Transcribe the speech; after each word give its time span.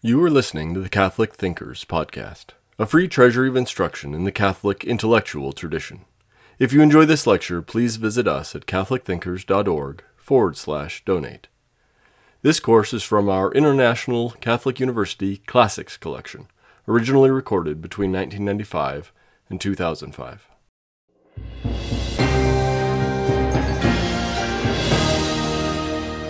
You 0.00 0.22
are 0.22 0.30
listening 0.30 0.74
to 0.74 0.80
the 0.80 0.88
Catholic 0.88 1.34
Thinkers 1.34 1.84
Podcast, 1.84 2.50
a 2.78 2.86
free 2.86 3.08
treasury 3.08 3.48
of 3.48 3.56
instruction 3.56 4.14
in 4.14 4.22
the 4.22 4.30
Catholic 4.30 4.84
intellectual 4.84 5.52
tradition. 5.52 6.04
If 6.60 6.72
you 6.72 6.82
enjoy 6.82 7.04
this 7.04 7.26
lecture, 7.26 7.62
please 7.62 7.96
visit 7.96 8.28
us 8.28 8.54
at 8.54 8.66
catholicthinkers.org 8.66 10.04
forward 10.16 10.56
slash 10.56 11.04
donate. 11.04 11.48
This 12.42 12.60
course 12.60 12.92
is 12.92 13.02
from 13.02 13.28
our 13.28 13.50
International 13.50 14.30
Catholic 14.40 14.78
University 14.78 15.38
Classics 15.38 15.96
Collection, 15.96 16.46
originally 16.86 17.32
recorded 17.32 17.82
between 17.82 18.12
1995 18.12 19.12
and 19.50 19.60
2005. 19.60 20.47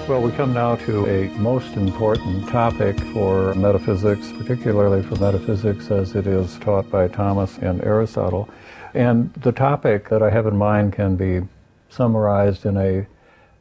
Well, 0.08 0.22
we 0.22 0.32
come 0.32 0.54
now 0.54 0.74
to 0.74 1.06
a 1.06 1.28
most 1.38 1.76
important 1.76 2.48
topic 2.48 2.98
for 3.12 3.54
metaphysics, 3.54 4.32
particularly 4.32 5.02
for 5.02 5.16
metaphysics 5.16 5.90
as 5.90 6.14
it 6.14 6.26
is 6.26 6.58
taught 6.60 6.90
by 6.90 7.08
Thomas 7.08 7.58
and 7.58 7.84
Aristotle. 7.84 8.48
And 8.94 9.30
the 9.34 9.52
topic 9.52 10.08
that 10.08 10.22
I 10.22 10.30
have 10.30 10.46
in 10.46 10.56
mind 10.56 10.94
can 10.94 11.16
be 11.16 11.46
summarized 11.90 12.64
in 12.64 12.78
a 12.78 13.06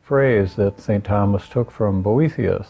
phrase 0.01 0.55
that 0.55 0.79
St. 0.79 1.03
Thomas 1.03 1.49
took 1.49 1.69
from 1.69 2.01
Boethius 2.01 2.67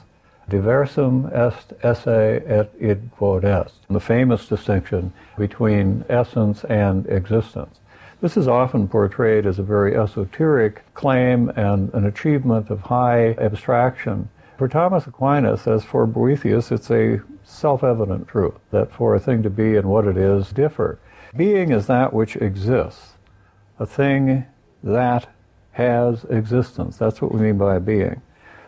diversum 0.50 1.32
est 1.32 1.74
esse 1.84 2.08
et 2.48 2.72
id 2.80 3.12
quod 3.12 3.44
est, 3.44 3.74
the 3.90 4.00
famous 4.00 4.48
distinction 4.48 5.14
between 5.38 6.06
essence 6.10 6.64
and 6.64 7.06
existence. 7.08 7.80
This 8.20 8.36
is 8.36 8.48
often 8.48 8.88
portrayed 8.88 9.46
as 9.46 9.60
a 9.60 9.64
very 9.64 9.96
esoteric 9.96 10.82
claim 10.96 11.50
and 11.50 11.94
an 11.94 12.04
achievement 12.04 12.72
of 12.72 12.82
high 12.82 13.34
abstraction. 13.34 14.30
For 14.58 14.68
Thomas 14.68 15.06
Aquinas, 15.06 15.68
as 15.68 15.84
for 15.84 16.08
Boethius, 16.08 16.72
it's 16.72 16.90
a 16.90 17.22
self 17.44 17.84
evident 17.84 18.28
truth 18.28 18.56
that 18.72 18.92
for 18.92 19.14
a 19.14 19.20
thing 19.20 19.44
to 19.44 19.52
be 19.52 19.76
and 19.76 19.88
what 19.88 20.08
it 20.08 20.18
is 20.18 20.50
differ. 20.50 20.98
Being 21.36 21.72
is 21.72 21.86
that 21.86 22.12
which 22.12 22.36
exists, 22.38 23.14
a 23.78 23.86
thing 23.86 24.48
that 24.84 25.30
has 25.74 26.24
existence. 26.24 26.98
That's 26.98 27.22
what 27.22 27.32
we 27.32 27.40
mean 27.40 27.60
by 27.60 27.78
being. 27.78 28.24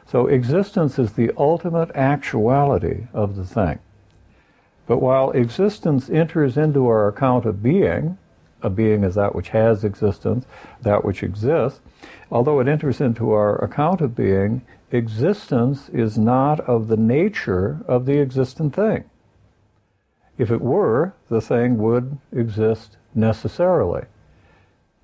So 0.05 0.27
existence 0.27 0.99
is 0.99 1.13
the 1.13 1.31
ultimate 1.35 1.89
actuality 1.95 3.07
of 3.13 3.35
the 3.35 3.45
thing. 3.45 3.79
But 4.85 4.99
while 4.99 5.31
existence 5.31 6.07
enters 6.07 6.55
into 6.55 6.85
our 6.85 7.07
account 7.07 7.45
of 7.45 7.63
being, 7.63 8.19
a 8.61 8.69
being 8.69 9.03
is 9.03 9.15
that 9.15 9.35
which 9.35 9.49
has 9.49 9.83
existence, 9.83 10.45
that 10.81 11.03
which 11.03 11.23
exists. 11.23 11.79
Although 12.31 12.59
it 12.59 12.67
enters 12.67 13.01
into 13.01 13.31
our 13.31 13.55
account 13.63 14.01
of 14.01 14.15
being, 14.15 14.61
existence 14.91 15.89
is 15.89 16.17
not 16.17 16.59
of 16.61 16.87
the 16.87 16.97
nature 16.97 17.79
of 17.87 18.05
the 18.05 18.19
existent 18.19 18.75
thing. 18.75 19.05
If 20.37 20.51
it 20.51 20.61
were, 20.61 21.13
the 21.29 21.41
thing 21.41 21.77
would 21.77 22.17
exist 22.31 22.97
necessarily. 23.13 24.05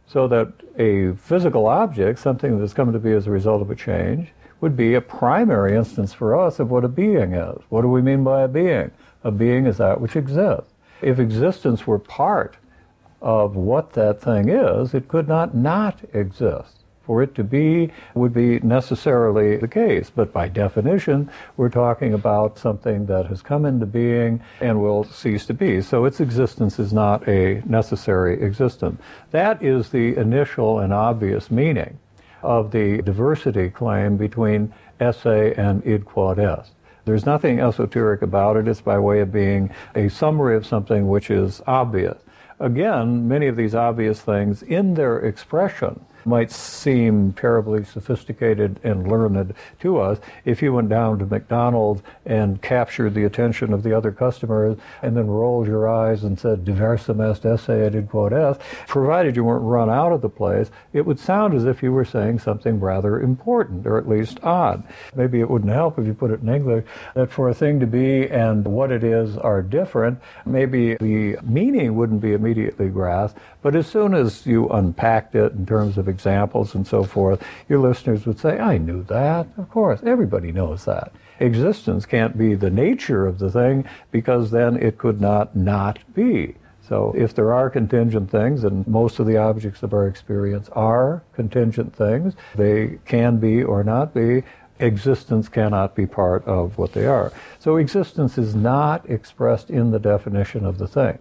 So 0.08 0.28
that 0.28 0.54
a 0.78 1.14
physical 1.16 1.68
object, 1.68 2.20
something 2.20 2.60
that's 2.60 2.74
come 2.74 2.94
to 2.94 3.00
be 3.00 3.12
as 3.12 3.28
a 3.28 3.32
result 3.32 3.62
of 3.62 3.72
a 3.72 3.76
change, 3.76 4.30
would 4.62 4.78
be 4.78 4.94
a 4.94 5.02
primary 5.02 5.76
instance 5.76 6.14
for 6.14 6.40
us 6.40 6.60
of 6.60 6.72
what 6.72 6.86
a 6.86 6.88
being 6.88 7.34
is. 7.34 7.62
What 7.70 7.82
do 7.82 7.90
we 7.90 8.02
mean 8.02 8.24
by 8.24 8.44
a 8.44 8.48
being? 8.48 8.92
A 9.24 9.32
being 9.32 9.66
is 9.66 9.78
that 9.78 10.00
which 10.00 10.16
exists. 10.16 10.72
If 11.02 11.20
existence 11.20 11.86
were 11.86 12.00
part 12.00 12.56
of 13.22 13.56
what 13.56 13.94
that 13.94 14.22
thing 14.22 14.50
is, 14.50 14.94
it 14.94 15.08
could 15.08 15.28
not 15.28 15.56
not 15.56 16.00
exist. 16.14 16.78
For 17.06 17.22
it 17.22 17.36
to 17.36 17.44
be 17.44 17.92
would 18.16 18.34
be 18.34 18.60
necessarily 18.62 19.58
the 19.58 19.68
case, 19.68 20.10
but 20.10 20.34
by 20.34 20.48
definition, 20.48 21.30
we're 21.56 21.70
talking 21.70 22.16
about 22.16 22.58
something 22.58 23.06
that 23.06 23.28
has 23.28 23.44
come 23.44 23.64
into 23.64 23.86
being 23.86 24.42
and 24.60 24.82
will 24.82 25.04
cease 25.04 25.46
to 25.46 25.54
be. 25.54 25.82
So 25.82 26.06
its 26.06 26.20
existence 26.20 26.80
is 26.80 26.94
not 26.94 27.28
a 27.28 27.62
necessary 27.66 28.42
existence. 28.42 29.00
That 29.30 29.62
is 29.62 29.90
the 29.90 30.18
initial 30.18 30.80
and 30.80 30.92
obvious 30.92 31.52
meaning 31.52 32.00
of 32.42 32.72
the 32.72 33.04
diversity 33.04 33.70
claim 33.70 34.18
between 34.18 34.74
esse 35.00 35.26
and 35.26 35.86
id 35.86 36.06
quod 36.06 36.40
est. 36.40 36.72
There's 37.06 37.26
nothing 37.26 37.60
esoteric 37.60 38.24
about 38.24 38.58
it. 38.58 38.68
It's 38.68 38.82
by 38.82 38.98
way 38.98 39.20
of 39.20 39.32
being 39.32 39.70
a 39.94 40.10
summary 40.10 40.56
of 40.56 40.66
something 40.66 41.08
which 41.08 41.30
is 41.30 41.62
obvious. 41.68 42.18
Again, 42.60 43.28
many 43.28 43.48
of 43.48 43.56
these 43.56 43.76
obvious 43.76 44.22
things 44.22 44.64
in 44.64 44.94
their 44.94 45.20
expression 45.20 46.06
might 46.26 46.52
seem 46.52 47.34
terribly 47.34 47.84
sophisticated 47.84 48.80
and 48.84 49.08
learned 49.08 49.54
to 49.80 50.00
us 50.00 50.20
if 50.44 50.62
you 50.62 50.74
went 50.74 50.90
down 50.90 51.20
to 51.20 51.26
McDonald's 51.26 52.02
and 52.26 52.62
captured 52.62 53.14
the 53.14 53.24
attention 53.24 53.74
of 53.74 53.84
the 53.84 53.96
other 53.96 54.12
customers 54.12 54.78
and 55.02 55.16
then 55.16 55.28
rolled 55.28 55.68
your 55.68 55.88
eyes 55.88 56.24
and 56.24 56.40
said 56.40 56.66
diversum 56.66 57.20
est 57.22 57.46
esse 57.46 57.70
et 57.70 58.10
quod 58.10 58.34
est, 58.34 58.60
provided 58.88 59.36
you 59.36 59.44
weren't 59.44 59.64
run 59.64 59.90
out 59.90 60.12
of 60.12 60.22
the 60.22 60.30
place, 60.30 60.70
it 60.94 61.06
would 61.06 61.20
sound 61.20 61.54
as 61.54 61.66
if 61.66 61.84
you 61.84 61.92
were 61.92 62.06
saying 62.06 62.40
something 62.40 62.80
rather 62.80 63.20
important 63.20 63.86
or 63.86 63.98
at 63.98 64.08
least 64.08 64.40
odd. 64.44 64.84
Maybe 65.16 65.40
it 65.40 65.50
wouldn't 65.50 65.72
help 65.72 66.00
if 66.00 66.06
you 66.06 66.14
put 66.14 66.32
it 66.32 66.42
in 66.42 66.50
English 66.50 66.86
that 67.14 67.32
for 67.32 67.50
a 67.50 67.54
thing 67.54 67.80
to 67.80 67.88
be 67.88 68.30
and 68.30 68.66
what 68.66 68.92
it 68.92 69.04
is 69.04 69.38
are 69.38 69.62
different. 69.62 70.20
Maybe 70.46 70.96
the 70.96 71.38
meaning 71.44 71.96
wouldn't 71.96 72.22
be 72.22 72.34
immediately 72.34 72.90
grasped, 72.90 73.40
but 73.62 73.76
as 73.76 73.88
soon 73.88 74.14
as 74.14 74.46
you 74.46 74.68
unpacked 74.70 75.36
it 75.36 75.54
in 75.54 75.66
terms 75.66 75.98
of 75.98 76.08
examples 76.16 76.76
and 76.76 76.88
so 76.88 77.04
forth, 77.04 77.40
your 77.70 77.80
listeners 77.80 78.26
would 78.26 78.40
say, 78.40 78.58
I 78.60 78.78
knew 78.78 79.04
that. 79.04 79.48
Of 79.58 79.70
course, 79.70 80.00
everybody 80.04 80.52
knows 80.52 80.86
that. 80.86 81.12
Existence 81.40 82.06
can't 82.06 82.38
be 82.38 82.56
the 82.56 82.70
nature 82.70 83.26
of 83.26 83.40
the 83.40 83.52
thing 83.52 83.86
because 84.12 84.52
then 84.52 84.78
it 84.78 84.98
could 84.98 85.20
not 85.20 85.56
not 85.56 86.00
be. 86.14 86.56
So 86.88 87.14
if 87.18 87.34
there 87.34 87.52
are 87.52 87.70
contingent 87.70 88.30
things, 88.30 88.64
and 88.64 88.88
most 88.88 89.20
of 89.20 89.26
the 89.26 89.38
objects 89.38 89.82
of 89.84 89.94
our 89.94 90.08
experience 90.08 90.70
are 90.74 91.24
contingent 91.34 91.96
things, 91.96 92.36
they 92.56 93.00
can 93.06 93.38
be 93.38 93.64
or 93.64 93.84
not 93.84 94.14
be, 94.14 94.44
existence 94.80 95.50
cannot 95.50 95.96
be 95.96 96.06
part 96.06 96.46
of 96.46 96.78
what 96.78 96.94
they 96.94 97.06
are. 97.06 97.32
So 97.60 97.78
existence 97.78 98.38
is 98.38 98.56
not 98.56 99.10
expressed 99.10 99.70
in 99.70 99.92
the 99.92 100.00
definition 100.00 100.64
of 100.66 100.78
the 100.78 100.88
thing. 100.88 101.18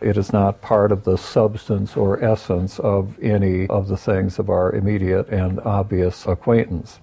It 0.00 0.16
is 0.16 0.32
not 0.32 0.60
part 0.60 0.92
of 0.92 1.04
the 1.04 1.16
substance 1.16 1.96
or 1.96 2.22
essence 2.22 2.78
of 2.78 3.18
any 3.22 3.66
of 3.66 3.88
the 3.88 3.96
things 3.96 4.38
of 4.38 4.48
our 4.48 4.72
immediate 4.72 5.28
and 5.28 5.58
obvious 5.60 6.24
acquaintance. 6.26 7.00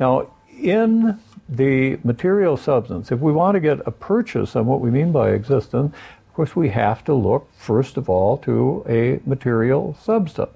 Now, 0.00 0.30
in 0.60 1.20
the 1.48 1.98
material 2.02 2.56
substance, 2.56 3.12
if 3.12 3.20
we 3.20 3.32
want 3.32 3.54
to 3.54 3.60
get 3.60 3.86
a 3.86 3.92
purchase 3.92 4.56
on 4.56 4.66
what 4.66 4.80
we 4.80 4.90
mean 4.90 5.12
by 5.12 5.30
existence, 5.30 5.94
of 6.26 6.34
course, 6.34 6.56
we 6.56 6.70
have 6.70 7.04
to 7.04 7.14
look, 7.14 7.48
first 7.56 7.96
of 7.96 8.08
all, 8.08 8.36
to 8.38 8.84
a 8.88 9.20
material 9.28 9.96
substance. 10.00 10.50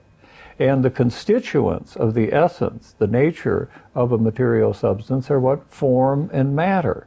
And 0.59 0.85
the 0.85 0.91
constituents 0.91 1.97
of 1.97 2.15
the 2.15 2.33
essence, 2.33 2.95
the 2.99 3.07
nature 3.07 3.69
of 3.95 4.13
a 4.13 4.19
material 4.19 4.75
substance, 4.75 5.31
are 5.31 5.41
what 5.41 5.71
form 5.71 6.29
and 6.33 6.55
matter. 6.55 7.07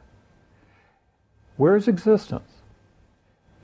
Where's 1.56 1.88
existence? 1.88 2.55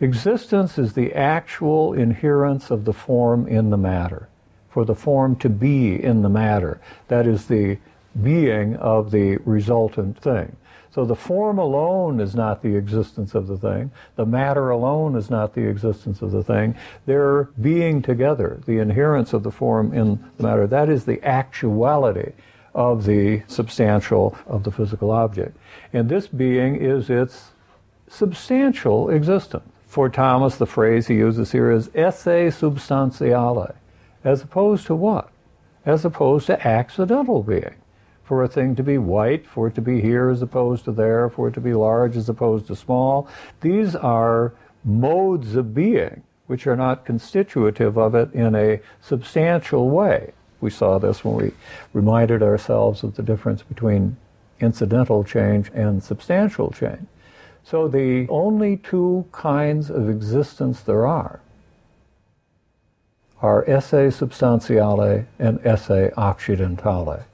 Existence 0.02 0.78
is 0.78 0.94
the 0.94 1.14
actual 1.14 1.92
inherence 1.92 2.72
of 2.72 2.84
the 2.84 2.92
form 2.92 3.46
in 3.46 3.70
the 3.70 3.76
matter, 3.76 4.28
for 4.68 4.84
the 4.84 4.96
form 4.96 5.36
to 5.36 5.48
be 5.48 5.94
in 6.02 6.22
the 6.22 6.28
matter. 6.28 6.80
That 7.06 7.24
is 7.24 7.46
the 7.46 7.78
being 8.20 8.74
of 8.76 9.12
the 9.12 9.36
resultant 9.44 10.18
thing. 10.20 10.56
So 10.92 11.04
the 11.04 11.14
form 11.14 11.56
alone 11.56 12.18
is 12.18 12.34
not 12.34 12.62
the 12.62 12.74
existence 12.74 13.36
of 13.36 13.46
the 13.46 13.56
thing. 13.56 13.92
The 14.16 14.26
matter 14.26 14.70
alone 14.70 15.14
is 15.14 15.30
not 15.30 15.54
the 15.54 15.68
existence 15.68 16.20
of 16.20 16.32
the 16.32 16.42
thing. 16.42 16.74
They're 17.06 17.44
being 17.60 18.02
together, 18.02 18.60
the 18.66 18.78
inherence 18.78 19.32
of 19.32 19.44
the 19.44 19.52
form 19.52 19.94
in 19.94 20.22
the 20.36 20.42
matter. 20.42 20.66
That 20.66 20.88
is 20.88 21.04
the 21.04 21.22
actuality 21.24 22.32
of 22.74 23.04
the 23.04 23.44
substantial 23.46 24.36
of 24.48 24.64
the 24.64 24.72
physical 24.72 25.12
object. 25.12 25.56
And 25.92 26.08
this 26.08 26.26
being 26.26 26.74
is 26.74 27.08
its 27.08 27.52
substantial 28.08 29.08
existence. 29.08 29.71
For 29.92 30.08
Thomas, 30.08 30.56
the 30.56 30.64
phrase 30.64 31.08
he 31.08 31.16
uses 31.16 31.52
here 31.52 31.70
is 31.70 31.90
esse 31.94 32.24
substantiale, 32.24 33.74
as 34.24 34.40
opposed 34.40 34.86
to 34.86 34.94
what? 34.94 35.28
As 35.84 36.06
opposed 36.06 36.46
to 36.46 36.66
accidental 36.66 37.42
being. 37.42 37.74
For 38.24 38.42
a 38.42 38.48
thing 38.48 38.74
to 38.76 38.82
be 38.82 38.96
white, 38.96 39.46
for 39.46 39.66
it 39.66 39.74
to 39.74 39.82
be 39.82 40.00
here 40.00 40.30
as 40.30 40.40
opposed 40.40 40.86
to 40.86 40.92
there, 40.92 41.28
for 41.28 41.48
it 41.48 41.52
to 41.52 41.60
be 41.60 41.74
large 41.74 42.16
as 42.16 42.30
opposed 42.30 42.68
to 42.68 42.74
small, 42.74 43.28
these 43.60 43.94
are 43.94 44.54
modes 44.82 45.56
of 45.56 45.74
being 45.74 46.22
which 46.46 46.66
are 46.66 46.74
not 46.74 47.04
constitutive 47.04 47.98
of 47.98 48.14
it 48.14 48.32
in 48.32 48.54
a 48.54 48.80
substantial 49.02 49.90
way. 49.90 50.32
We 50.62 50.70
saw 50.70 50.96
this 50.96 51.22
when 51.22 51.34
we 51.34 51.52
reminded 51.92 52.42
ourselves 52.42 53.02
of 53.02 53.16
the 53.16 53.22
difference 53.22 53.62
between 53.62 54.16
incidental 54.58 55.22
change 55.22 55.70
and 55.74 56.02
substantial 56.02 56.70
change. 56.70 57.06
So 57.64 57.88
the 57.88 58.26
only 58.28 58.76
two 58.76 59.26
kinds 59.32 59.90
of 59.90 60.08
existence 60.08 60.80
there 60.80 61.06
are 61.06 61.40
are 63.40 63.68
esse 63.68 63.90
substantiale 63.90 65.26
and 65.38 65.58
esse 65.66 66.12
accidentale. 66.16 67.24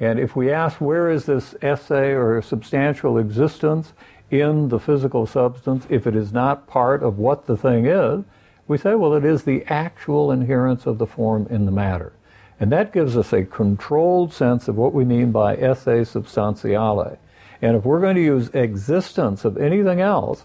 And 0.00 0.18
if 0.18 0.34
we 0.34 0.50
ask 0.50 0.80
where 0.80 1.08
is 1.08 1.26
this 1.26 1.54
esse 1.62 1.92
or 1.92 2.42
substantial 2.42 3.18
existence 3.18 3.92
in 4.32 4.68
the 4.68 4.80
physical 4.80 5.26
substance, 5.26 5.86
if 5.88 6.08
it 6.08 6.16
is 6.16 6.32
not 6.32 6.66
part 6.66 7.04
of 7.04 7.18
what 7.18 7.46
the 7.46 7.56
thing 7.56 7.86
is, 7.86 8.24
we 8.66 8.78
say, 8.78 8.94
well, 8.96 9.14
it 9.14 9.24
is 9.24 9.44
the 9.44 9.64
actual 9.66 10.32
inherence 10.32 10.86
of 10.86 10.98
the 10.98 11.06
form 11.06 11.46
in 11.50 11.66
the 11.66 11.72
matter. 11.72 12.12
And 12.58 12.72
that 12.72 12.92
gives 12.92 13.16
us 13.16 13.32
a 13.32 13.44
controlled 13.44 14.32
sense 14.32 14.66
of 14.66 14.76
what 14.76 14.92
we 14.92 15.04
mean 15.04 15.30
by 15.30 15.56
esse 15.56 15.84
substantiale. 15.84 17.18
And 17.62 17.76
if 17.76 17.84
we're 17.84 18.00
going 18.00 18.16
to 18.16 18.22
use 18.22 18.50
existence 18.52 19.44
of 19.44 19.56
anything 19.56 20.00
else, 20.00 20.44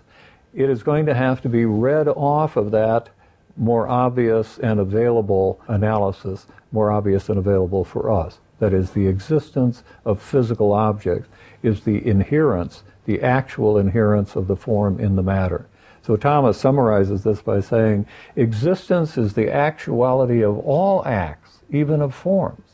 it 0.53 0.69
is 0.69 0.83
going 0.83 1.07
to 1.07 1.15
have 1.15 1.41
to 1.41 1.49
be 1.49 1.65
read 1.65 2.07
off 2.07 2.55
of 2.55 2.71
that 2.71 3.09
more 3.57 3.87
obvious 3.87 4.59
and 4.59 4.79
available 4.79 5.59
analysis, 5.67 6.45
more 6.71 6.91
obvious 6.91 7.27
and 7.27 7.39
available 7.39 7.83
for 7.83 8.11
us. 8.11 8.39
That 8.59 8.73
is, 8.73 8.91
the 8.91 9.07
existence 9.07 9.83
of 10.05 10.21
physical 10.21 10.73
objects 10.73 11.27
is 11.63 11.81
the 11.81 12.05
inherence, 12.07 12.83
the 13.05 13.21
actual 13.21 13.77
inherence 13.77 14.35
of 14.35 14.47
the 14.47 14.55
form 14.55 14.99
in 14.99 15.15
the 15.15 15.23
matter. 15.23 15.67
So 16.03 16.15
Thomas 16.15 16.59
summarizes 16.59 17.23
this 17.23 17.41
by 17.41 17.59
saying, 17.59 18.05
existence 18.35 19.17
is 19.17 19.33
the 19.33 19.51
actuality 19.51 20.43
of 20.43 20.57
all 20.59 21.05
acts, 21.05 21.59
even 21.69 22.01
of 22.01 22.13
forms. 22.13 22.66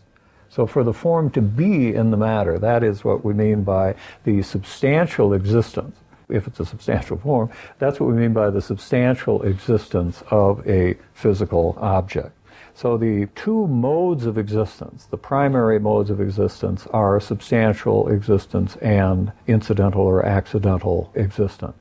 So 0.54 0.68
for 0.68 0.84
the 0.84 0.94
form 0.94 1.32
to 1.32 1.42
be 1.42 1.96
in 1.96 2.12
the 2.12 2.18
matter, 2.18 2.60
that 2.60 2.84
is 2.84 3.04
what 3.04 3.26
we 3.26 3.34
mean 3.34 3.64
by 3.64 3.96
the 4.24 4.44
substantial 4.44 5.34
existence. 5.34 5.98
If 6.30 6.46
it's 6.46 6.60
a 6.60 6.66
substantial 6.66 7.18
form, 7.18 7.50
that's 7.80 8.00
what 8.00 8.10
we 8.10 8.16
mean 8.16 8.34
by 8.34 8.52
the 8.52 8.62
substantial 8.62 9.42
existence 9.42 10.24
of 10.30 10.66
a 10.68 10.96
physical 11.16 11.76
object. 11.82 12.38
So 12.76 12.98
the 12.98 13.28
two 13.34 13.66
modes 13.68 14.28
of 14.28 14.38
existence, 14.38 15.06
the 15.06 15.18
primary 15.18 15.80
modes 15.80 16.12
of 16.12 16.22
existence, 16.22 16.86
are 16.94 17.20
substantial 17.20 18.08
existence 18.10 18.76
and 18.76 19.32
incidental 19.48 20.02
or 20.02 20.24
accidental 20.24 21.12
existence. 21.16 21.78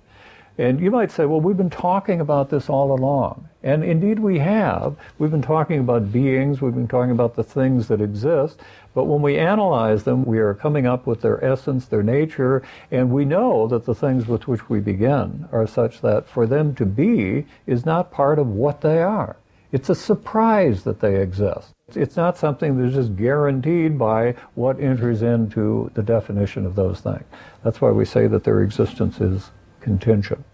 And 0.58 0.80
you 0.80 0.90
might 0.90 1.10
say, 1.10 1.24
well, 1.24 1.40
we've 1.40 1.56
been 1.56 1.70
talking 1.70 2.20
about 2.20 2.50
this 2.50 2.68
all 2.68 2.92
along. 2.92 3.48
And 3.62 3.82
indeed 3.84 4.18
we 4.18 4.38
have. 4.40 4.96
We've 5.18 5.30
been 5.30 5.40
talking 5.42 5.78
about 5.78 6.12
beings, 6.12 6.60
we've 6.60 6.74
been 6.74 6.88
talking 6.88 7.12
about 7.12 7.36
the 7.36 7.44
things 7.44 7.88
that 7.88 8.00
exist. 8.00 8.60
But 8.94 9.04
when 9.04 9.22
we 9.22 9.38
analyze 9.38 10.04
them, 10.04 10.24
we 10.24 10.38
are 10.38 10.52
coming 10.52 10.86
up 10.86 11.06
with 11.06 11.22
their 11.22 11.42
essence, 11.42 11.86
their 11.86 12.02
nature, 12.02 12.62
and 12.90 13.10
we 13.10 13.24
know 13.24 13.66
that 13.68 13.86
the 13.86 13.94
things 13.94 14.26
with 14.26 14.46
which 14.46 14.68
we 14.68 14.80
begin 14.80 15.48
are 15.52 15.66
such 15.66 16.00
that 16.02 16.28
for 16.28 16.46
them 16.46 16.74
to 16.74 16.84
be 16.84 17.46
is 17.66 17.86
not 17.86 18.10
part 18.10 18.38
of 18.38 18.48
what 18.48 18.82
they 18.82 19.02
are. 19.02 19.36
It's 19.70 19.88
a 19.88 19.94
surprise 19.94 20.82
that 20.82 21.00
they 21.00 21.16
exist. 21.22 21.72
It's 21.94 22.16
not 22.16 22.36
something 22.36 22.76
that's 22.76 22.94
just 22.94 23.16
guaranteed 23.16 23.98
by 23.98 24.34
what 24.54 24.78
enters 24.78 25.22
into 25.22 25.90
the 25.94 26.02
definition 26.02 26.66
of 26.66 26.74
those 26.74 27.00
things. 27.00 27.24
That's 27.64 27.80
why 27.80 27.90
we 27.90 28.04
say 28.04 28.26
that 28.26 28.44
their 28.44 28.60
existence 28.62 29.18
is 29.20 29.50
contingent. 29.82 30.44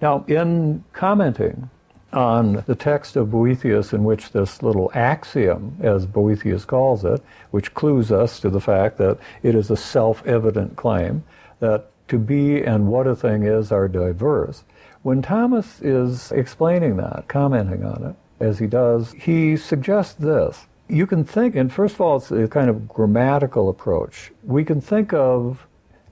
Now, 0.00 0.24
in 0.28 0.84
commenting 0.92 1.70
on 2.12 2.64
the 2.66 2.74
text 2.74 3.16
of 3.16 3.30
Boethius, 3.30 3.92
in 3.92 4.04
which 4.04 4.32
this 4.32 4.62
little 4.62 4.90
axiom, 4.94 5.76
as 5.82 6.06
Boethius 6.06 6.64
calls 6.64 7.04
it, 7.04 7.22
which 7.50 7.74
clues 7.74 8.10
us 8.10 8.40
to 8.40 8.48
the 8.48 8.60
fact 8.60 8.96
that 8.98 9.18
it 9.42 9.54
is 9.54 9.70
a 9.70 9.76
self 9.76 10.26
evident 10.26 10.76
claim, 10.76 11.24
that 11.60 11.90
to 12.08 12.18
be 12.18 12.62
and 12.62 12.88
what 12.88 13.06
a 13.06 13.14
thing 13.14 13.42
is 13.42 13.70
are 13.70 13.88
diverse, 13.88 14.64
when 15.02 15.20
Thomas 15.20 15.80
is 15.82 16.32
explaining 16.32 16.96
that, 16.96 17.28
commenting 17.28 17.84
on 17.84 18.04
it, 18.04 18.16
as 18.42 18.58
he 18.58 18.66
does, 18.66 19.12
he 19.12 19.56
suggests 19.56 20.14
this. 20.14 20.66
You 20.88 21.06
can 21.06 21.24
think, 21.24 21.54
and 21.54 21.72
first 21.72 21.96
of 21.96 22.00
all, 22.00 22.16
it's 22.16 22.30
a 22.30 22.48
kind 22.48 22.70
of 22.70 22.88
grammatical 22.88 23.68
approach. 23.68 24.32
We 24.42 24.64
can 24.64 24.80
think 24.80 25.12
of 25.12 25.66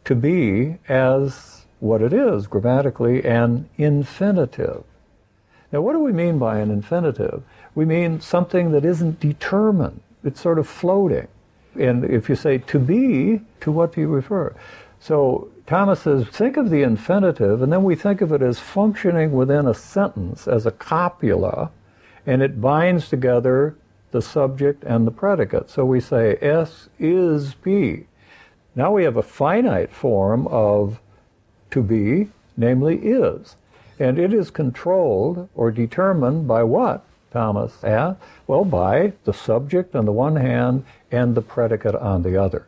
to 0.04 0.14
be 0.14 0.76
as 0.88 1.55
what 1.80 2.02
it 2.02 2.12
is 2.12 2.46
grammatically 2.46 3.24
an 3.24 3.68
infinitive. 3.76 4.84
Now, 5.72 5.80
what 5.80 5.92
do 5.92 6.00
we 6.00 6.12
mean 6.12 6.38
by 6.38 6.58
an 6.58 6.70
infinitive? 6.70 7.42
We 7.74 7.84
mean 7.84 8.20
something 8.20 8.72
that 8.72 8.84
isn't 8.84 9.20
determined, 9.20 10.00
it's 10.24 10.40
sort 10.40 10.58
of 10.58 10.68
floating. 10.68 11.28
And 11.78 12.04
if 12.04 12.28
you 12.28 12.36
say 12.36 12.58
to 12.58 12.78
be, 12.78 13.42
to 13.60 13.70
what 13.70 13.92
do 13.92 14.00
you 14.00 14.08
refer? 14.08 14.54
So 14.98 15.48
Thomas 15.66 16.00
says, 16.02 16.26
think 16.28 16.56
of 16.56 16.70
the 16.70 16.82
infinitive, 16.82 17.60
and 17.60 17.72
then 17.72 17.84
we 17.84 17.94
think 17.94 18.20
of 18.20 18.32
it 18.32 18.40
as 18.40 18.58
functioning 18.58 19.32
within 19.32 19.66
a 19.66 19.74
sentence 19.74 20.48
as 20.48 20.64
a 20.64 20.70
copula, 20.70 21.70
and 22.24 22.42
it 22.42 22.60
binds 22.60 23.08
together 23.08 23.76
the 24.12 24.22
subject 24.22 24.82
and 24.84 25.06
the 25.06 25.10
predicate. 25.10 25.68
So 25.68 25.84
we 25.84 26.00
say 26.00 26.38
S 26.40 26.88
is 26.98 27.54
be. 27.54 28.06
Now 28.74 28.92
we 28.92 29.04
have 29.04 29.16
a 29.16 29.22
finite 29.22 29.92
form 29.92 30.46
of 30.46 31.00
to 31.70 31.82
be, 31.82 32.28
namely 32.56 32.96
is. 32.98 33.56
And 33.98 34.18
it 34.18 34.32
is 34.32 34.50
controlled 34.50 35.48
or 35.54 35.70
determined 35.70 36.46
by 36.46 36.62
what, 36.62 37.04
Thomas 37.32 37.82
asked? 37.82 38.20
Well, 38.46 38.64
by 38.64 39.12
the 39.24 39.32
subject 39.32 39.94
on 39.94 40.04
the 40.04 40.12
one 40.12 40.36
hand 40.36 40.84
and 41.10 41.34
the 41.34 41.42
predicate 41.42 41.94
on 41.94 42.22
the 42.22 42.40
other 42.40 42.66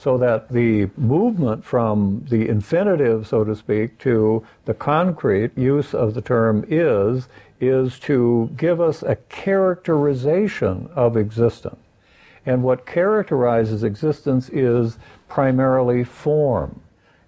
so 0.00 0.16
that 0.16 0.48
the 0.48 0.88
movement 0.96 1.62
from 1.62 2.24
the 2.30 2.48
infinitive, 2.48 3.26
so 3.26 3.44
to 3.44 3.54
speak, 3.54 3.98
to 3.98 4.42
the 4.64 4.72
concrete 4.72 5.56
use 5.58 5.92
of 5.92 6.14
the 6.14 6.22
term 6.22 6.64
is, 6.68 7.28
is 7.60 7.98
to 7.98 8.50
give 8.56 8.80
us 8.80 9.02
a 9.02 9.16
characterization 9.28 10.88
of 10.94 11.18
existence. 11.18 11.76
And 12.46 12.62
what 12.62 12.86
characterizes 12.86 13.84
existence 13.84 14.48
is 14.48 14.96
primarily 15.28 16.02
form. 16.02 16.80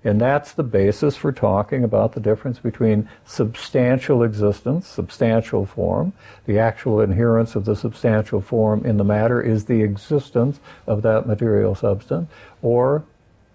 And 0.04 0.20
that's 0.20 0.52
the 0.52 0.64
basis 0.64 1.16
for 1.16 1.30
talking 1.30 1.84
about 1.84 2.12
the 2.12 2.20
difference 2.20 2.58
between 2.58 3.08
substantial 3.24 4.24
existence, 4.24 4.88
substantial 4.88 5.64
form. 5.64 6.12
The 6.46 6.58
actual 6.58 7.00
inherence 7.00 7.54
of 7.54 7.64
the 7.64 7.76
substantial 7.76 8.40
form 8.40 8.84
in 8.84 8.96
the 8.96 9.04
matter 9.04 9.40
is 9.40 9.66
the 9.66 9.82
existence 9.82 10.58
of 10.88 11.02
that 11.02 11.26
material 11.26 11.76
substance, 11.76 12.28
or 12.62 13.04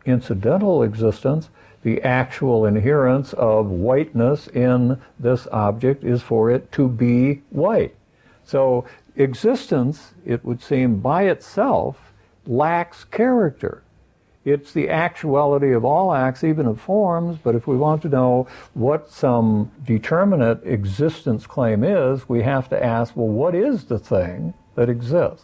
incidental 0.05 0.83
existence, 0.83 1.49
the 1.83 2.01
actual 2.01 2.65
inherence 2.65 3.33
of 3.33 3.67
whiteness 3.69 4.47
in 4.47 5.01
this 5.19 5.47
object 5.51 6.03
is 6.03 6.21
for 6.21 6.49
it 6.49 6.71
to 6.71 6.87
be 6.87 7.41
white. 7.49 7.93
So 8.45 8.85
existence, 9.17 10.13
it 10.25 10.45
would 10.45 10.61
seem 10.61 10.99
by 10.99 11.23
itself, 11.23 12.13
lacks 12.45 13.03
character. 13.03 13.83
It's 14.47 14.71
the 14.71 14.89
actuality 14.89 15.73
of 15.73 15.83
all 15.83 16.13
acts, 16.13 16.41
even 16.41 16.67
of 16.67 16.79
forms, 16.79 17.37
but 17.43 17.53
if 17.53 17.67
we 17.67 17.75
want 17.75 18.01
to 18.03 18.07
know 18.07 18.47
what 18.73 19.11
some 19.11 19.73
determinate 19.85 20.65
existence 20.65 21.45
claim 21.45 21.83
is, 21.83 22.29
we 22.29 22.43
have 22.43 22.69
to 22.69 22.81
ask, 22.81 23.13
well, 23.13 23.27
what 23.27 23.53
is 23.53 23.83
the 23.83 23.99
thing 23.99 24.53
that 24.75 24.87
exists? 24.87 25.43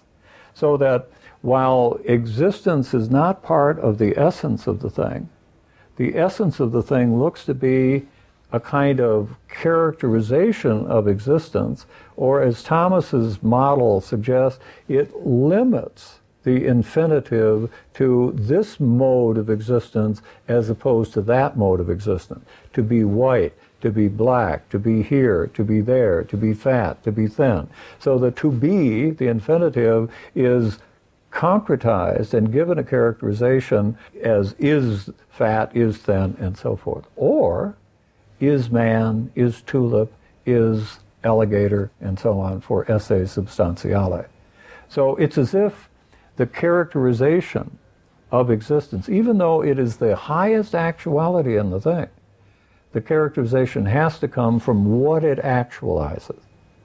So 0.54 0.77
that 0.77 1.10
while 1.42 2.00
existence 2.06 2.94
is 2.94 3.10
not 3.10 3.44
part 3.44 3.77
of 3.77 3.98
the 3.98 4.18
essence 4.18 4.68
of 4.68 4.80
the 4.80 4.89
thing, 4.89 5.27
the 5.98 6.18
essence 6.18 6.62
of 6.62 6.72
the 6.72 6.82
thing 6.82 7.20
looks 7.20 7.44
to 7.44 7.54
be 7.54 8.08
a 8.54 8.60
kind 8.62 9.01
of 9.01 9.36
characterization 9.50 10.88
of 10.88 11.10
existence, 11.10 11.86
or 12.16 12.42
as 12.42 12.63
Thomas's 12.63 13.44
model 13.44 14.00
suggests, 14.00 14.62
it 14.88 15.13
limits 15.25 16.22
the 16.44 16.66
infinitive 16.66 17.72
to 17.94 18.34
this 18.36 18.80
mode 18.80 19.38
of 19.38 19.50
existence 19.50 20.22
as 20.48 20.70
opposed 20.70 21.14
to 21.14 21.22
that 21.22 21.58
mode 21.58 21.80
of 21.80 21.90
existence. 21.90 22.46
To 22.74 22.84
be 22.84 23.04
white, 23.04 23.54
to 23.82 23.92
be 23.92 24.08
black, 24.08 24.70
to 24.70 24.80
be 24.80 25.04
here, 25.04 25.48
to 25.48 25.64
be 25.64 25.82
there, 25.82 26.24
to 26.24 26.38
be 26.38 26.54
fat, 26.54 27.04
to 27.04 27.12
be 27.12 27.28
thin. 27.28 27.70
So 28.00 28.18
the 28.18 28.32
to 28.32 28.52
be, 28.52 29.10
the 29.10 29.28
infinitive, 29.28 30.12
is 30.36 30.80
concretized 31.32 32.34
and 32.34 32.54
given 32.54 32.78
a 32.78 32.84
characterization 32.84 33.98
as 34.22 34.54
is 34.60 35.10
fat, 35.30 35.76
is 35.76 35.98
thin, 35.98 36.38
and 36.40 36.58
so 36.58 36.76
forth. 36.76 37.06
Or 37.16 37.76
is 38.40 38.70
man, 38.70 39.32
is 39.36 39.62
tulip, 39.62 40.14
is 40.46 41.00
alligator, 41.24 41.90
and 42.00 42.20
so 42.20 42.40
on 42.40 42.62
for 42.62 42.90
esse 42.92 43.10
substantiale. 43.10 44.28
So 44.90 45.16
it's 45.16 45.38
as 45.38 45.54
if 45.54 45.90
the 46.36 46.48
characterization 46.48 47.78
of 48.32 48.50
existence, 48.50 49.08
even 49.10 49.38
though 49.38 49.62
it 49.63 49.78
is 49.78 49.98
the 49.98 50.16
highest 50.16 50.74
actuality 50.74 51.58
in 51.58 51.70
the 51.70 51.80
thing, 51.80 52.08
the 52.92 53.02
characterization 53.02 53.86
has 53.86 54.20
to 54.20 54.28
come 54.28 54.60
from 54.60 55.00
what 55.00 55.24
it 55.24 55.40
actualizes. 55.40 56.40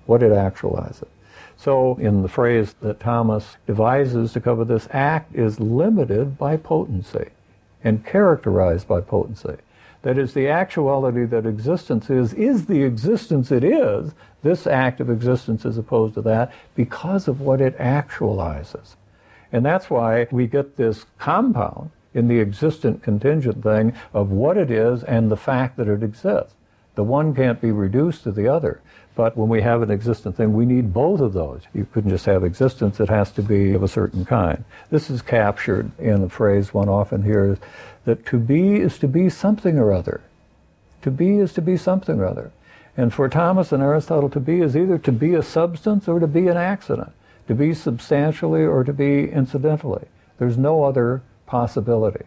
What 0.06 0.22
it 0.22 0.32
actualizes. 0.32 1.08
So, 1.56 1.96
in 1.96 2.22
the 2.22 2.28
phrase 2.28 2.74
that 2.82 3.00
Thomas 3.00 3.56
devises 3.66 4.32
to 4.32 4.40
cover 4.40 4.64
this, 4.64 4.88
act 4.90 5.34
is 5.34 5.58
limited 5.58 6.38
by 6.38 6.56
potency 6.56 7.30
and 7.82 8.04
characterized 8.04 8.86
by 8.86 9.00
potency. 9.00 9.56
That 10.02 10.18
is, 10.18 10.34
the 10.34 10.48
actuality 10.48 11.24
that 11.24 11.46
existence 11.46 12.08
is, 12.10 12.32
is 12.34 12.66
the 12.66 12.82
existence 12.82 13.50
it 13.50 13.64
is, 13.64 14.12
this 14.42 14.66
act 14.66 15.00
of 15.00 15.10
existence 15.10 15.66
as 15.66 15.76
opposed 15.76 16.14
to 16.14 16.22
that, 16.22 16.52
because 16.76 17.26
of 17.26 17.40
what 17.40 17.60
it 17.60 17.76
actualizes. 17.78 18.94
And 19.52 19.64
that's 19.64 19.88
why 19.88 20.26
we 20.30 20.46
get 20.46 20.76
this 20.76 21.06
compound 21.18 21.90
in 22.14 22.28
the 22.28 22.40
existent 22.40 23.02
contingent 23.02 23.62
thing 23.62 23.94
of 24.12 24.30
what 24.30 24.56
it 24.56 24.70
is 24.70 25.04
and 25.04 25.30
the 25.30 25.36
fact 25.36 25.76
that 25.76 25.88
it 25.88 26.02
exists. 26.02 26.54
The 26.94 27.04
one 27.04 27.34
can't 27.34 27.60
be 27.60 27.70
reduced 27.70 28.24
to 28.24 28.32
the 28.32 28.48
other. 28.48 28.80
But 29.14 29.36
when 29.36 29.48
we 29.48 29.62
have 29.62 29.82
an 29.82 29.90
existent 29.90 30.36
thing, 30.36 30.52
we 30.52 30.64
need 30.64 30.92
both 30.92 31.20
of 31.20 31.32
those. 31.32 31.62
You 31.74 31.86
couldn't 31.92 32.10
just 32.10 32.26
have 32.26 32.44
existence, 32.44 33.00
it 33.00 33.08
has 33.08 33.32
to 33.32 33.42
be 33.42 33.72
of 33.72 33.82
a 33.82 33.88
certain 33.88 34.24
kind. 34.24 34.64
This 34.90 35.10
is 35.10 35.22
captured 35.22 35.90
in 35.98 36.22
a 36.22 36.28
phrase 36.28 36.72
one 36.72 36.88
often 36.88 37.22
hears 37.22 37.58
that 38.04 38.24
to 38.26 38.38
be 38.38 38.76
is 38.76 38.98
to 39.00 39.08
be 39.08 39.28
something 39.28 39.78
or 39.78 39.92
other. 39.92 40.20
To 41.02 41.10
be 41.10 41.38
is 41.38 41.52
to 41.54 41.62
be 41.62 41.76
something 41.76 42.20
or 42.20 42.26
other. 42.26 42.52
And 42.96 43.12
for 43.12 43.28
Thomas 43.28 43.70
and 43.70 43.82
Aristotle, 43.82 44.30
to 44.30 44.40
be 44.40 44.60
is 44.60 44.76
either 44.76 44.98
to 44.98 45.12
be 45.12 45.34
a 45.34 45.42
substance 45.42 46.08
or 46.08 46.18
to 46.18 46.26
be 46.26 46.48
an 46.48 46.56
accident, 46.56 47.12
to 47.48 47.54
be 47.54 47.74
substantially 47.74 48.64
or 48.64 48.84
to 48.84 48.92
be 48.92 49.28
incidentally. 49.30 50.06
There's 50.38 50.56
no 50.56 50.84
other 50.84 51.22
possibility. 51.46 52.26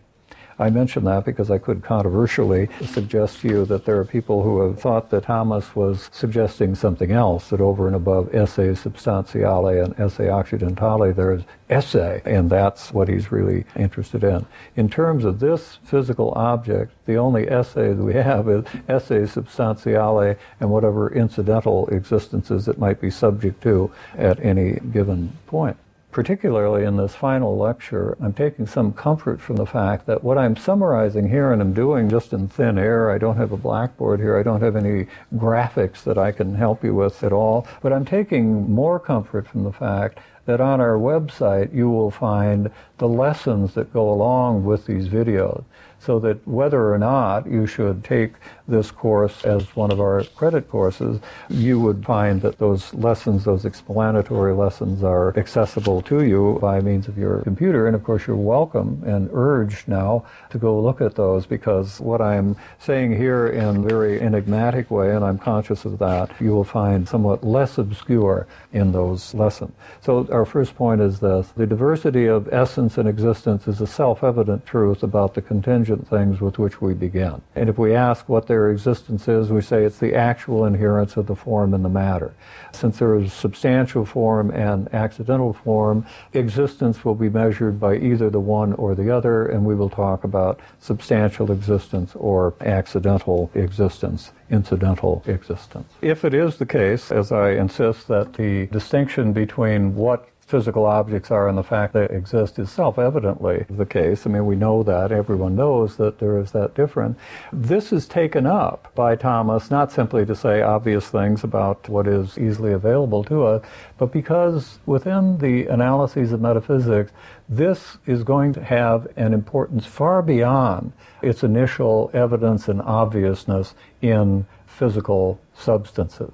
I 0.62 0.70
mention 0.70 1.06
that 1.06 1.26
because 1.26 1.50
I 1.50 1.58
could 1.58 1.82
controversially 1.82 2.70
suggest 2.86 3.42
to 3.42 3.48
you 3.48 3.66
that 3.66 3.86
there 3.86 3.98
are 3.98 4.06
people 4.06 4.44
who 4.44 4.62
have 4.62 4.80
thought 4.80 5.10
that 5.10 5.24
Thomas 5.24 5.76
was 5.76 6.08
suggesting 6.14 6.76
something 6.76 7.12
else, 7.12 7.50
that 7.50 7.60
over 7.60 7.88
and 7.88 7.96
above 7.96 8.34
esse 8.36 8.58
substantiale 8.58 9.84
and 9.84 10.00
esse 10.00 10.20
accidentale, 10.20 11.16
there's 11.16 11.42
esse, 11.68 12.22
and 12.26 12.52
that's 12.52 12.94
what 12.94 13.08
he's 13.08 13.32
really 13.32 13.66
interested 13.76 14.24
in. 14.24 14.46
In 14.76 14.88
terms 14.88 15.26
of 15.26 15.40
this 15.40 15.80
physical 15.84 16.32
object, 16.36 16.94
the 17.08 17.16
only 17.16 17.50
esse 17.50 17.74
that 17.74 17.98
we 17.98 18.14
have 18.14 18.48
is 18.48 18.64
esse 18.88 19.34
substantiale 19.34 20.38
and 20.60 20.70
whatever 20.70 21.12
incidental 21.12 21.88
existences 21.88 22.68
it 22.68 22.78
might 22.78 23.02
be 23.02 23.10
subject 23.10 23.64
to 23.64 23.92
at 24.16 24.40
any 24.46 24.80
given 24.92 25.36
point 25.48 25.76
particularly 26.12 26.84
in 26.84 26.98
this 26.98 27.16
final 27.16 27.58
lecture, 27.58 28.18
I'm 28.22 28.34
taking 28.34 28.68
some 28.68 28.92
comfort 28.94 29.42
from 29.42 29.56
the 29.56 29.66
fact 29.66 30.06
that 30.08 30.24
what 30.24 30.38
I'm 30.38 30.56
summarizing 30.56 31.30
here 31.30 31.52
and 31.52 31.62
I'm 31.62 31.74
doing 31.74 32.10
just 32.10 32.34
in 32.34 32.48
thin 32.48 32.78
air, 32.78 33.10
I 33.10 33.18
don't 33.18 33.38
have 33.38 33.52
a 33.52 33.58
blackboard 33.58 34.20
here, 34.20 34.38
I 34.38 34.44
don't 34.44 34.62
have 34.62 34.76
any 34.76 35.08
graphics 35.36 36.04
that 36.04 36.18
I 36.18 36.32
can 36.32 36.56
help 36.56 36.84
you 36.84 36.94
with 36.94 37.24
at 37.24 37.32
all, 37.32 37.66
but 37.82 37.94
I'm 37.94 38.06
taking 38.06 38.70
more 38.70 39.00
comfort 39.00 39.48
from 39.48 39.64
the 39.64 39.72
fact 39.72 40.20
that 40.46 40.60
on 40.60 40.82
our 40.82 40.98
website 40.98 41.74
you 41.74 41.90
will 41.90 42.12
find 42.12 42.72
the 42.98 43.08
lessons 43.08 43.74
that 43.76 43.94
go 43.94 44.12
along 44.12 44.66
with 44.66 44.86
these 44.86 45.08
videos 45.08 45.64
so 46.00 46.20
that 46.20 46.46
whether 46.48 46.92
or 46.92 46.98
not 46.98 47.46
you 47.46 47.68
should 47.68 48.04
take 48.04 48.34
this 48.72 48.90
course 48.90 49.44
as 49.44 49.76
one 49.76 49.92
of 49.92 50.00
our 50.00 50.24
credit 50.36 50.68
courses, 50.70 51.20
you 51.50 51.80
would 51.80 52.04
find 52.04 52.42
that 52.42 52.58
those 52.58 52.94
lessons, 52.94 53.44
those 53.44 53.66
explanatory 53.66 54.54
lessons, 54.54 55.04
are 55.04 55.38
accessible 55.38 56.02
to 56.02 56.24
you 56.24 56.58
by 56.60 56.80
means 56.82 57.08
of 57.08 57.18
your 57.18 57.42
computer. 57.42 57.86
And 57.86 57.96
of 57.96 58.04
course, 58.04 58.26
you're 58.26 58.36
welcome 58.36 59.04
and 59.06 59.30
urged 59.34 59.88
now 59.88 60.26
to 60.50 60.58
go 60.58 60.82
look 60.82 61.02
at 61.02 61.16
those 61.16 61.46
because 61.46 62.00
what 62.00 62.22
I'm 62.22 62.56
saying 62.80 63.16
here 63.16 63.48
in 63.48 63.76
a 63.78 63.82
very 63.82 64.20
enigmatic 64.20 64.90
way, 64.90 65.16
and 65.16 65.24
I'm 65.24 65.38
conscious 65.38 65.86
of 65.86 66.00
that, 66.00 66.32
you 66.40 66.52
will 66.52 66.64
find 66.64 67.08
somewhat 67.08 67.44
less 67.44 67.78
obscure 67.78 68.48
in 68.74 68.92
those 68.92 69.34
lessons. 69.34 69.74
So 70.02 70.28
our 70.32 70.46
first 70.46 70.76
point 70.76 71.02
is 71.02 71.20
this. 71.20 71.50
The 71.56 71.68
diversity 71.68 72.26
of 72.26 72.52
essence 72.52 72.98
and 72.98 73.08
existence 73.08 73.68
is 73.68 73.82
a 73.82 73.88
self-evident 73.88 74.66
truth 74.66 75.04
about 75.04 75.34
the 75.34 75.42
contingent 75.42 76.08
things 76.08 76.40
with 76.40 76.58
which 76.58 76.82
we 76.82 76.94
begin. 76.94 77.42
And 77.56 77.70
if 77.70 77.78
we 77.78 77.94
ask 77.94 78.30
what 78.30 78.48
their 78.62 78.70
existence 78.70 79.28
is, 79.28 79.50
we 79.50 79.62
say 79.62 79.84
it's 79.84 79.98
the 79.98 80.14
actual 80.14 80.66
inherence 80.66 81.18
of 81.18 81.26
the 81.26 81.36
form 81.36 81.74
in 81.74 81.82
the 81.82 81.90
matter. 81.90 82.32
Since 82.74 83.00
there 83.00 83.16
is 83.16 83.34
substantial 83.34 84.06
form 84.06 84.52
and 84.52 84.94
accidental 84.94 85.52
form, 85.52 86.06
existence 86.34 87.04
will 87.04 87.16
be 87.16 87.28
measured 87.28 87.80
by 87.80 87.96
either 87.96 88.30
the 88.30 88.40
one 88.40 88.74
or 88.74 88.94
the 88.94 89.10
other, 89.10 89.48
and 89.48 89.66
we 89.66 89.74
will 89.74 89.90
talk 89.90 90.24
about 90.24 90.60
substantial 90.80 91.52
existence 91.52 92.12
or 92.16 92.54
accidental 92.62 93.50
existence 93.56 94.32
incidental 94.52 95.24
existence. 95.26 95.88
If 96.02 96.26
it 96.26 96.34
is 96.34 96.58
the 96.58 96.66
case, 96.66 97.10
as 97.12 97.32
I 97.32 97.52
insist, 97.52 98.10
that 98.10 98.34
the 98.34 98.68
distinction 98.68 99.32
between 99.32 99.96
what 99.96 100.28
physical 100.52 100.86
objects 100.86 101.32
are 101.32 101.48
and 101.48 101.58
the 101.58 101.64
fact 101.64 101.94
they 101.94 102.06
exist 102.10 102.60
is 102.60 102.70
self-evidently 102.70 103.66
the 103.70 103.86
case. 103.86 104.28
I 104.28 104.30
mean, 104.30 104.46
we 104.46 104.58
know 104.58 104.84
that. 104.84 105.12
Everyone 105.12 105.56
knows 105.56 105.96
that 105.96 106.20
there 106.20 106.38
is 106.38 106.52
that 106.52 106.76
difference. 106.76 107.18
This 107.54 107.94
is 107.94 108.06
taken 108.06 108.46
up 108.46 108.94
by 108.94 109.16
Thomas 109.16 109.72
not 109.72 109.94
simply 109.94 110.26
to 110.26 110.36
say 110.36 110.62
obvious 110.62 111.08
things 111.08 111.46
about 111.46 111.88
what 111.88 112.06
is 112.06 112.38
easily 112.38 112.74
available 112.74 113.24
to 113.24 113.46
us, 113.46 113.66
but 113.98 114.12
because 114.12 114.80
within 114.86 115.38
the 115.38 115.68
analyses 115.68 116.34
of 116.34 116.42
metaphysics, 116.42 117.14
this 117.48 117.98
is 118.06 118.24
going 118.24 118.52
to 118.54 118.64
have 118.64 119.08
an 119.16 119.34
importance 119.34 119.86
far 119.86 120.22
beyond 120.22 120.92
its 121.22 121.44
initial 121.44 122.12
evidence 122.14 122.68
and 122.68 122.82
obviousness 122.82 123.74
in 124.02 124.46
physical 124.68 125.40
substances. 125.54 126.32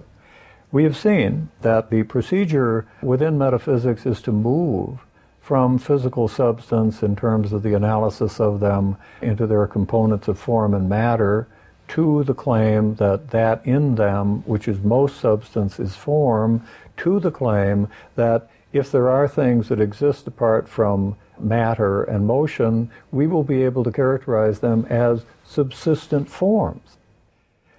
We 0.72 0.84
have 0.84 0.98
seen 0.98 1.50
that 1.62 1.90
the 1.90 2.04
procedure 2.04 2.86
within 3.02 3.38
metaphysics 3.38 4.06
is 4.06 4.22
to 4.24 4.32
move 4.32 5.00
from 5.40 5.78
physical 5.78 6.28
substance 6.28 7.02
in 7.02 7.16
terms 7.16 7.54
of 7.54 7.64
the 7.64 7.74
analysis 7.74 8.40
of 8.42 8.60
them 8.60 8.98
into 9.22 9.48
their 9.48 9.66
components 9.66 10.28
of 10.28 10.38
form 10.38 10.74
and 10.74 10.90
matter 10.90 11.48
to 11.88 12.26
the 12.26 12.34
claim 12.34 12.96
that 12.96 13.30
that 13.30 13.66
in 13.66 13.96
them, 13.96 14.42
which 14.46 14.68
is 14.68 14.82
most 14.82 15.22
substance, 15.22 15.80
is 15.80 15.96
form, 15.96 16.68
to 16.98 17.22
the 17.22 17.32
claim 17.32 17.88
that 18.16 18.50
if 18.74 18.92
there 18.92 19.10
are 19.10 19.28
things 19.28 19.70
that 19.70 19.80
exist 19.80 20.28
apart 20.28 20.68
from 20.68 21.16
matter 21.40 22.04
and 22.04 22.28
motion, 22.28 22.92
we 23.12 23.26
will 23.26 23.44
be 23.44 23.64
able 23.64 23.86
to 23.86 23.92
characterize 23.92 24.60
them 24.60 24.86
as 24.90 25.24
subsistent 25.46 26.30
forms. 26.30 26.97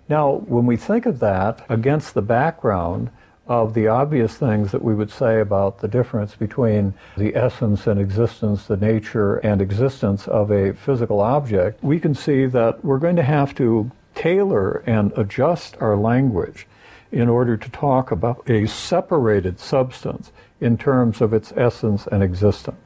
Now, 0.09 0.37
when 0.47 0.65
we 0.65 0.77
think 0.77 1.05
of 1.05 1.19
that 1.21 1.67
against 1.69 2.15
the 2.15 2.23
background 2.23 3.11
of 3.47 3.75
the 3.75 3.88
obvious 3.88 4.37
things 4.37 4.73
that 4.73 4.83
we 4.83 4.95
would 4.95 5.11
say 5.11 5.41
about 5.41 5.81
the 5.81 5.88
difference 5.88 6.35
between 6.35 6.95
the 7.17 7.35
essence 7.35 7.87
and 7.87 8.00
existence, 8.00 8.67
the 8.67 8.77
nature 8.77 9.37
and 9.37 9.61
existence 9.61 10.27
of 10.29 10.50
a 10.50 10.73
physical 10.75 11.21
object, 11.21 11.83
we 11.83 12.00
can 12.00 12.15
see 12.15 12.47
that 12.47 12.85
we're 12.85 12.99
going 12.99 13.17
to 13.17 13.23
have 13.23 13.55
to 13.55 13.91
tailor 14.15 14.83
and 14.87 15.12
adjust 15.17 15.77
our 15.81 15.97
language 15.97 16.67
in 17.11 17.29
order 17.29 17.57
to 17.57 17.71
talk 17.71 18.11
about 18.11 18.49
a 18.50 18.67
separated 18.67 19.59
substance 19.59 20.31
in 20.61 20.77
terms 20.77 21.21
of 21.21 21.33
its 21.33 21.53
essence 21.57 22.07
and 22.07 22.23
existence. 22.23 22.77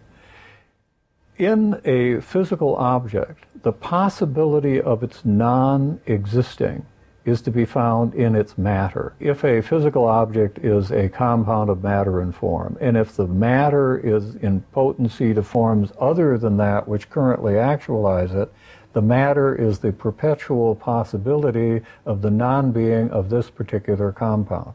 In 1.38 1.81
a 1.85 2.21
physical 2.21 2.76
object, 2.76 3.45
the 3.62 3.73
possibility 3.73 4.81
of 4.81 5.02
its 5.02 5.25
non 5.25 6.00
existing 6.07 6.87
is 7.25 7.41
to 7.43 7.50
be 7.50 7.64
found 7.64 8.14
in 8.14 8.35
its 8.35 8.59
matter. 8.59 9.14
If 9.21 9.45
a 9.45 9.61
physical 9.61 10.07
object 10.07 10.59
is 10.59 10.91
a 10.91 11.09
compound 11.09 11.71
of 11.71 11.83
matter 11.83 12.21
and 12.21 12.35
form, 12.35 12.76
and 12.81 12.97
if 12.97 13.17
the 13.17 13.26
matter 13.26 13.99
is 13.99 14.35
in 14.37 14.62
potency 14.73 15.33
to 15.35 15.43
forms 15.43 15.93
other 16.00 16.37
than 16.38 16.57
that 16.57 16.88
which 16.88 17.11
currently 17.11 17.59
actualize 17.59 18.33
it, 18.33 18.52
the 18.93 19.02
matter 19.02 19.55
is 19.55 19.79
the 19.79 19.93
perpetual 19.93 20.75
possibility 20.75 21.83
of 22.05 22.23
the 22.23 22.31
non-being 22.31 23.11
of 23.11 23.31
this 23.31 23.50
particular 23.50 24.12
compound. 24.12 24.75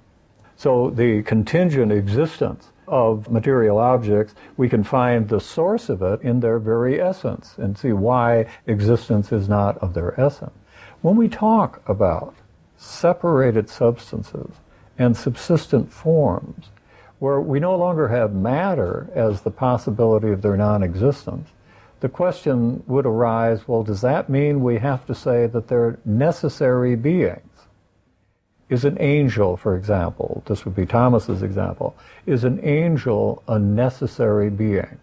So 0.56 0.90
the 0.90 1.22
contingent 1.22 1.92
existence 1.92 2.72
of 2.88 3.30
material 3.30 3.78
objects, 3.78 4.34
we 4.56 4.70
can 4.70 4.84
find 4.84 5.28
the 5.28 5.40
source 5.40 5.90
of 5.90 6.02
it 6.02 6.22
in 6.22 6.40
their 6.40 6.58
very 6.58 7.00
essence 7.00 7.56
and 7.58 7.78
see 7.78 7.92
why 7.92 8.48
existence 8.66 9.32
is 9.32 9.48
not 9.48 9.78
of 9.80 9.94
their 9.94 10.20
essence. 10.20 10.54
When 11.02 11.16
we 11.16 11.28
talk 11.28 11.82
about 11.88 12.36
separated 12.78 13.70
substances 13.70 14.52
and 14.98 15.16
subsistent 15.16 15.92
forms, 15.92 16.70
where 17.20 17.40
we 17.40 17.60
no 17.60 17.76
longer 17.76 18.08
have 18.10 18.34
matter 18.34 19.10
as 19.14 19.42
the 19.42 19.52
possibility 19.52 20.30
of 20.30 20.42
their 20.42 20.58
non 20.58 20.84
existence, 20.84 21.50
the 22.00 22.10
question 22.10 22.84
would 22.86 23.06
arise 23.06 23.68
well, 23.68 23.84
does 23.84 24.02
that 24.02 24.30
mean 24.30 24.62
we 24.62 24.78
have 24.78 25.06
to 25.08 25.16
say 25.16 25.48
that 25.48 25.68
they're 25.68 25.98
necessary 26.06 26.96
beings? 26.96 27.42
Is 28.70 28.84
an 28.84 28.98
angel, 29.00 29.56
for 29.56 29.76
example, 29.76 30.44
this 30.46 30.66
would 30.66 30.76
be 30.76 30.86
Thomas's 30.86 31.42
example, 31.42 31.96
is 32.26 32.44
an 32.44 32.60
angel 32.64 33.42
a 33.48 33.58
necessary 33.58 34.50
being? 34.50 35.00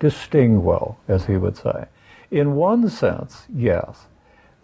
Distinguo, 0.00 0.96
as 1.06 1.26
he 1.26 1.36
would 1.36 1.56
say. 1.56 1.86
In 2.30 2.56
one 2.56 2.88
sense, 2.90 3.46
yes. 3.54 4.06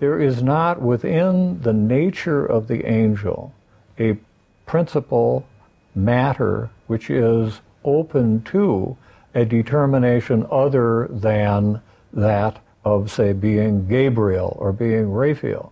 There 0.01 0.19
is 0.19 0.43
not 0.43 0.81
within 0.81 1.61
the 1.61 1.75
nature 1.75 2.45
of 2.45 2.69
the 2.69 2.87
angel 2.87 3.53
a 3.99 4.17
principle 4.65 5.47
matter 5.95 6.71
which 6.87 7.11
is 7.11 7.61
open 7.85 8.43
to 8.45 8.97
a 9.35 9.45
determination 9.45 10.47
other 10.51 11.07
than 11.11 11.83
that 12.15 12.63
of, 12.83 13.11
say, 13.11 13.35
being 13.35 13.87
Gabriel 13.87 14.57
or 14.59 14.73
being 14.73 15.13
Raphael. 15.13 15.71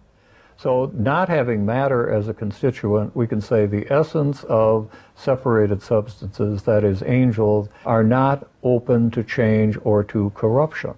So, 0.59 0.93
not 0.93 1.29
having 1.29 1.65
matter 1.65 2.11
as 2.11 2.29
a 2.29 2.35
constituent, 2.35 3.17
we 3.17 3.27
can 3.27 3.41
say 3.41 3.65
the 3.65 3.91
essence 3.91 4.45
of 4.45 4.91
separated 5.15 5.83
substances, 5.83 6.65
that 6.65 6.85
is, 6.85 7.03
angels, 7.05 7.69
are 7.87 8.05
not 8.05 8.47
open 8.63 9.11
to 9.13 9.23
change 9.23 9.79
or 9.85 10.05
to 10.05 10.31
corruption. 10.35 10.95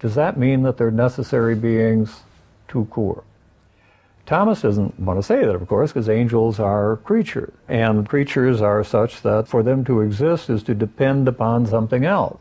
Does 0.00 0.14
that 0.14 0.38
mean 0.38 0.62
that 0.62 0.78
they're 0.78 0.92
necessary 0.92 1.56
beings 1.56 2.22
to 2.68 2.86
Kur? 2.90 3.22
Thomas 4.26 4.60
doesn't 4.60 5.00
want 5.00 5.18
to 5.18 5.22
say 5.22 5.40
that, 5.44 5.54
of 5.54 5.66
course, 5.66 5.90
because 5.90 6.08
angels 6.08 6.60
are 6.60 6.96
creatures. 6.98 7.52
And 7.66 8.06
creatures 8.06 8.60
are 8.60 8.84
such 8.84 9.22
that 9.22 9.48
for 9.48 9.62
them 9.62 9.86
to 9.86 10.02
exist 10.02 10.50
is 10.50 10.62
to 10.64 10.74
depend 10.74 11.28
upon 11.28 11.66
something 11.66 12.04
else. 12.04 12.38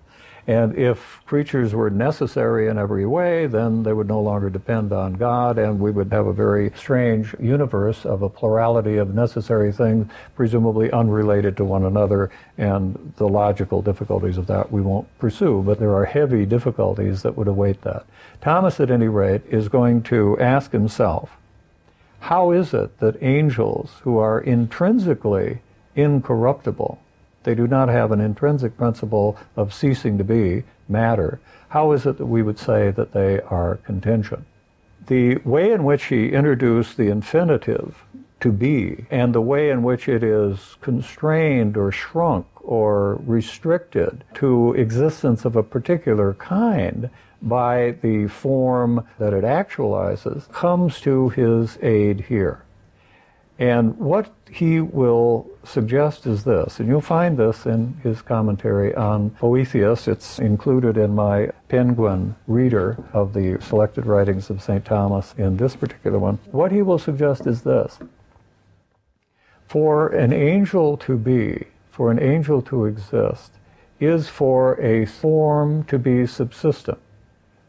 And 0.47 0.77
if 0.77 1.21
creatures 1.25 1.75
were 1.75 1.89
necessary 1.89 2.69
in 2.69 2.77
every 2.77 3.05
way, 3.05 3.47
then 3.47 3.83
they 3.83 3.91
would 3.91 4.07
no 4.07 4.21
longer 4.21 4.49
depend 4.49 4.93
on 4.93 5.13
God, 5.13 5.57
and 5.57 5.77
we 5.77 5.91
would 5.91 6.09
have 6.13 6.25
a 6.25 6.31
very 6.31 6.71
strange 6.73 7.35
universe 7.37 8.05
of 8.05 8.21
a 8.21 8.29
plurality 8.29 8.95
of 8.95 9.13
necessary 9.13 9.73
things, 9.73 10.09
presumably 10.37 10.89
unrelated 10.89 11.57
to 11.57 11.65
one 11.65 11.83
another, 11.83 12.31
and 12.57 13.13
the 13.17 13.27
logical 13.27 13.81
difficulties 13.81 14.37
of 14.37 14.47
that 14.47 14.71
we 14.71 14.79
won't 14.79 15.07
pursue, 15.19 15.61
but 15.63 15.79
there 15.79 15.93
are 15.93 16.05
heavy 16.05 16.45
difficulties 16.45 17.23
that 17.23 17.35
would 17.35 17.49
await 17.49 17.81
that. 17.81 18.05
Thomas, 18.39 18.79
at 18.79 18.89
any 18.89 19.09
rate, 19.09 19.41
is 19.49 19.67
going 19.67 20.01
to 20.03 20.39
ask 20.39 20.71
himself, 20.71 21.35
how 22.21 22.51
is 22.51 22.73
it 22.73 22.99
that 22.99 23.21
angels 23.21 23.99
who 24.03 24.17
are 24.17 24.39
intrinsically 24.39 25.59
incorruptible 25.93 26.99
they 27.47 27.55
do 27.55 27.65
not 27.65 27.87
have 27.87 28.11
an 28.11 28.19
intrinsic 28.19 28.75
principle 28.75 29.37
of 29.55 29.73
ceasing 29.73 30.17
to 30.17 30.23
be 30.25 30.65
matter. 30.89 31.39
How 31.69 31.93
is 31.93 32.05
it 32.05 32.17
that 32.17 32.25
we 32.25 32.43
would 32.43 32.59
say 32.59 32.91
that 32.91 33.13
they 33.13 33.39
are 33.39 33.77
contingent? 33.85 34.45
The 35.05 35.37
way 35.45 35.71
in 35.71 35.85
which 35.85 36.07
he 36.07 36.33
introduced 36.33 36.97
the 36.97 37.07
infinitive 37.07 38.03
to 38.41 38.51
be 38.51 39.05
and 39.09 39.33
the 39.33 39.39
way 39.39 39.69
in 39.69 39.81
which 39.81 40.09
it 40.09 40.23
is 40.23 40.75
constrained 40.81 41.77
or 41.77 41.89
shrunk 41.89 42.47
or 42.61 43.21
restricted 43.25 44.25
to 44.33 44.73
existence 44.73 45.45
of 45.45 45.55
a 45.55 45.63
particular 45.63 46.33
kind 46.33 47.09
by 47.41 47.91
the 48.01 48.27
form 48.27 49.07
that 49.19 49.31
it 49.31 49.45
actualizes 49.45 50.51
comes 50.51 50.99
to 50.99 51.29
his 51.29 51.77
aid 51.81 52.25
here. 52.27 52.65
And 53.57 53.97
what 53.97 54.33
he 54.51 54.79
will 54.79 55.49
suggest 55.63 56.25
is 56.25 56.43
this, 56.43 56.79
and 56.79 56.87
you'll 56.87 57.01
find 57.01 57.37
this 57.37 57.65
in 57.65 57.99
his 58.03 58.21
commentary 58.21 58.95
on 58.95 59.29
Boethius. 59.39 60.07
It's 60.07 60.39
included 60.39 60.97
in 60.97 61.15
my 61.15 61.51
Penguin 61.67 62.35
reader 62.47 62.97
of 63.13 63.33
the 63.33 63.57
selected 63.61 64.05
writings 64.05 64.49
of 64.49 64.61
St. 64.61 64.85
Thomas 64.85 65.33
in 65.37 65.57
this 65.57 65.75
particular 65.75 66.19
one. 66.19 66.39
What 66.51 66.71
he 66.71 66.81
will 66.81 66.99
suggest 66.99 67.45
is 67.47 67.63
this 67.63 67.99
For 69.67 70.07
an 70.09 70.31
angel 70.33 70.97
to 70.97 71.17
be, 71.17 71.65
for 71.91 72.11
an 72.11 72.19
angel 72.19 72.61
to 72.63 72.85
exist, 72.85 73.51
is 73.99 74.29
for 74.29 74.79
a 74.79 75.05
form 75.05 75.83
to 75.85 75.97
be 75.97 76.25
subsistent. 76.27 76.99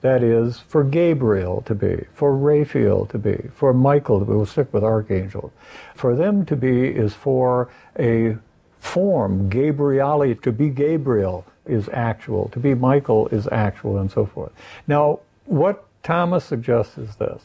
That 0.01 0.23
is, 0.23 0.61
for 0.61 0.85
Gabriel 0.85 1.63
to 1.63 1.75
be, 1.75 2.05
for 2.15 2.37
Raphael 2.37 3.07
to 3.07 3.19
be, 3.19 3.49
for 3.55 3.73
Michael 3.75 4.21
to 4.21 4.25
be, 4.25 4.33
we'll 4.33 4.47
stick 4.47 4.73
with 4.73 4.85
archangels. 4.85 5.51
For 5.95 6.15
them 6.15 6.47
to 6.47 6.57
be 6.57 6.87
is 6.87 7.15
for 7.15 7.69
a 7.99 8.37
form, 8.79 9.51
Gabrieli, 9.51 10.41
to 10.43 10.53
be 10.53 10.69
Gabriel 10.69 11.45
is 11.67 11.89
actual, 11.93 12.49
to 12.51 12.61
be 12.61 12.75
Michael 12.75 13.27
is 13.29 13.49
actual, 13.51 13.99
and 13.99 14.11
so 14.11 14.25
forth. 14.25 14.53
Now, 14.87 15.19
what 15.47 15.85
Thomas 16.05 16.45
suggests 16.45 16.97
is 16.97 17.17
this. 17.17 17.43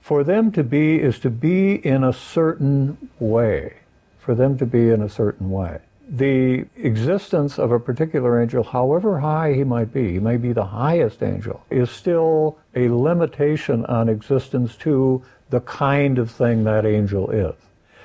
For 0.00 0.24
them 0.24 0.52
to 0.52 0.64
be 0.64 1.00
is 1.00 1.18
to 1.20 1.30
be 1.30 1.74
in 1.74 2.02
a 2.02 2.12
certain 2.12 3.10
way. 3.18 3.74
For 4.18 4.34
them 4.34 4.56
to 4.58 4.66
be 4.66 4.88
in 4.88 5.02
a 5.02 5.08
certain 5.08 5.50
way 5.50 5.80
the 6.08 6.66
existence 6.76 7.58
of 7.58 7.72
a 7.72 7.80
particular 7.80 8.40
angel, 8.40 8.62
however 8.62 9.20
high 9.20 9.54
he 9.54 9.64
might 9.64 9.92
be, 9.92 10.12
he 10.12 10.18
may 10.18 10.36
be 10.36 10.52
the 10.52 10.66
highest 10.66 11.22
angel, 11.22 11.64
is 11.70 11.90
still 11.90 12.58
a 12.74 12.88
limitation 12.88 13.84
on 13.86 14.08
existence 14.08 14.76
to 14.76 15.22
the 15.50 15.60
kind 15.60 16.18
of 16.18 16.30
thing 16.30 16.64
that 16.64 16.84
angel 16.84 17.30
is. 17.30 17.54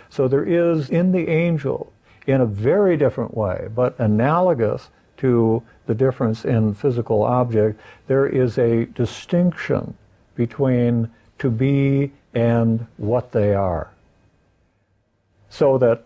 So 0.09 0.27
there 0.27 0.45
is 0.45 0.89
in 0.89 1.11
the 1.11 1.27
angel, 1.29 1.91
in 2.25 2.41
a 2.41 2.45
very 2.45 2.97
different 2.97 3.35
way, 3.35 3.67
but 3.73 3.99
analogous 3.99 4.89
to 5.17 5.61
the 5.85 5.95
difference 5.95 6.45
in 6.45 6.73
physical 6.73 7.23
object, 7.23 7.79
there 8.07 8.27
is 8.27 8.57
a 8.57 8.85
distinction 8.85 9.95
between 10.35 11.11
to 11.39 11.49
be 11.49 12.11
and 12.33 12.85
what 12.97 13.31
they 13.31 13.53
are. 13.53 13.89
So 15.49 15.77
that 15.79 16.05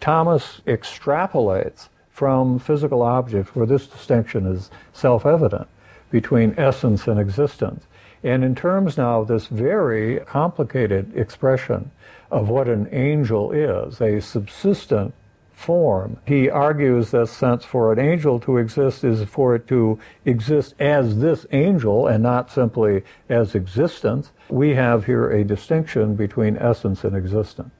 Thomas 0.00 0.60
extrapolates 0.66 1.88
from 2.10 2.58
physical 2.58 3.02
objects 3.02 3.54
where 3.54 3.66
this 3.66 3.86
distinction 3.86 4.46
is 4.46 4.70
self 4.92 5.24
evident 5.24 5.68
between 6.10 6.54
essence 6.56 7.06
and 7.06 7.20
existence. 7.20 7.84
And 8.24 8.42
in 8.42 8.54
terms 8.54 8.96
now 8.96 9.20
of 9.20 9.28
this 9.28 9.46
very 9.46 10.18
complicated 10.20 11.16
expression 11.16 11.90
of 12.30 12.48
what 12.48 12.68
an 12.68 12.88
angel 12.90 13.52
is, 13.52 14.00
a 14.00 14.20
subsistent 14.20 15.14
form, 15.52 16.18
he 16.26 16.50
argues 16.50 17.10
that 17.12 17.28
since 17.28 17.64
for 17.64 17.92
an 17.92 17.98
angel 17.98 18.40
to 18.40 18.56
exist 18.58 19.04
is 19.04 19.22
for 19.24 19.54
it 19.54 19.68
to 19.68 19.98
exist 20.24 20.74
as 20.78 21.18
this 21.20 21.46
angel 21.52 22.06
and 22.06 22.22
not 22.22 22.50
simply 22.50 23.04
as 23.28 23.54
existence, 23.54 24.32
we 24.48 24.74
have 24.74 25.04
here 25.06 25.30
a 25.30 25.44
distinction 25.44 26.16
between 26.16 26.56
essence 26.56 27.04
and 27.04 27.16
existence. 27.16 27.70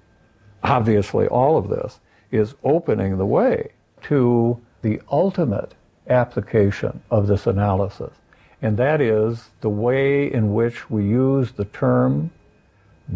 Obviously, 0.63 1.27
all 1.27 1.57
of 1.57 1.69
this 1.69 2.01
is 2.31 2.55
opening 2.63 3.17
the 3.17 3.27
way 3.27 3.71
to 4.03 4.61
the 4.83 5.01
ultimate 5.11 5.75
application 6.09 7.03
of 7.11 7.27
this 7.27 7.47
analysis. 7.47 8.13
And 8.61 8.77
that 8.77 9.01
is 9.01 9.51
the 9.61 9.69
way 9.69 10.31
in 10.33 10.53
which 10.53 10.91
we 10.91 11.05
use 11.05 11.53
the 11.53 11.65
term 11.65 12.31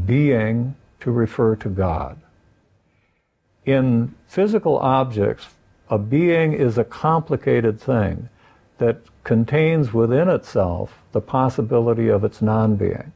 being 0.07 0.77
to 1.01 1.11
refer 1.11 1.57
to 1.57 1.69
God. 1.69 2.19
In 3.65 4.15
physical 4.27 4.79
objects, 4.79 5.49
a 5.89 5.99
being 5.99 6.53
is 6.53 6.79
a 6.79 6.85
complicated 6.85 7.81
thing 7.81 8.29
that 8.79 8.99
contains 9.25 9.93
within 9.93 10.29
itself 10.29 10.99
the 11.13 11.21
possibility 11.21 12.09
of 12.09 12.25
its 12.25 12.41
non 12.41 12.77
being. 12.77 13.13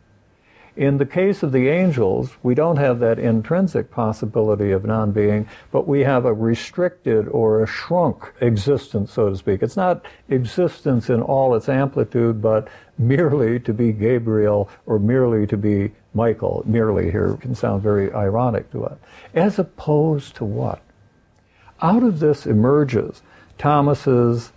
In 0.76 0.98
the 0.98 1.06
case 1.06 1.42
of 1.42 1.52
the 1.52 1.68
angels, 1.68 2.32
we 2.42 2.54
don't 2.54 2.76
have 2.76 3.00
that 3.00 3.18
intrinsic 3.18 3.90
possibility 3.90 4.72
of 4.72 4.84
non 4.84 5.10
being, 5.10 5.48
but 5.72 5.88
we 5.88 6.00
have 6.00 6.26
a 6.26 6.34
restricted 6.34 7.28
or 7.28 7.62
a 7.62 7.66
shrunk 7.66 8.34
existence, 8.42 9.10
so 9.10 9.30
to 9.30 9.36
speak. 9.36 9.62
It's 9.62 9.76
not 9.76 10.04
existence 10.28 11.08
in 11.08 11.22
all 11.22 11.54
its 11.54 11.70
amplitude, 11.70 12.42
but 12.42 12.68
merely 12.98 13.58
to 13.60 13.72
be 13.72 13.90
Gabriel 13.92 14.68
or 14.84 14.98
merely 14.98 15.46
to 15.46 15.56
be 15.56 15.92
Michael. 16.12 16.62
Merely 16.66 17.10
here 17.10 17.38
can 17.40 17.54
sound 17.54 17.82
very 17.82 18.12
ironic 18.12 18.70
to 18.72 18.84
us. 18.84 18.98
As 19.34 19.58
opposed 19.58 20.36
to 20.36 20.44
what? 20.44 20.82
Out 21.80 22.02
of 22.02 22.20
this 22.20 22.44
emerges 22.44 23.22
Thomas's 23.56 24.52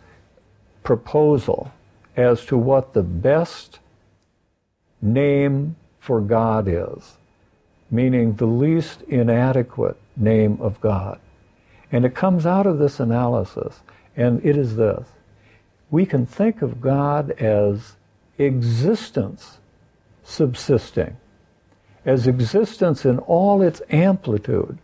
proposal 0.84 1.72
as 2.18 2.46
to 2.48 2.58
what 2.58 2.94
the 2.94 3.04
best 3.04 3.80
name 5.02 5.78
for 6.00 6.22
God 6.22 6.68
is, 6.68 7.18
meaning 7.92 8.36
the 8.36 8.46
least 8.46 9.02
inadequate 9.04 9.98
name 10.16 10.58
of 10.62 10.80
God. 10.82 11.20
And 11.92 12.06
it 12.06 12.16
comes 12.16 12.46
out 12.46 12.66
of 12.66 12.80
this 12.80 13.00
analysis, 13.00 13.82
and 14.16 14.44
it 14.46 14.58
is 14.58 14.76
this. 14.76 15.08
We 15.92 16.06
can 16.06 16.26
think 16.26 16.62
of 16.62 16.82
God 16.82 17.32
as 17.32 17.96
existence 18.38 19.58
subsisting, 20.24 21.18
as 22.06 22.28
existence 22.28 23.06
in 23.06 23.20
all 23.20 23.62
its 23.62 23.82
amplitude, 23.90 24.78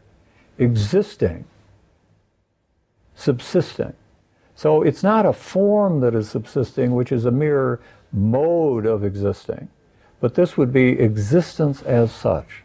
existing, 0.58 1.46
subsisting. 3.14 3.94
So 4.56 4.82
it's 4.82 5.04
not 5.04 5.26
a 5.26 5.34
form 5.34 6.00
that 6.00 6.16
is 6.16 6.30
subsisting, 6.30 6.96
which 6.96 7.12
is 7.12 7.26
a 7.26 7.32
mere 7.32 7.80
mode 8.12 8.86
of 8.86 9.04
existing 9.04 9.70
but 10.26 10.34
this 10.34 10.58
would 10.58 10.74
be 10.74 11.00
existence 11.00 11.84
as 11.84 12.12
such. 12.12 12.64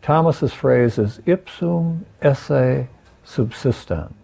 Thomas's 0.00 0.54
phrase 0.54 0.96
is 0.96 1.20
ipsum 1.26 2.06
esse 2.22 2.86
subsistens. 3.22 4.14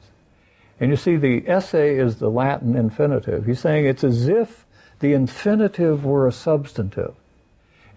And 0.80 0.90
you 0.90 0.96
see, 0.96 1.16
the 1.16 1.46
esse 1.46 1.74
is 1.74 2.16
the 2.16 2.30
Latin 2.30 2.74
infinitive. 2.74 3.44
He's 3.44 3.60
saying 3.60 3.84
it's 3.84 4.02
as 4.02 4.28
if 4.28 4.64
the 5.00 5.12
infinitive 5.12 6.06
were 6.06 6.26
a 6.26 6.32
substantive. 6.32 7.14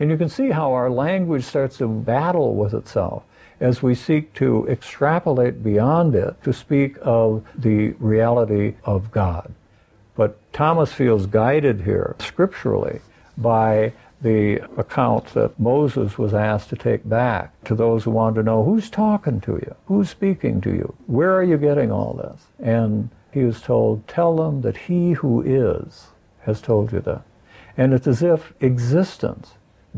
And 0.01 0.09
you 0.09 0.17
can 0.17 0.27
see 0.27 0.49
how 0.49 0.73
our 0.73 0.89
language 0.89 1.45
starts 1.45 1.77
to 1.77 1.87
battle 1.87 2.53
with 2.53 2.73
itself 2.73 3.23
as 3.61 3.81
we 3.81 3.95
seek 3.95 4.33
to 4.33 4.67
extrapolate 4.67 5.63
beyond 5.63 6.13
it 6.13 6.43
to 6.43 6.51
speak 6.51 6.97
of 7.01 7.41
the 7.55 7.91
reality 7.99 8.75
of 8.83 9.11
God. 9.11 9.53
But 10.17 10.37
Thomas 10.51 10.91
feels 10.91 11.25
guided 11.25 11.83
here 11.83 12.17
scripturally 12.19 12.99
by 13.37 13.93
the 14.21 14.63
account 14.79 15.33
that 15.33 15.59
Moses 15.59 16.17
was 16.17 16.33
asked 16.33 16.69
to 16.69 16.75
take 16.75 17.07
back 17.07 17.63
to 17.65 17.75
those 17.75 18.03
who 18.03 18.11
wanted 18.11 18.35
to 18.37 18.43
know 18.43 18.63
who's 18.63 18.89
talking 18.89 19.39
to 19.41 19.53
you, 19.53 19.75
who's 19.85 20.09
speaking 20.09 20.59
to 20.61 20.71
you, 20.71 20.95
where 21.05 21.33
are 21.33 21.43
you 21.43 21.57
getting 21.57 21.91
all 21.91 22.13
this? 22.13 22.47
And 22.59 23.09
he 23.31 23.43
was 23.43 23.61
told, 23.61 24.07
Tell 24.07 24.35
them 24.35 24.61
that 24.61 24.77
he 24.77 25.11
who 25.13 25.41
is 25.41 26.07
has 26.41 26.61
told 26.61 26.91
you 26.91 26.99
that. 27.01 27.21
And 27.77 27.93
it's 27.93 28.07
as 28.07 28.23
if 28.23 28.53
existence, 28.59 29.53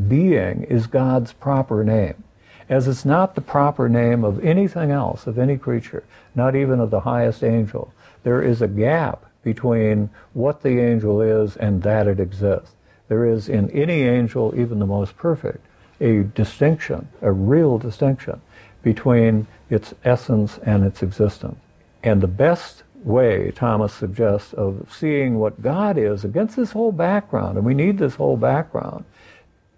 being, 0.07 0.63
is 0.63 0.87
God's 0.87 1.31
proper 1.31 1.83
name. 1.83 2.23
As 2.67 2.87
it's 2.87 3.05
not 3.05 3.35
the 3.35 3.41
proper 3.41 3.87
name 3.87 4.23
of 4.23 4.43
anything 4.43 4.91
else, 4.91 5.25
of 5.25 5.39
any 5.39 5.57
creature, 5.57 6.03
not 6.35 6.55
even 6.55 6.79
of 6.79 6.91
the 6.91 6.99
highest 7.01 7.43
angel. 7.43 7.93
There 8.23 8.41
is 8.41 8.61
a 8.61 8.67
gap 8.67 9.25
between 9.43 10.09
what 10.33 10.61
the 10.61 10.79
angel 10.79 11.21
is 11.21 11.55
and 11.55 11.81
that 11.83 12.07
it 12.07 12.19
exists. 12.19 12.75
There 13.09 13.25
is 13.25 13.49
in 13.49 13.69
any 13.71 14.03
angel, 14.03 14.53
even 14.55 14.79
the 14.79 14.85
most 14.85 15.17
perfect, 15.17 15.65
a 15.99 16.23
distinction, 16.23 17.09
a 17.21 17.31
real 17.31 17.77
distinction 17.77 18.41
between 18.81 19.47
its 19.69 19.93
essence 20.05 20.57
and 20.59 20.85
its 20.85 21.03
existence. 21.03 21.57
And 22.01 22.21
the 22.21 22.27
best 22.27 22.83
way, 23.03 23.51
Thomas 23.51 23.93
suggests, 23.93 24.53
of 24.53 24.87
seeing 24.91 25.39
what 25.39 25.61
God 25.61 25.97
is 25.97 26.23
against 26.23 26.55
this 26.55 26.71
whole 26.71 26.91
background, 26.91 27.57
and 27.57 27.65
we 27.65 27.73
need 27.73 27.97
this 27.97 28.15
whole 28.15 28.37
background 28.37 29.03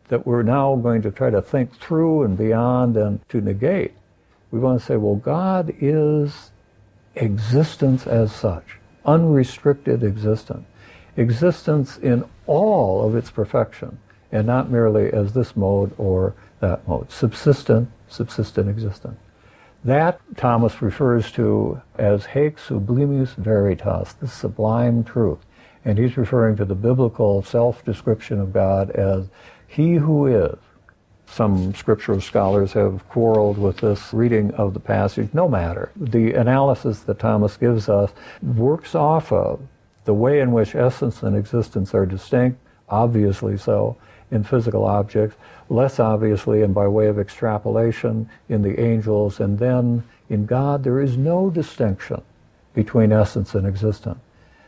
that 0.10 0.28
we're 0.28 0.44
now 0.44 0.76
going 0.76 1.02
to 1.02 1.12
try 1.12 1.30
to 1.30 1.41
think 1.41 1.74
through 1.78 2.24
and 2.24 2.38
beyond 2.38 2.98
and 2.98 3.28
to 3.30 3.39
negate. 3.41 3.94
We 4.52 4.60
want 4.60 4.80
to 4.80 4.86
say, 4.86 4.98
well, 4.98 5.15
God 5.15 5.74
is 5.80 6.52
existence 7.15 8.06
as 8.06 8.34
such, 8.34 8.78
unrestricted 9.06 10.04
existence, 10.04 10.65
existence 11.17 11.97
in 11.97 12.26
all 12.47 13.06
of 13.06 13.15
its 13.15 13.32
perfection, 13.32 14.00
and 14.32 14.47
not 14.47 14.69
merely 14.69 15.12
as 15.12 15.34
this 15.34 15.56
mode 15.56 15.93
or 15.97 16.34
that 16.60 16.88
mode, 16.88 17.12
subsistent, 17.12 17.89
subsistent 18.08 18.69
existence. 18.69 19.19
That 19.84 20.19
Thomas 20.38 20.82
refers 20.82 21.32
to 21.34 21.82
as 21.97 22.28
haec 22.28 22.58
sublimis 22.58 23.36
veritas, 23.36 24.13
the 24.13 24.28
sublime 24.28 25.04
truth. 25.04 25.39
And 25.84 25.97
he's 25.97 26.17
referring 26.17 26.56
to 26.58 26.65
the 26.65 26.76
biblical 26.76 27.41
self 27.41 27.84
description 27.84 28.39
of 28.39 28.54
God 28.54 28.91
as 28.91 29.30
He 29.67 29.95
who 29.95 30.28
is. 30.28 30.58
Some 31.26 31.74
scriptural 31.74 32.21
scholars 32.21 32.74
have 32.74 33.08
quarreled 33.10 33.58
with 33.58 33.78
this 33.78 34.13
reading 34.13 34.52
of 34.52 34.74
the 34.74 34.80
passage. 34.80 35.30
No 35.34 35.47
matter. 35.47 35.91
The 35.95 36.34
analysis 36.34 37.00
that 37.00 37.19
Thomas 37.19 37.58
gives 37.58 37.89
us 37.89 38.12
works 38.43 38.93
off 38.93 39.32
of 39.32 39.62
the 40.06 40.14
way 40.14 40.40
in 40.40 40.52
which 40.52 40.76
essence 40.76 41.24
and 41.24 41.36
existence 41.36 41.94
are 41.94 42.06
distinct, 42.06 42.60
obviously 42.90 43.58
so, 43.58 43.98
in 44.32 44.44
physical 44.44 44.86
objects, 44.86 45.36
less 45.70 46.00
obviously 46.00 46.62
and 46.62 46.74
by 46.74 46.88
way 46.88 47.08
of 47.08 47.20
extrapolation 47.20 48.30
in 48.50 48.62
the 48.62 48.80
angels, 48.80 49.40
and 49.40 49.60
then 49.60 50.04
in 50.30 50.46
God 50.46 50.84
there 50.84 51.02
is 51.02 51.18
no 51.18 51.50
distinction 51.50 52.22
between 52.74 53.12
essence 53.12 53.54
and 53.54 53.68
existence. 53.68 54.20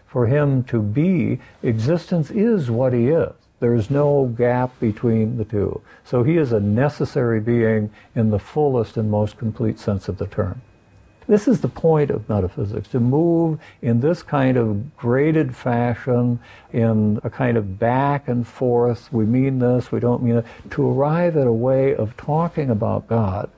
For 0.05 0.27
him 0.27 0.63
to 0.65 0.81
be, 0.81 1.39
existence 1.63 2.29
is 2.29 2.69
what 2.69 2.93
he 2.93 3.07
is. 3.07 3.31
There 3.59 3.73
is 3.73 3.89
no 3.89 4.25
gap 4.37 4.77
between 4.79 5.37
the 5.37 5.45
two. 5.45 5.81
So 6.03 6.23
he 6.23 6.37
is 6.37 6.51
a 6.51 6.59
necessary 6.59 7.39
being 7.39 7.91
in 8.13 8.29
the 8.29 8.37
fullest 8.39 8.97
and 8.97 9.09
most 9.09 9.37
complete 9.37 9.79
sense 9.79 10.09
of 10.09 10.17
the 10.17 10.27
term. 10.27 10.61
This 11.27 11.47
is 11.47 11.61
the 11.61 11.69
point 11.69 12.11
of 12.11 12.27
metaphysics, 12.27 12.89
to 12.89 12.99
move 12.99 13.59
in 13.81 14.01
this 14.01 14.23
kind 14.23 14.57
of 14.57 14.95
graded 14.97 15.55
fashion, 15.55 16.39
in 16.71 17.19
a 17.23 17.29
kind 17.29 17.57
of 17.57 17.79
back 17.79 18.27
and 18.27 18.45
forth, 18.47 19.11
we 19.11 19.25
mean 19.25 19.59
this, 19.59 19.91
we 19.91 19.99
don't 19.99 20.23
mean 20.23 20.37
it, 20.37 20.45
to 20.71 20.89
arrive 20.89 21.37
at 21.37 21.47
a 21.47 21.51
way 21.51 21.95
of 21.95 22.17
talking 22.17 22.69
about 22.69 23.07
God 23.07 23.49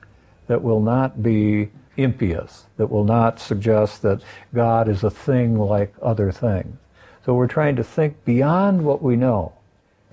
that 0.46 0.62
will 0.62 0.80
not 0.80 1.22
be 1.22 1.70
impious, 1.96 2.66
that 2.76 2.90
will 2.90 3.04
not 3.04 3.40
suggest 3.40 4.02
that 4.02 4.22
God 4.54 4.88
is 4.88 5.02
a 5.02 5.10
thing 5.10 5.58
like 5.58 5.94
other 6.00 6.30
things. 6.30 6.76
So 7.24 7.34
we're 7.34 7.48
trying 7.48 7.76
to 7.76 7.84
think 7.84 8.24
beyond 8.24 8.84
what 8.84 9.02
we 9.02 9.16
know. 9.16 9.52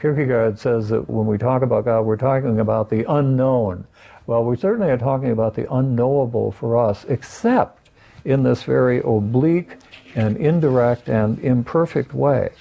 Kierkegaard 0.02 0.60
says 0.60 0.90
that 0.90 1.10
when 1.10 1.28
we 1.28 1.38
talk 1.38 1.62
about 1.62 1.86
God, 1.86 2.02
we're 2.02 2.18
talking 2.18 2.60
about 2.60 2.90
the 2.90 3.10
unknown. 3.10 3.86
Well, 4.26 4.46
we 4.46 4.56
certainly 4.56 4.90
are 4.90 4.98
talking 4.98 5.32
about 5.32 5.56
the 5.56 5.72
unknowable 5.74 6.52
for 6.52 6.78
us, 6.78 7.06
except 7.10 7.90
in 8.24 8.44
this 8.44 8.64
very 8.64 9.00
oblique 9.00 9.78
and 10.16 10.38
indirect 10.38 11.10
and 11.10 11.40
imperfect 11.40 12.14
way. 12.14 12.52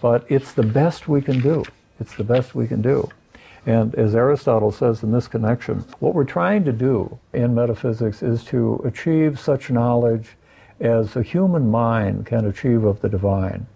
But 0.00 0.26
it's 0.28 0.52
the 0.52 0.64
best 0.64 1.06
we 1.06 1.22
can 1.22 1.40
do. 1.40 1.64
It's 2.00 2.16
the 2.16 2.24
best 2.24 2.54
we 2.54 2.66
can 2.66 2.82
do. 2.82 3.08
And 3.64 3.94
as 3.94 4.14
Aristotle 4.14 4.72
says 4.72 5.02
in 5.02 5.12
this 5.12 5.28
connection, 5.28 5.84
what 6.00 6.14
we're 6.14 6.24
trying 6.24 6.64
to 6.64 6.72
do 6.72 7.18
in 7.32 7.54
metaphysics 7.54 8.22
is 8.22 8.44
to 8.46 8.82
achieve 8.84 9.38
such 9.38 9.70
knowledge 9.70 10.30
as 10.80 11.16
a 11.16 11.22
human 11.22 11.70
mind 11.70 12.26
can 12.26 12.44
achieve 12.44 12.84
of 12.84 13.00
the 13.00 13.08
divine. 13.08 13.66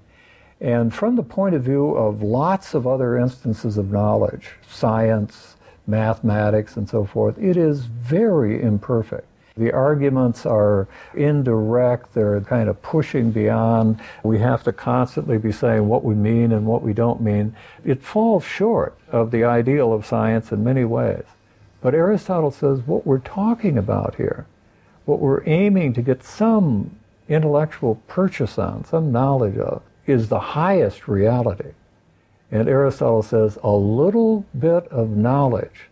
And 0.61 0.93
from 0.93 1.15
the 1.15 1.23
point 1.23 1.55
of 1.55 1.63
view 1.63 1.91
of 1.91 2.21
lots 2.21 2.75
of 2.75 2.87
other 2.87 3.17
instances 3.17 3.79
of 3.79 3.93
knowledge, 3.93 4.51
science, 4.69 5.55
mathematics, 5.89 6.77
and 6.77 6.89
so 6.89 7.05
forth, 7.05 7.39
it 7.39 7.57
is 7.57 7.87
very 7.87 8.63
imperfect. 8.63 9.27
The 9.57 9.73
arguments 9.73 10.47
are 10.47 10.87
indirect, 11.15 12.15
they're 12.15 12.41
kind 12.43 12.69
of 12.69 12.81
pushing 12.81 13.33
beyond. 13.33 14.01
We 14.23 14.39
have 14.39 14.63
to 14.65 14.73
constantly 14.73 15.37
be 15.37 15.51
saying 15.51 15.89
what 15.89 16.05
we 16.05 16.15
mean 16.15 16.53
and 16.53 16.65
what 16.65 16.83
we 16.83 16.93
don't 16.93 17.21
mean. 17.21 17.57
It 17.85 18.01
falls 18.01 18.45
short 18.45 18.97
of 19.11 19.33
the 19.33 19.43
ideal 19.43 19.93
of 19.93 20.07
science 20.07 20.53
in 20.53 20.63
many 20.63 20.85
ways. 20.85 21.25
But 21.81 21.95
Aristotle 21.95 22.53
says 22.53 22.81
what 22.87 23.05
we're 23.05 23.19
talking 23.19 23.77
about 23.77 24.15
here, 24.15 24.47
what 25.07 25.19
we're 25.19 25.43
aiming 25.45 25.93
to 25.95 26.03
get 26.03 26.23
some 26.23 26.97
intellectual 27.29 27.97
purchase 28.07 28.59
on, 28.59 28.85
some 28.85 29.11
knowledge 29.11 29.59
of, 29.59 29.83
is 30.07 30.29
the 30.29 30.41
highest 30.41 31.09
reality. 31.09 31.73
And 32.51 32.69
Aristotle 32.69 33.23
says 33.23 33.59
a 33.63 33.71
little 33.71 34.47
bit 34.59 34.87
of 34.89 35.11
knowledge 35.11 35.91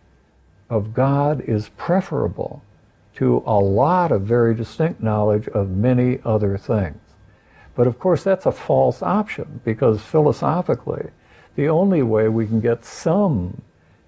of 0.69 0.93
God 0.93 1.41
is 1.41 1.69
preferable 1.77 2.63
to 3.15 3.43
a 3.45 3.59
lot 3.59 4.11
of 4.11 4.21
very 4.21 4.53
distinct 4.53 5.01
knowledge 5.01 5.47
of 5.49 5.69
many 5.69 6.19
other 6.23 6.57
things. 6.57 6.99
But 7.75 7.87
of 7.87 7.99
course, 7.99 8.23
that's 8.23 8.45
a 8.45 8.51
false 8.51 9.01
option 9.01 9.61
because 9.63 10.01
philosophically, 10.01 11.09
the 11.55 11.69
only 11.69 12.01
way 12.01 12.27
we 12.27 12.47
can 12.47 12.59
get 12.59 12.85
some, 12.85 13.61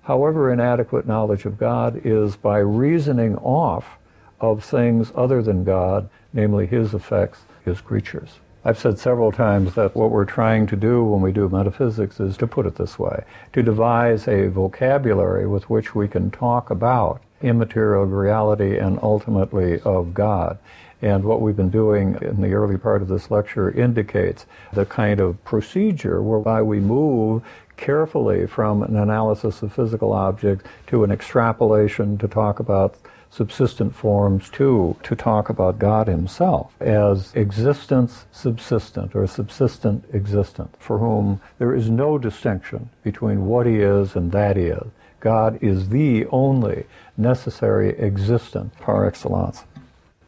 however 0.04 0.52
inadequate, 0.52 1.08
knowledge 1.08 1.46
of 1.46 1.58
God 1.58 2.02
is 2.04 2.36
by 2.36 2.58
reasoning 2.60 3.36
off 3.38 3.98
of 4.40 4.64
things 4.64 5.12
other 5.16 5.42
than 5.42 5.64
God, 5.64 6.10
namely 6.34 6.66
His 6.66 6.94
effects, 6.94 7.42
His 7.64 7.82
creatures. 7.82 8.40
I've 8.66 8.78
said 8.78 9.00
several 9.00 9.32
times 9.32 9.76
that 9.76 9.96
what 9.96 10.12
we're 10.12 10.26
trying 10.26 10.68
to 10.68 10.76
do 10.76 11.04
when 11.04 11.22
we 11.22 11.32
do 11.32 11.48
metaphysics 11.48 12.20
is 12.20 12.36
to 12.38 12.48
put 12.48 12.66
it 12.66 12.76
this 12.76 13.00
way 13.00 13.24
to 13.54 13.64
devise 13.64 14.28
a 14.28 14.50
vocabulary 14.50 15.48
with 15.48 15.70
which 15.70 15.96
we 15.96 16.10
can 16.10 16.30
talk 16.30 16.70
about 16.70 17.22
immaterial 17.42 18.06
reality 18.06 18.78
and 18.78 19.00
ultimately 19.02 19.80
of 19.82 20.14
God. 20.14 20.58
And 21.02 21.24
what 21.24 21.40
we've 21.40 21.56
been 21.56 21.70
doing 21.70 22.18
in 22.22 22.42
the 22.42 22.52
early 22.52 22.78
part 22.78 23.02
of 23.02 23.08
this 23.08 23.32
lecture 23.32 23.72
indicates 23.72 24.46
the 24.74 24.86
kind 24.86 25.22
of 25.22 25.42
procedure 25.46 26.22
whereby 26.22 26.62
we 26.62 26.82
move 26.82 27.44
carefully 27.78 28.46
from 28.46 28.84
an 28.84 28.98
analysis 28.98 29.62
of 29.62 29.72
physical 29.72 30.12
objects 30.12 30.66
to 30.88 31.06
an 31.06 31.12
extrapolation 31.12 32.18
to 32.18 32.28
talk 32.28 32.60
about 32.60 32.96
subsistent 33.30 33.96
forms 33.96 34.50
too, 34.50 34.96
to 35.04 35.16
talk 35.16 35.50
about 35.50 35.80
God 35.80 36.08
Himself 36.08 36.74
as 36.82 37.34
existence 37.36 38.26
subsistent 38.32 39.16
or 39.16 39.28
subsistent 39.28 40.06
existent, 40.14 40.76
for 40.80 40.98
whom 41.00 41.42
there 41.58 41.76
is 41.76 41.90
no 41.90 42.18
distinction 42.18 42.90
between 43.04 43.46
what 43.46 43.66
He 43.66 43.78
is 43.78 44.16
and 44.16 44.32
that 44.32 44.58
He 44.58 44.64
is. 44.64 44.88
God 45.20 45.62
is 45.62 45.90
the 45.90 46.26
only 46.28 46.86
necessary 47.18 47.98
existent 48.00 48.76
par 48.80 49.06
excellence. 49.06 49.64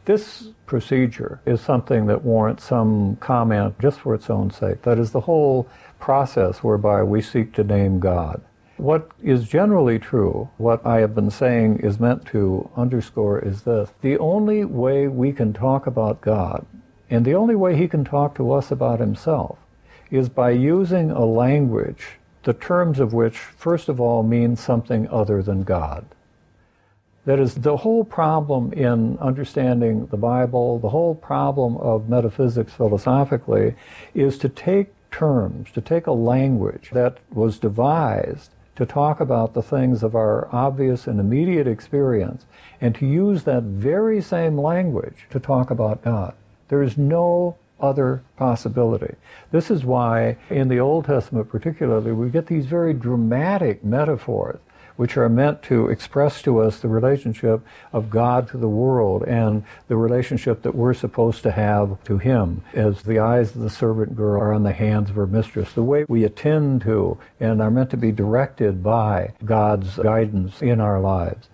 This 0.04 0.48
procedure 0.66 1.40
is 1.46 1.60
something 1.60 2.06
that 2.06 2.22
warrants 2.22 2.64
some 2.64 3.16
comment 3.16 3.78
just 3.78 4.00
for 4.00 4.14
its 4.14 4.28
own 4.28 4.50
sake. 4.50 4.82
That 4.82 4.98
is 4.98 5.12
the 5.12 5.20
whole 5.20 5.68
process 6.00 6.62
whereby 6.62 7.02
we 7.04 7.22
seek 7.22 7.52
to 7.54 7.64
name 7.64 8.00
God. 8.00 8.42
What 8.78 9.10
is 9.22 9.48
generally 9.48 9.98
true, 9.98 10.48
what 10.56 10.84
I 10.84 11.00
have 11.00 11.14
been 11.14 11.30
saying 11.30 11.80
is 11.80 12.00
meant 12.00 12.26
to 12.26 12.70
underscore 12.74 13.38
is 13.38 13.62
this. 13.62 13.90
The 14.00 14.18
only 14.18 14.64
way 14.64 15.08
we 15.08 15.32
can 15.32 15.52
talk 15.52 15.86
about 15.86 16.20
God, 16.20 16.66
and 17.10 17.24
the 17.24 17.34
only 17.34 17.54
way 17.54 17.76
He 17.76 17.86
can 17.86 18.04
talk 18.04 18.34
to 18.36 18.50
us 18.50 18.70
about 18.70 18.98
Himself, 18.98 19.58
is 20.10 20.28
by 20.28 20.50
using 20.50 21.10
a 21.10 21.24
language, 21.24 22.18
the 22.44 22.54
terms 22.54 22.98
of 22.98 23.12
which, 23.12 23.38
first 23.38 23.88
of 23.88 24.00
all, 24.00 24.22
mean 24.22 24.56
something 24.56 25.06
other 25.08 25.42
than 25.42 25.64
God. 25.64 26.06
That 27.24 27.38
is, 27.38 27.54
the 27.54 27.76
whole 27.76 28.04
problem 28.04 28.72
in 28.72 29.16
understanding 29.18 30.06
the 30.06 30.16
Bible, 30.16 30.78
the 30.80 30.88
whole 30.88 31.14
problem 31.14 31.76
of 31.76 32.08
metaphysics 32.08 32.72
philosophically, 32.72 33.76
is 34.12 34.38
to 34.38 34.48
take 34.48 34.88
terms, 35.12 35.70
to 35.72 35.80
take 35.80 36.08
a 36.08 36.12
language 36.12 36.90
that 36.92 37.18
was 37.30 37.58
devised 37.60 38.50
to 38.76 38.86
talk 38.86 39.20
about 39.20 39.54
the 39.54 39.62
things 39.62 40.02
of 40.02 40.14
our 40.14 40.48
obvious 40.52 41.06
and 41.06 41.20
immediate 41.20 41.66
experience 41.66 42.46
and 42.80 42.94
to 42.94 43.06
use 43.06 43.44
that 43.44 43.62
very 43.62 44.20
same 44.20 44.58
language 44.58 45.26
to 45.30 45.38
talk 45.38 45.70
about 45.70 46.02
God. 46.02 46.34
There 46.68 46.82
is 46.82 46.96
no 46.96 47.56
other 47.78 48.22
possibility. 48.36 49.14
This 49.50 49.70
is 49.70 49.84
why 49.84 50.36
in 50.48 50.68
the 50.68 50.80
Old 50.80 51.04
Testament 51.04 51.50
particularly 51.50 52.12
we 52.12 52.30
get 52.30 52.46
these 52.46 52.66
very 52.66 52.94
dramatic 52.94 53.84
metaphors 53.84 54.60
which 55.02 55.16
are 55.16 55.28
meant 55.28 55.60
to 55.64 55.88
express 55.88 56.42
to 56.42 56.60
us 56.60 56.78
the 56.78 56.86
relationship 56.86 57.60
of 57.92 58.08
God 58.08 58.46
to 58.46 58.56
the 58.56 58.68
world 58.68 59.24
and 59.24 59.64
the 59.88 59.96
relationship 59.96 60.62
that 60.62 60.76
we're 60.76 60.94
supposed 60.94 61.42
to 61.42 61.50
have 61.50 62.00
to 62.04 62.18
Him, 62.18 62.62
as 62.72 63.02
the 63.02 63.18
eyes 63.18 63.56
of 63.56 63.62
the 63.62 63.68
servant 63.68 64.14
girl 64.14 64.40
are 64.40 64.52
on 64.52 64.62
the 64.62 64.72
hands 64.72 65.10
of 65.10 65.16
her 65.16 65.26
mistress, 65.26 65.72
the 65.72 65.82
way 65.82 66.04
we 66.08 66.22
attend 66.22 66.82
to 66.82 67.18
and 67.40 67.60
are 67.60 67.68
meant 67.68 67.90
to 67.90 67.96
be 67.96 68.12
directed 68.12 68.80
by 68.80 69.32
God's 69.44 69.96
guidance 69.96 70.62
in 70.62 70.80
our 70.80 71.00
lives. 71.00 71.48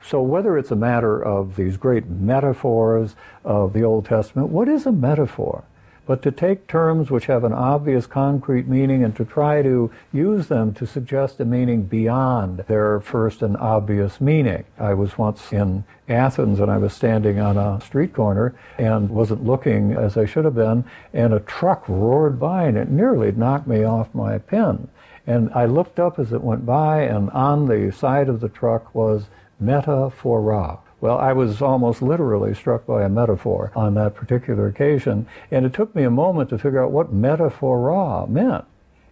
So, 0.00 0.22
whether 0.22 0.56
it's 0.56 0.70
a 0.70 0.76
matter 0.76 1.20
of 1.20 1.56
these 1.56 1.76
great 1.76 2.06
metaphors 2.06 3.16
of 3.42 3.72
the 3.72 3.82
Old 3.82 4.04
Testament, 4.04 4.50
what 4.50 4.68
is 4.68 4.86
a 4.86 4.92
metaphor? 4.92 5.64
But 6.06 6.22
to 6.22 6.30
take 6.30 6.66
terms 6.66 7.10
which 7.10 7.26
have 7.26 7.44
an 7.44 7.52
obvious 7.52 8.06
concrete 8.06 8.68
meaning 8.68 9.02
and 9.02 9.16
to 9.16 9.24
try 9.24 9.62
to 9.62 9.90
use 10.12 10.48
them 10.48 10.74
to 10.74 10.86
suggest 10.86 11.40
a 11.40 11.44
meaning 11.44 11.82
beyond 11.82 12.58
their 12.68 13.00
first 13.00 13.42
and 13.42 13.56
obvious 13.56 14.20
meaning. 14.20 14.64
I 14.78 14.94
was 14.94 15.16
once 15.16 15.52
in 15.52 15.84
Athens 16.08 16.60
and 16.60 16.70
I 16.70 16.76
was 16.76 16.92
standing 16.92 17.40
on 17.40 17.56
a 17.56 17.80
street 17.80 18.12
corner 18.12 18.54
and 18.78 19.08
wasn't 19.08 19.44
looking 19.44 19.92
as 19.92 20.16
I 20.16 20.26
should 20.26 20.44
have 20.44 20.54
been, 20.54 20.84
and 21.12 21.32
a 21.32 21.40
truck 21.40 21.88
roared 21.88 22.38
by 22.38 22.64
and 22.64 22.76
it 22.76 22.90
nearly 22.90 23.32
knocked 23.32 23.66
me 23.66 23.84
off 23.84 24.14
my 24.14 24.38
pin. 24.38 24.88
And 25.26 25.50
I 25.54 25.64
looked 25.64 25.98
up 25.98 26.18
as 26.18 26.32
it 26.32 26.42
went 26.42 26.66
by, 26.66 27.00
and 27.00 27.30
on 27.30 27.66
the 27.66 27.90
side 27.90 28.28
of 28.28 28.40
the 28.40 28.48
truck 28.50 28.94
was 28.94 29.28
metaphora. 29.58 30.78
Well, 31.04 31.18
I 31.18 31.34
was 31.34 31.60
almost 31.60 32.00
literally 32.00 32.54
struck 32.54 32.86
by 32.86 33.02
a 33.02 33.10
metaphor 33.10 33.70
on 33.76 33.92
that 33.92 34.14
particular 34.14 34.68
occasion, 34.68 35.26
and 35.50 35.66
it 35.66 35.74
took 35.74 35.94
me 35.94 36.02
a 36.02 36.10
moment 36.10 36.48
to 36.48 36.56
figure 36.56 36.82
out 36.82 36.92
what 36.92 37.12
metaphora 37.12 38.26
meant. 38.26 38.64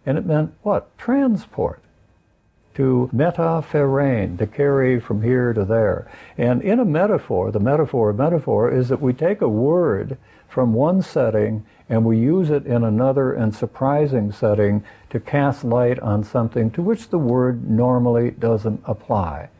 And 0.06 0.16
it 0.16 0.24
meant 0.24 0.54
what? 0.62 0.96
Transport. 0.96 1.82
To 2.76 3.10
metapherein, 3.14 4.38
to 4.38 4.46
carry 4.46 5.00
from 5.00 5.20
here 5.20 5.52
to 5.52 5.66
there. 5.66 6.10
And 6.38 6.62
in 6.62 6.80
a 6.80 6.86
metaphor, 6.86 7.50
the 7.50 7.60
metaphor 7.60 8.08
of 8.08 8.16
metaphor 8.16 8.70
is 8.72 8.88
that 8.88 9.02
we 9.02 9.12
take 9.12 9.42
a 9.42 9.48
word 9.48 10.16
from 10.48 10.72
one 10.72 11.02
setting 11.02 11.66
and 11.90 12.06
we 12.06 12.16
use 12.16 12.48
it 12.48 12.64
in 12.64 12.84
another 12.84 13.34
and 13.34 13.54
surprising 13.54 14.32
setting 14.32 14.82
to 15.10 15.20
cast 15.20 15.62
light 15.62 15.98
on 15.98 16.24
something 16.24 16.70
to 16.70 16.80
which 16.80 17.10
the 17.10 17.18
word 17.18 17.68
normally 17.68 18.30
doesn't 18.30 18.82
apply. 18.86 19.50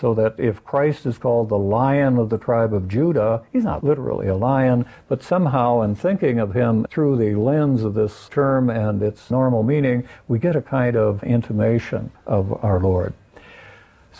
So 0.00 0.14
that 0.14 0.34
if 0.38 0.64
Christ 0.64 1.04
is 1.04 1.18
called 1.18 1.50
the 1.50 1.58
lion 1.58 2.16
of 2.16 2.30
the 2.30 2.38
tribe 2.38 2.72
of 2.72 2.88
Judah, 2.88 3.42
he's 3.52 3.64
not 3.64 3.84
literally 3.84 4.28
a 4.28 4.34
lion, 4.34 4.86
but 5.08 5.22
somehow 5.22 5.82
in 5.82 5.94
thinking 5.94 6.38
of 6.38 6.54
him 6.54 6.86
through 6.90 7.18
the 7.18 7.34
lens 7.34 7.84
of 7.84 7.92
this 7.92 8.26
term 8.30 8.70
and 8.70 9.02
its 9.02 9.30
normal 9.30 9.62
meaning, 9.62 10.08
we 10.26 10.38
get 10.38 10.56
a 10.56 10.62
kind 10.62 10.96
of 10.96 11.22
intimation 11.22 12.10
of 12.26 12.64
our 12.64 12.80
Lord. 12.80 13.12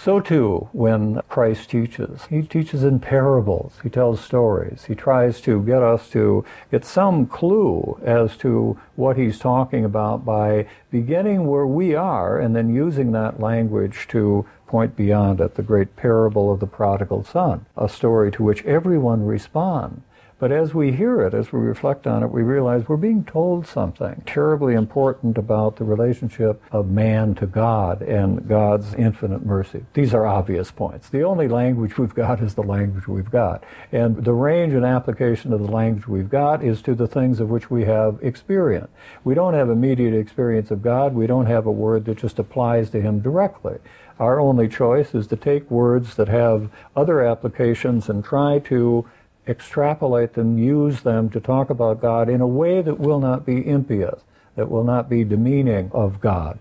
So 0.03 0.19
too, 0.19 0.71
when 0.73 1.21
Christ 1.29 1.69
teaches, 1.69 2.25
he 2.31 2.41
teaches 2.41 2.83
in 2.85 3.01
parables, 3.01 3.75
he 3.83 3.91
tells 3.91 4.23
stories, 4.23 4.87
he 4.87 4.95
tries 4.95 5.43
to 5.43 5.63
get 5.63 5.83
us 5.83 6.09
to 6.11 6.43
get 6.71 6.87
some 6.87 7.27
clue 7.27 8.01
as 8.03 8.35
to 8.39 8.79
what 8.97 9.19
he's 9.19 9.39
talking 9.39 9.85
about 9.85 10.25
by 10.25 10.67
beginning 10.91 11.47
where 11.47 11.67
we 11.67 11.95
are 11.95 12.39
and 12.39 12.57
then 12.57 12.75
using 12.75 13.13
that 13.13 13.41
language 13.41 14.09
to 14.09 14.47
point 14.67 14.97
beyond 14.97 15.39
it, 15.39 15.57
the 15.57 15.63
great 15.63 15.97
parable 15.97 16.51
of 16.51 16.61
the 16.61 16.67
prodigal 16.67 17.23
son, 17.23 17.67
a 17.77 17.87
story 17.87 18.33
to 18.33 18.43
which 18.43 18.65
everyone 18.65 19.27
responds. 19.27 20.01
But 20.41 20.53
as 20.53 20.73
we 20.73 20.93
hear 20.93 21.21
it, 21.21 21.35
as 21.35 21.53
we 21.53 21.61
reflect 21.61 22.07
on 22.07 22.23
it, 22.23 22.31
we 22.31 22.43
realize 22.43 22.89
we're 22.89 22.97
being 22.97 23.25
told 23.25 23.67
something 23.67 24.23
terribly 24.25 24.73
important 24.73 25.37
about 25.37 25.77
the 25.77 25.85
relationship 25.85 26.63
of 26.73 26.91
man 26.91 27.35
to 27.35 27.47
God 27.47 28.01
and 28.01 28.49
God's 28.49 28.95
infinite 28.95 29.45
mercy. 29.45 29.85
These 29.93 30.15
are 30.15 30.27
obvious 30.27 30.71
points. 30.71 31.11
The 31.11 31.25
only 31.25 31.47
language 31.47 31.99
we've 31.99 32.15
got 32.15 32.41
is 32.41 32.55
the 32.55 32.63
language 32.63 33.07
we've 33.07 33.31
got. 33.31 33.65
And 33.93 34.25
the 34.25 34.33
range 34.33 34.73
and 34.73 34.87
application 34.87 35.53
of 35.53 35.61
the 35.61 35.71
language 35.71 36.09
we've 36.09 36.31
got 36.31 36.65
is 36.65 36.81
to 36.83 36.95
the 36.95 37.07
things 37.07 37.39
of 37.39 37.51
which 37.51 37.71
we 37.71 37.85
have 37.85 38.19
experience. 38.23 38.89
We 39.25 39.35
don't 39.35 39.53
have 39.53 39.69
immediate 39.69 40.15
experience 40.15 40.71
of 40.71 40.81
God. 40.81 41.15
We 41.15 41.27
don't 41.27 41.47
have 41.47 41.67
a 41.67 41.71
word 41.71 42.07
that 42.07 42.17
just 42.17 42.39
applies 42.39 42.89
to 42.91 43.03
Him 43.03 43.21
directly. 43.21 43.77
Our 44.19 44.41
only 44.41 44.69
choice 44.69 45.15
is 45.15 45.27
to 45.29 45.37
take 45.37 45.71
words 45.71 46.17
that 46.17 46.29
have 46.29 46.71
other 46.97 47.23
applications 47.23 48.09
and 48.09 48.25
try 48.25 48.59
to 48.61 49.07
extrapolate 49.51 50.35
them, 50.35 50.57
use 50.57 51.03
them 51.03 51.29
to 51.31 51.41
talk 51.41 51.69
about 51.69 52.01
God 52.01 52.29
in 52.29 52.41
a 52.41 52.47
way 52.47 52.81
that 52.81 53.01
will 53.01 53.19
not 53.19 53.45
be 53.45 53.67
impious, 53.67 54.21
that 54.55 54.71
will 54.71 54.85
not 54.85 55.11
be 55.11 55.25
demeaning 55.25 55.91
of 55.93 56.21
God. 56.21 56.59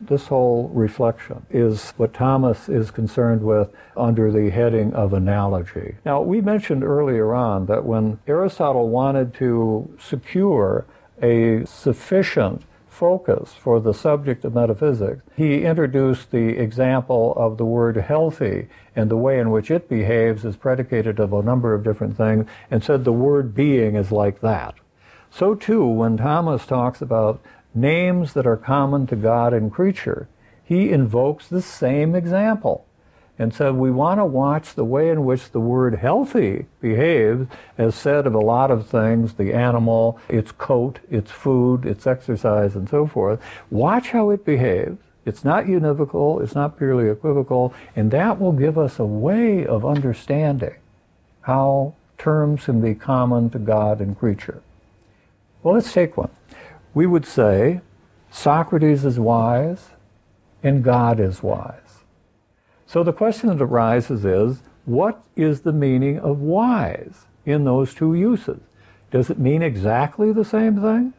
This 0.00 0.28
whole 0.28 0.68
reflection 0.68 1.44
is 1.50 1.90
what 1.96 2.14
Thomas 2.14 2.68
is 2.68 2.92
concerned 2.92 3.42
with 3.42 3.70
under 3.96 4.30
the 4.30 4.50
heading 4.50 4.94
of 4.94 5.12
analogy. 5.12 5.96
Now, 6.04 6.22
we 6.22 6.40
mentioned 6.40 6.84
earlier 6.84 7.34
on 7.34 7.66
that 7.66 7.84
when 7.84 8.20
Aristotle 8.28 8.88
wanted 8.90 9.34
to 9.34 9.92
secure 9.98 10.86
a 11.20 11.64
sufficient 11.66 12.62
focus 12.98 13.54
for 13.54 13.78
the 13.78 13.94
subject 13.94 14.44
of 14.44 14.54
metaphysics, 14.54 15.22
he 15.36 15.62
introduced 15.62 16.32
the 16.32 16.58
example 16.58 17.32
of 17.36 17.56
the 17.56 17.64
word 17.64 17.96
healthy 17.96 18.66
and 18.96 19.08
the 19.08 19.16
way 19.16 19.38
in 19.38 19.50
which 19.52 19.70
it 19.70 19.88
behaves 19.88 20.44
is 20.44 20.56
predicated 20.56 21.20
of 21.20 21.32
a 21.32 21.42
number 21.42 21.74
of 21.74 21.84
different 21.84 22.16
things 22.16 22.44
and 22.72 22.82
said 22.82 23.04
the 23.04 23.12
word 23.12 23.54
being 23.54 23.94
is 23.94 24.10
like 24.10 24.40
that. 24.40 24.74
So 25.30 25.54
too, 25.54 25.86
when 25.86 26.16
Thomas 26.16 26.66
talks 26.66 27.00
about 27.00 27.40
names 27.72 28.32
that 28.32 28.48
are 28.48 28.56
common 28.56 29.06
to 29.06 29.16
God 29.16 29.54
and 29.54 29.72
creature, 29.72 30.28
he 30.64 30.90
invokes 30.90 31.46
the 31.46 31.62
same 31.62 32.16
example 32.16 32.84
and 33.38 33.54
said 33.54 33.74
we 33.74 33.90
want 33.90 34.18
to 34.18 34.24
watch 34.24 34.74
the 34.74 34.84
way 34.84 35.10
in 35.10 35.24
which 35.24 35.50
the 35.52 35.60
word 35.60 35.94
healthy 35.96 36.66
behaves 36.80 37.46
as 37.76 37.94
said 37.94 38.26
of 38.26 38.34
a 38.34 38.40
lot 38.40 38.70
of 38.70 38.86
things 38.86 39.34
the 39.34 39.54
animal 39.54 40.18
its 40.28 40.50
coat 40.52 40.98
its 41.08 41.30
food 41.30 41.86
its 41.86 42.06
exercise 42.06 42.74
and 42.74 42.88
so 42.88 43.06
forth. 43.06 43.40
Watch 43.70 44.10
how 44.10 44.30
it 44.30 44.44
behaves. 44.44 44.98
It's 45.24 45.44
not 45.44 45.64
univocal 45.64 46.42
it's 46.42 46.54
not 46.54 46.76
purely 46.76 47.08
equivocal 47.08 47.72
and 47.94 48.10
that 48.10 48.40
will 48.40 48.52
give 48.52 48.76
us 48.76 48.98
a 48.98 49.06
way 49.06 49.64
of 49.64 49.86
understanding 49.86 50.74
how 51.42 51.94
terms 52.18 52.64
can 52.64 52.80
be 52.80 52.94
common 52.94 53.50
to 53.50 53.58
god 53.58 54.00
and 54.00 54.18
creature. 54.18 54.62
Well 55.62 55.74
let's 55.74 55.92
take 55.92 56.16
one. 56.16 56.30
We 56.92 57.06
would 57.06 57.26
say 57.26 57.82
socrates 58.30 59.04
is 59.04 59.20
wise 59.20 59.90
and 60.62 60.82
god 60.82 61.20
is 61.20 61.42
wise 61.42 61.88
so 62.88 63.04
the 63.04 63.12
question 63.12 63.50
that 63.50 63.62
arises 63.62 64.24
is 64.24 64.62
what 64.86 65.22
is 65.36 65.60
the 65.60 65.72
meaning 65.72 66.18
of 66.18 66.40
wise 66.40 67.26
in 67.44 67.64
those 67.64 67.94
two 67.94 68.14
uses? 68.14 68.60
Does 69.10 69.28
it 69.28 69.38
mean 69.38 69.62
exactly 69.62 70.32
the 70.32 70.44
same 70.44 70.80
thing? 70.80 71.12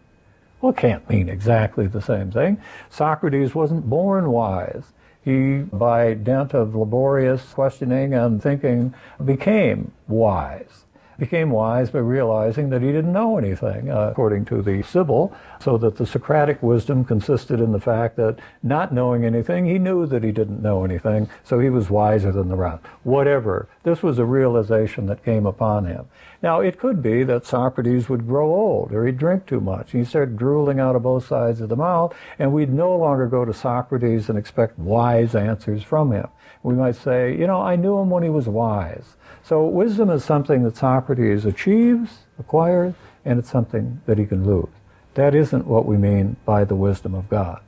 Well, 0.60 0.72
it 0.72 0.78
can't 0.78 1.08
mean 1.10 1.30
exactly 1.30 1.86
the 1.86 2.02
same 2.02 2.32
thing. 2.32 2.60
Socrates 2.90 3.54
wasn't 3.54 3.90
born 3.90 4.32
wise. 4.32 4.94
He, 5.24 5.60
by 5.60 6.16
dint 6.16 6.56
of 6.56 6.76
laborious 6.76 7.54
questioning 7.54 8.16
and 8.16 8.42
thinking, 8.42 8.96
became 9.24 9.92
wise 10.08 10.86
became 11.20 11.52
wise 11.52 11.90
by 11.90 12.00
realizing 12.00 12.70
that 12.70 12.82
he 12.82 12.92
didn't 12.92 13.14
know 13.14 13.38
anything, 13.38 13.92
uh, 13.92 14.10
according 14.12 14.46
to 14.46 14.62
the 14.62 14.82
Sibyl, 14.82 15.34
so 15.60 15.78
that 15.78 15.98
the 15.98 16.06
Socratic 16.06 16.64
wisdom 16.64 17.04
consisted 17.04 17.60
in 17.60 17.72
the 17.72 17.80
fact 17.80 18.16
that 18.16 18.40
not 18.64 18.94
knowing 18.94 19.26
anything, 19.26 19.66
he 19.66 19.78
knew 19.78 20.06
that 20.06 20.24
he 20.24 20.32
didn't 20.32 20.62
know 20.62 20.84
anything, 20.84 21.30
so 21.44 21.60
he 21.60 21.70
was 21.70 21.90
wiser 21.90 22.32
than 22.32 22.50
the 22.50 22.56
rest. 22.56 22.84
Whatever. 23.04 23.68
This 23.84 24.02
was 24.02 24.20
a 24.20 24.26
realization 24.26 25.06
that 25.08 25.24
came 25.24 25.46
upon 25.46 25.86
him. 25.86 26.08
Now, 26.42 26.62
it 26.62 26.80
could 26.80 27.02
be 27.02 27.24
that 27.24 27.46
Socrates 27.46 28.08
would 28.08 28.28
grow 28.28 28.54
old 28.54 28.94
or 28.94 29.06
he'd 29.06 29.18
drink 29.18 29.46
too 29.46 29.60
much. 29.60 29.94
And 29.94 30.04
He'd 30.04 30.10
start 30.10 30.38
drooling 30.38 30.80
out 30.80 30.96
of 30.96 31.04
both 31.04 31.28
sides 31.28 31.60
of 31.60 31.70
the 31.70 31.76
mouth, 31.76 32.14
and 32.38 32.54
we'd 32.54 32.72
no 32.72 32.96
longer 32.96 33.28
go 33.28 33.44
to 33.44 33.54
Socrates 33.54 34.30
and 34.30 34.38
expect 34.38 34.80
wise 34.80 35.36
answers 35.36 35.84
from 35.84 36.12
him. 36.12 36.28
We 36.64 36.74
might 36.74 36.96
say, 36.96 37.36
you 37.36 37.48
know, 37.48 37.62
I 37.62 37.76
knew 37.76 37.98
him 38.00 38.10
when 38.10 38.24
he 38.24 38.30
was 38.30 38.48
wise. 38.48 39.16
So 39.44 39.66
wisdom 39.66 40.10
is 40.10 40.24
something 40.26 40.64
that 40.64 40.76
Socrates 40.76 41.46
achieves, 41.46 42.20
acquires, 42.38 42.94
and 43.26 43.40
it's 43.40 43.50
something 43.50 44.02
that 44.06 44.18
he 44.18 44.26
can 44.26 44.46
lose. 44.46 44.70
That 45.14 45.34
isn't 45.34 45.66
what 45.66 45.86
we 45.86 45.98
mean 45.98 46.36
by 46.46 46.66
the 46.66 46.76
wisdom 46.76 47.16
of 47.16 47.30
God. 47.30 47.62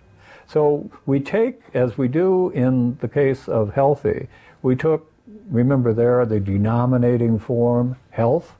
So 0.47 0.91
we 1.05 1.19
take, 1.21 1.61
as 1.73 1.97
we 1.97 2.07
do 2.07 2.49
in 2.49 2.97
the 2.97 3.07
case 3.07 3.47
of 3.47 3.73
healthy, 3.73 4.27
we 4.61 4.75
took, 4.75 5.11
remember 5.49 5.93
there, 5.93 6.25
the 6.25 6.39
denominating 6.39 7.39
form, 7.39 7.95
health, 8.09 8.55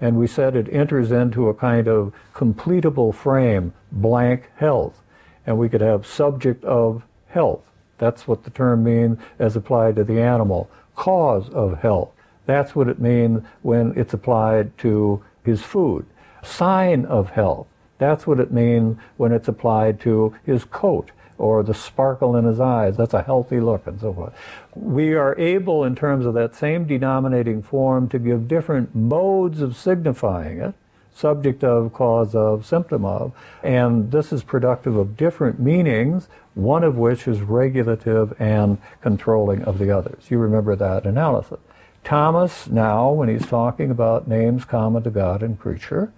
and 0.00 0.18
we 0.18 0.26
said 0.26 0.56
it 0.56 0.68
enters 0.70 1.10
into 1.10 1.48
a 1.48 1.54
kind 1.54 1.88
of 1.88 2.12
completable 2.34 3.14
frame, 3.14 3.72
blank 3.92 4.50
health. 4.56 5.00
And 5.46 5.56
we 5.56 5.68
could 5.68 5.80
have 5.80 6.06
subject 6.06 6.64
of 6.64 7.04
health. 7.28 7.62
That's 7.98 8.28
what 8.28 8.44
the 8.44 8.50
term 8.50 8.84
means 8.84 9.18
as 9.38 9.56
applied 9.56 9.96
to 9.96 10.04
the 10.04 10.20
animal. 10.20 10.70
Cause 10.94 11.48
of 11.50 11.80
health. 11.80 12.10
That's 12.46 12.74
what 12.74 12.88
it 12.88 13.00
means 13.00 13.42
when 13.62 13.92
it's 13.96 14.14
applied 14.14 14.76
to 14.78 15.22
his 15.44 15.62
food. 15.62 16.06
Sign 16.42 17.04
of 17.04 17.30
health. 17.30 17.66
That's 17.98 18.26
what 18.26 18.40
it 18.40 18.52
means 18.52 18.98
when 19.16 19.32
it's 19.32 19.48
applied 19.48 20.00
to 20.00 20.34
his 20.44 20.64
coat 20.64 21.10
or 21.38 21.62
the 21.62 21.74
sparkle 21.74 22.36
in 22.36 22.44
his 22.44 22.60
eyes. 22.60 22.96
That's 22.96 23.14
a 23.14 23.22
healthy 23.22 23.60
look 23.60 23.86
and 23.86 24.00
so 24.00 24.12
forth. 24.12 24.34
We 24.74 25.14
are 25.14 25.38
able, 25.38 25.84
in 25.84 25.94
terms 25.94 26.24
of 26.24 26.34
that 26.34 26.54
same 26.54 26.86
denominating 26.86 27.62
form, 27.62 28.08
to 28.10 28.18
give 28.18 28.48
different 28.48 28.94
modes 28.94 29.60
of 29.60 29.76
signifying 29.76 30.60
it 30.60 30.74
subject 31.16 31.64
of, 31.64 31.92
cause 31.92 32.34
of, 32.34 32.66
symptom 32.66 33.04
of, 33.04 33.32
and 33.62 34.12
this 34.12 34.32
is 34.32 34.42
productive 34.42 34.96
of 34.96 35.16
different 35.16 35.58
meanings, 35.58 36.28
one 36.54 36.84
of 36.84 36.96
which 36.96 37.26
is 37.26 37.40
regulative 37.40 38.34
and 38.40 38.78
controlling 39.00 39.62
of 39.64 39.78
the 39.78 39.90
others. 39.90 40.30
You 40.30 40.38
remember 40.38 40.76
that 40.76 41.06
analysis. 41.06 41.58
Thomas, 42.04 42.68
now, 42.68 43.10
when 43.10 43.28
he's 43.28 43.46
talking 43.46 43.90
about 43.90 44.28
names 44.28 44.64
common 44.64 45.02
to 45.02 45.10
God 45.10 45.42
and 45.42 45.58
creature, 45.58 46.12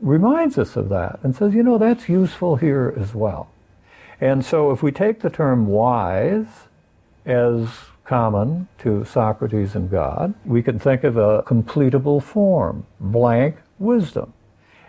reminds 0.00 0.58
us 0.58 0.76
of 0.76 0.88
that 0.90 1.18
and 1.22 1.34
says, 1.34 1.54
you 1.54 1.62
know, 1.62 1.78
that's 1.78 2.08
useful 2.08 2.56
here 2.56 2.94
as 2.96 3.14
well. 3.14 3.48
And 4.20 4.44
so 4.44 4.70
if 4.70 4.82
we 4.82 4.92
take 4.92 5.20
the 5.20 5.30
term 5.30 5.66
wise 5.66 6.68
as 7.26 7.68
common 8.04 8.68
to 8.78 9.04
Socrates 9.04 9.74
and 9.74 9.90
God, 9.90 10.34
we 10.44 10.62
can 10.62 10.78
think 10.78 11.04
of 11.04 11.16
a 11.16 11.42
completable 11.42 12.22
form, 12.22 12.86
blank 13.00 13.56
wisdom 13.78 14.32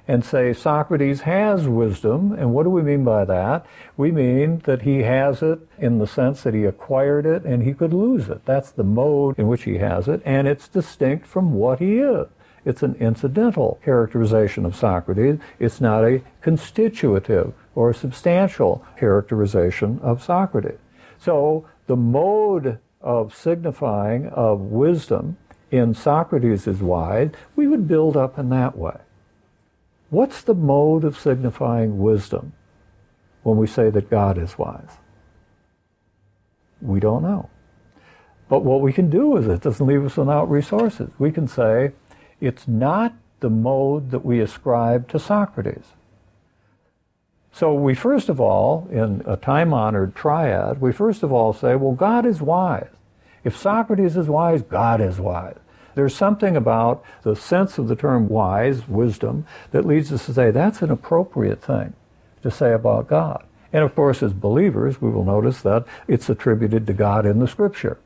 and 0.08 0.24
say 0.24 0.54
Socrates 0.54 1.22
has 1.22 1.68
wisdom. 1.68 2.32
And 2.34 2.54
what 2.54 2.64
do 2.64 2.70
we 2.70 2.82
mean 2.82 3.04
by 3.04 3.26
that? 3.26 3.66
We 3.98 4.12
mean 4.12 4.60
that 4.66 4.84
he 4.84 5.04
has 5.04 5.42
it 5.42 5.60
in 5.78 5.98
the 5.98 6.08
sense 6.08 6.44
that 6.44 6.54
he 6.54 6.66
acquired 6.66 7.26
it 7.26 7.44
and 7.44 7.64
he 7.64 7.74
could 7.74 7.94
lose 7.94 8.30
it. 8.30 8.46
That's 8.46 8.72
the 8.72 8.84
mode 8.84 9.40
in 9.40 9.48
which 9.48 9.64
he 9.64 9.78
has 9.80 10.08
it, 10.08 10.22
and 10.26 10.48
it's 10.48 10.68
distinct 10.68 11.26
from 11.26 11.54
what 11.54 11.80
he 11.80 11.98
is. 11.98 12.28
It's 12.66 12.82
an 12.82 12.96
incidental 12.96 13.80
characterization 13.84 14.66
of 14.66 14.76
Socrates. 14.76 15.40
It's 15.60 15.80
not 15.80 16.04
a 16.04 16.24
constitutive 16.42 17.54
or 17.76 17.94
substantial 17.94 18.84
characterization 18.98 20.00
of 20.02 20.24
Socrates. 20.24 20.80
So 21.20 21.68
the 21.86 21.96
mode 21.96 22.80
of 23.02 23.36
signifying 23.36 24.28
of 24.30 24.60
wisdom 24.62 25.38
in 25.72 25.94
Socrates 25.94 26.68
is 26.68 26.82
wise, 26.82 27.32
we 27.56 27.68
would 27.68 27.88
build 27.88 28.16
up 28.16 28.38
in 28.38 28.50
that 28.50 28.78
way. 28.78 28.98
What's 30.10 30.42
the 30.42 30.54
mode 30.54 31.04
of 31.04 31.18
signifying 31.18 31.98
wisdom 31.98 32.54
when 33.44 33.58
we 33.58 33.68
say 33.68 33.90
that 33.90 34.10
God 34.10 34.38
is 34.38 34.58
wise? 34.58 34.98
We 36.82 37.00
don't 37.00 37.24
know. 37.24 37.50
But 38.48 38.64
what 38.64 38.82
we 38.82 38.94
can 38.94 39.10
do 39.10 39.38
is 39.38 39.48
it 39.48 39.62
doesn't 39.62 39.86
leave 39.86 40.06
us 40.06 40.18
without 40.18 40.50
resources. 40.50 41.12
We 41.18 41.32
can 41.32 41.48
say 41.48 41.94
it's 42.40 42.68
not 42.68 43.14
the 43.40 43.50
mode 43.50 44.12
that 44.12 44.24
we 44.24 44.40
ascribe 44.40 45.10
to 45.10 45.20
Socrates. 45.20 45.94
So 47.52 47.74
we 47.74 47.96
first 47.96 48.30
of 48.30 48.40
all, 48.40 48.88
in 48.92 49.24
a 49.26 49.38
time 49.38 49.74
honored 49.74 50.16
triad, 50.16 50.82
we 50.82 50.92
first 50.92 51.24
of 51.24 51.32
all 51.32 51.54
say, 51.54 51.76
well, 51.76 51.94
God 51.94 52.26
is 52.26 52.42
wise. 52.42 52.95
If 53.46 53.56
Socrates 53.56 54.18
is 54.18 54.28
wise, 54.28 54.64
God 54.64 55.00
is 55.00 55.20
wise. 55.20 55.56
There's 55.94 56.16
something 56.16 56.58
about 56.58 57.04
the 57.22 57.36
sense 57.36 57.78
of 57.78 57.88
the 57.88 57.96
term 57.96 58.28
wise, 58.28 58.88
wisdom, 58.88 59.46
that 59.72 59.86
leads 59.86 60.12
us 60.12 60.26
to 60.26 60.34
say 60.34 60.52
that's 60.52 60.82
an 60.82 60.92
appropriate 60.92 61.62
thing 61.62 61.94
to 62.42 62.52
say 62.52 62.74
about 62.74 63.08
God. 63.08 63.46
And 63.72 63.84
of 63.84 63.96
course, 63.96 64.22
as 64.22 64.34
believers, 64.34 65.02
we 65.02 65.10
will 65.10 65.24
notice 65.24 65.62
that 65.62 65.86
it's 66.08 66.30
attributed 66.30 66.86
to 66.88 66.94
God 66.94 67.26
in 67.26 67.40
the 67.40 67.48
scripture. 67.48 67.98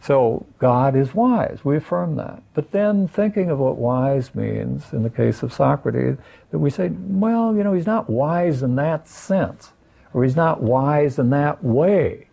So 0.00 0.46
God 0.58 0.94
is 0.94 1.14
wise. 1.14 1.64
We 1.64 1.76
affirm 1.76 2.16
that. 2.16 2.42
But 2.54 2.70
then 2.70 3.08
thinking 3.08 3.50
of 3.50 3.58
what 3.58 3.76
wise 3.76 4.34
means 4.34 4.92
in 4.92 5.02
the 5.02 5.10
case 5.10 5.42
of 5.42 5.52
Socrates, 5.52 6.16
that 6.50 6.58
we 6.58 6.70
say, 6.70 6.88
well, 6.88 7.56
you 7.56 7.64
know, 7.64 7.72
he's 7.72 7.86
not 7.86 8.08
wise 8.08 8.62
in 8.62 8.76
that 8.76 9.08
sense, 9.08 9.72
or 10.14 10.22
he's 10.22 10.36
not 10.36 10.62
wise 10.62 11.18
in 11.18 11.30
that 11.30 11.64
way. 11.64 12.25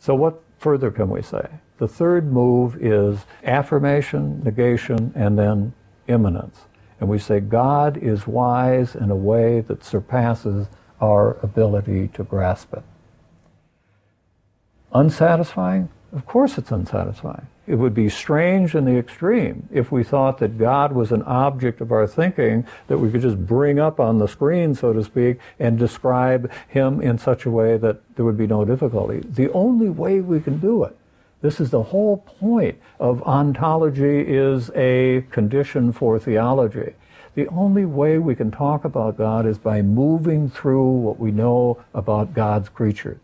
So 0.00 0.14
what 0.14 0.42
further 0.58 0.90
can 0.90 1.10
we 1.10 1.22
say? 1.22 1.46
The 1.78 1.86
third 1.86 2.32
move 2.32 2.76
is 2.82 3.26
affirmation, 3.44 4.42
negation, 4.42 5.12
and 5.14 5.38
then 5.38 5.74
eminence. 6.08 6.62
And 6.98 7.08
we 7.08 7.18
say 7.18 7.40
God 7.40 7.96
is 7.96 8.26
wise 8.26 8.94
in 8.94 9.10
a 9.10 9.16
way 9.16 9.60
that 9.60 9.84
surpasses 9.84 10.66
our 11.00 11.38
ability 11.42 12.08
to 12.08 12.24
grasp 12.24 12.74
it. 12.74 12.82
Unsatisfying? 14.92 15.88
Of 16.12 16.26
course 16.26 16.58
it's 16.58 16.72
unsatisfying. 16.72 17.46
It 17.70 17.78
would 17.78 17.94
be 17.94 18.08
strange 18.08 18.74
in 18.74 18.84
the 18.84 18.98
extreme 18.98 19.68
if 19.70 19.92
we 19.92 20.02
thought 20.02 20.38
that 20.38 20.58
God 20.58 20.92
was 20.92 21.12
an 21.12 21.22
object 21.22 21.80
of 21.80 21.92
our 21.92 22.06
thinking 22.06 22.66
that 22.88 22.98
we 22.98 23.10
could 23.10 23.22
just 23.22 23.46
bring 23.46 23.78
up 23.78 24.00
on 24.00 24.18
the 24.18 24.26
screen, 24.26 24.74
so 24.74 24.92
to 24.92 25.04
speak, 25.04 25.38
and 25.60 25.78
describe 25.78 26.50
him 26.66 27.00
in 27.00 27.16
such 27.16 27.46
a 27.46 27.50
way 27.50 27.76
that 27.76 28.00
there 28.16 28.24
would 28.24 28.36
be 28.36 28.48
no 28.48 28.64
difficulty. 28.64 29.20
The 29.20 29.52
only 29.52 29.88
way 29.88 30.20
we 30.20 30.40
can 30.40 30.58
do 30.58 30.82
it 30.82 30.96
this 31.42 31.60
is 31.60 31.70
the 31.70 31.84
whole 31.84 32.18
point 32.18 32.78
of 32.98 33.22
ontology 33.22 34.20
is 34.20 34.70
a 34.74 35.24
condition 35.30 35.92
for 35.92 36.18
theology. 36.18 36.94
The 37.34 37.48
only 37.48 37.86
way 37.86 38.18
we 38.18 38.34
can 38.34 38.50
talk 38.50 38.84
about 38.84 39.16
God 39.16 39.46
is 39.46 39.58
by 39.58 39.80
moving 39.80 40.50
through 40.50 40.90
what 40.90 41.18
we 41.18 41.30
know 41.30 41.78
about 41.94 42.34
God's 42.34 42.68
creatures. 42.68 43.18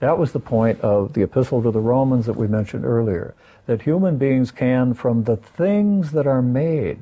That 0.00 0.18
was 0.18 0.32
the 0.32 0.40
point 0.40 0.80
of 0.80 1.12
the 1.12 1.22
epistle 1.22 1.62
to 1.62 1.70
the 1.70 1.78
Romans 1.78 2.26
that 2.26 2.36
we 2.36 2.48
mentioned 2.48 2.84
earlier, 2.86 3.34
that 3.70 3.82
human 3.82 4.18
beings 4.18 4.50
can, 4.50 4.92
from 4.94 5.22
the 5.22 5.36
things 5.36 6.10
that 6.10 6.26
are 6.26 6.42
made, 6.42 6.98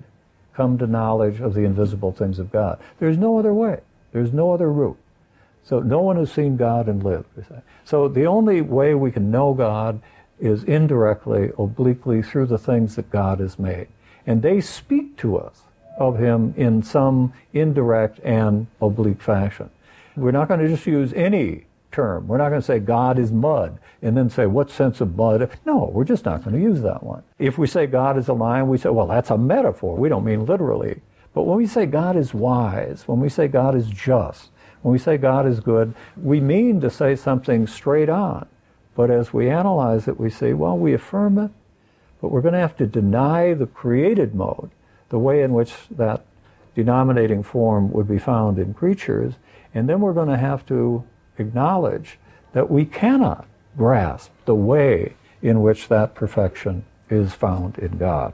come 0.52 0.76
to 0.76 0.87
knowledge 0.87 1.40
of 1.40 1.54
the 1.54 1.62
invisible 1.62 2.12
things 2.12 2.38
of 2.38 2.52
God. 2.52 2.78
There's 2.98 3.16
no 3.16 3.38
other 3.38 3.54
way. 3.54 3.81
There's 4.12 4.35
no 4.35 4.52
other 4.52 4.70
route. 4.70 4.98
So 5.64 5.81
no 5.81 6.00
one 6.00 6.16
has 6.18 6.31
seen 6.31 6.59
God 6.59 6.87
and 6.87 7.02
lived. 7.02 7.24
So 7.87 8.07
the 8.07 8.26
only 8.26 8.61
way 8.61 8.94
we 8.94 9.11
can 9.11 9.31
know 9.31 9.54
God 9.54 10.02
is 10.38 10.62
indirectly, 10.62 11.52
obliquely, 11.57 12.20
through 12.20 12.48
the 12.48 12.59
things 12.59 12.96
that 12.96 13.09
God 13.09 13.40
has 13.40 13.59
made. 13.59 13.88
And 14.26 14.42
they 14.42 14.61
speak 14.61 15.16
to 15.18 15.38
us 15.38 15.62
of 15.98 16.18
Him 16.18 16.52
in 16.54 16.83
some 16.83 17.33
indirect 17.54 18.20
and 18.22 18.66
oblique 18.83 19.22
fashion. 19.22 19.70
We're 20.16 20.33
not 20.33 20.48
going 20.48 20.61
to 20.61 20.68
just 20.68 20.87
use 20.87 21.14
any 21.14 21.64
term. 21.90 22.29
We're 22.29 22.38
not 22.38 22.51
going 22.51 22.61
to 22.61 22.66
say 22.66 22.79
God 22.79 23.18
is 23.18 23.33
mud 23.33 23.79
and 24.03 24.16
then 24.16 24.31
say, 24.31 24.46
what 24.46 24.70
sense 24.70 25.01
of 25.01 25.16
mud? 25.16 25.51
No, 25.64 25.90
we're 25.92 26.05
just 26.05 26.24
not 26.24 26.44
going 26.44 26.57
to 26.57 26.62
use 26.62 26.83
that 26.83 27.03
one. 27.03 27.22
If 27.38 27.59
we 27.59 27.66
say 27.66 27.87
God 27.87 28.18
is 28.18 28.29
a 28.29 28.33
lion, 28.33 28.68
we 28.68 28.79
say, 28.79 28.90
well, 28.90 29.07
that's 29.07 29.31
a 29.31 29.38
metaphor. 29.38 29.96
We 29.96 30.09
don't 30.09 30.24
mean 30.24 30.46
literally. 30.46 31.01
But 31.35 31.42
when 31.42 31.57
we 31.57 31.66
say 31.66 31.87
God 31.87 32.16
is 32.16 32.35
wise, 32.35 33.05
when 33.07 33.20
we 33.20 33.29
say 33.29 33.48
God 33.48 33.74
is 33.74 33.88
just, 33.88 34.51
when 34.83 34.92
we 34.92 34.98
say 34.98 35.16
God 35.16 35.46
is 35.46 35.61
good, 35.61 35.94
we 36.16 36.40
mean 36.40 36.81
to 36.81 36.90
say 36.90 37.16
something 37.16 37.66
straight 37.66 38.09
on. 38.09 38.46
But 38.94 39.11
as 39.11 39.33
we 39.33 39.48
analyze 39.48 40.09
it, 40.09 40.18
we 40.18 40.31
see, 40.31 40.53
well, 40.53 40.77
we 40.77 40.94
affirm 40.94 41.38
it, 41.38 41.51
but 42.20 42.33
we're 42.33 42.40
going 42.40 42.55
to 42.55 42.61
have 42.61 42.77
to 42.79 42.87
deny 42.87 43.55
the 43.55 43.66
created 43.66 44.35
mode, 44.35 44.70
the 45.09 45.18
way 45.18 45.42
in 45.42 45.53
which 45.53 45.72
that 45.90 46.24
denominating 46.74 47.42
form 47.42 47.92
would 47.92 48.09
be 48.09 48.18
found 48.18 48.59
in 48.59 48.74
creatures, 48.74 49.35
and 49.74 49.88
then 49.88 50.01
we're 50.01 50.12
going 50.12 50.29
to 50.29 50.37
have 50.37 50.66
to 50.66 51.05
acknowledge 51.38 52.18
that 52.53 52.70
we 52.70 52.85
cannot 52.85 53.46
grasp 53.77 54.31
the 54.44 54.55
way 54.55 55.14
in 55.42 55.62
which 55.62 55.88
that 55.88 56.14
perfection 56.14 56.85
is 57.11 57.33
found 57.33 57.79
in 57.79 57.96
God. 57.96 58.33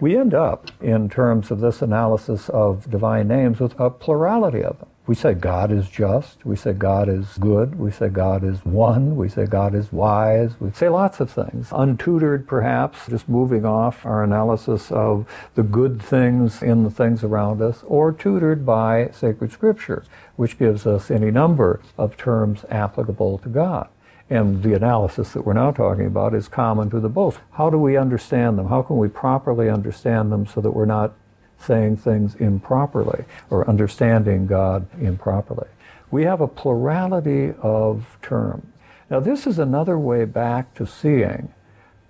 We 0.00 0.16
end 0.16 0.32
up, 0.32 0.70
in 0.80 1.08
terms 1.08 1.50
of 1.50 1.60
this 1.60 1.82
analysis 1.82 2.48
of 2.48 2.90
divine 2.90 3.28
names, 3.28 3.58
with 3.58 3.78
a 3.78 3.90
plurality 3.90 4.62
of 4.62 4.78
them. 4.78 4.88
We 5.08 5.14
say 5.14 5.32
God 5.32 5.72
is 5.72 5.88
just. 5.88 6.44
We 6.44 6.54
say 6.54 6.74
God 6.74 7.08
is 7.08 7.38
good. 7.38 7.78
We 7.78 7.90
say 7.90 8.10
God 8.10 8.44
is 8.44 8.62
one. 8.62 9.16
We 9.16 9.30
say 9.30 9.46
God 9.46 9.74
is 9.74 9.90
wise. 9.90 10.60
We 10.60 10.70
say 10.72 10.90
lots 10.90 11.18
of 11.18 11.30
things. 11.30 11.70
Untutored, 11.70 12.46
perhaps, 12.46 13.06
just 13.08 13.26
moving 13.26 13.64
off 13.64 14.04
our 14.04 14.22
analysis 14.22 14.92
of 14.92 15.26
the 15.54 15.62
good 15.62 16.02
things 16.02 16.62
in 16.62 16.84
the 16.84 16.90
things 16.90 17.24
around 17.24 17.62
us, 17.62 17.82
or 17.86 18.12
tutored 18.12 18.66
by 18.66 19.08
sacred 19.10 19.50
scripture, 19.50 20.04
which 20.36 20.58
gives 20.58 20.86
us 20.86 21.10
any 21.10 21.30
number 21.30 21.80
of 21.96 22.18
terms 22.18 22.66
applicable 22.68 23.38
to 23.38 23.48
God. 23.48 23.88
And 24.28 24.62
the 24.62 24.74
analysis 24.74 25.32
that 25.32 25.46
we're 25.46 25.54
now 25.54 25.70
talking 25.70 26.04
about 26.04 26.34
is 26.34 26.48
common 26.48 26.90
to 26.90 27.00
the 27.00 27.08
both. 27.08 27.40
How 27.52 27.70
do 27.70 27.78
we 27.78 27.96
understand 27.96 28.58
them? 28.58 28.68
How 28.68 28.82
can 28.82 28.98
we 28.98 29.08
properly 29.08 29.70
understand 29.70 30.30
them 30.30 30.46
so 30.46 30.60
that 30.60 30.72
we're 30.72 30.84
not 30.84 31.14
saying 31.58 31.96
things 31.96 32.34
improperly 32.36 33.24
or 33.50 33.68
understanding 33.68 34.46
God 34.46 34.86
improperly. 35.00 35.68
We 36.10 36.24
have 36.24 36.40
a 36.40 36.48
plurality 36.48 37.52
of 37.60 38.16
terms. 38.22 38.66
Now, 39.10 39.20
this 39.20 39.46
is 39.46 39.58
another 39.58 39.98
way 39.98 40.24
back 40.24 40.74
to 40.74 40.86
seeing 40.86 41.52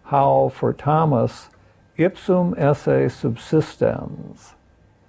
how, 0.04 0.52
for 0.54 0.72
Thomas, 0.72 1.48
ipsum 1.96 2.54
esse 2.56 3.12
subsistens 3.14 4.54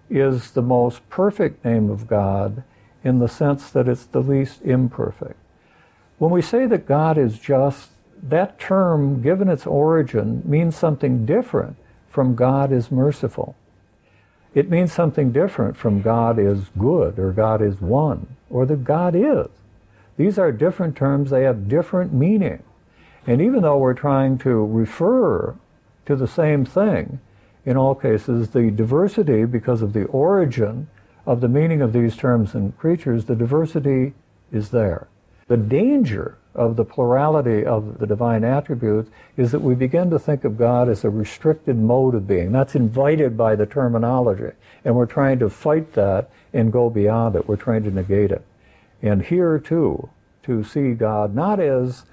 is 0.09 0.51
the 0.51 0.61
most 0.61 1.07
perfect 1.09 1.63
name 1.63 1.89
of 1.89 2.07
God 2.07 2.63
in 3.03 3.19
the 3.19 3.27
sense 3.27 3.69
that 3.71 3.87
it's 3.87 4.05
the 4.05 4.21
least 4.21 4.61
imperfect. 4.63 5.37
When 6.17 6.31
we 6.31 6.41
say 6.41 6.65
that 6.65 6.85
God 6.85 7.17
is 7.17 7.39
just, 7.39 7.91
that 8.21 8.59
term, 8.59 9.21
given 9.21 9.47
its 9.47 9.65
origin, 9.65 10.41
means 10.45 10.75
something 10.75 11.25
different 11.25 11.77
from 12.09 12.35
God 12.35 12.71
is 12.71 12.91
merciful. 12.91 13.55
It 14.53 14.69
means 14.69 14.91
something 14.91 15.31
different 15.31 15.77
from 15.77 16.01
God 16.01 16.39
is 16.39 16.69
good 16.77 17.19
or 17.19 17.31
God 17.31 17.61
is 17.61 17.79
one 17.79 18.35
or 18.49 18.65
that 18.65 18.83
God 18.83 19.15
is. 19.15 19.47
These 20.17 20.39
are 20.39 20.51
different 20.51 20.97
terms, 20.97 21.29
they 21.29 21.43
have 21.43 21.69
different 21.69 22.13
meaning. 22.13 22.63
And 23.27 23.41
even 23.41 23.61
though 23.61 23.77
we're 23.77 23.93
trying 23.93 24.37
to 24.39 24.65
refer 24.65 25.55
to 26.05 26.15
the 26.15 26.27
same 26.27 26.65
thing, 26.65 27.19
in 27.63 27.77
all 27.77 27.93
cases, 27.93 28.49
the 28.49 28.71
diversity, 28.71 29.45
because 29.45 29.83
of 29.83 29.93
the 29.93 30.05
origin 30.05 30.87
of 31.27 31.41
the 31.41 31.47
meaning 31.47 31.81
of 31.81 31.93
these 31.93 32.17
terms 32.17 32.55
and 32.55 32.75
creatures, 32.77 33.25
the 33.25 33.35
diversity 33.35 34.13
is 34.51 34.71
there. 34.71 35.07
The 35.47 35.57
danger 35.57 36.38
of 36.55 36.75
the 36.75 36.85
plurality 36.85 37.65
of 37.65 37.99
the 37.99 38.07
divine 38.07 38.43
attributes 38.43 39.09
is 39.37 39.51
that 39.51 39.61
we 39.61 39.75
begin 39.75 40.09
to 40.09 40.19
think 40.19 40.43
of 40.43 40.57
God 40.57 40.89
as 40.89 41.03
a 41.03 41.09
restricted 41.09 41.77
mode 41.77 42.15
of 42.15 42.27
being. 42.27 42.51
That's 42.51 42.75
invited 42.75 43.37
by 43.37 43.55
the 43.55 43.65
terminology. 43.65 44.51
And 44.83 44.95
we're 44.95 45.05
trying 45.05 45.39
to 45.39 45.49
fight 45.49 45.93
that 45.93 46.29
and 46.53 46.71
go 46.71 46.89
beyond 46.89 47.35
it. 47.35 47.47
We're 47.47 47.55
trying 47.55 47.83
to 47.83 47.91
negate 47.91 48.31
it. 48.31 48.43
And 49.01 49.23
here, 49.23 49.59
too, 49.59 50.09
to 50.43 50.63
see 50.63 50.93
God 50.93 51.35
not 51.35 51.59
as 51.59 52.03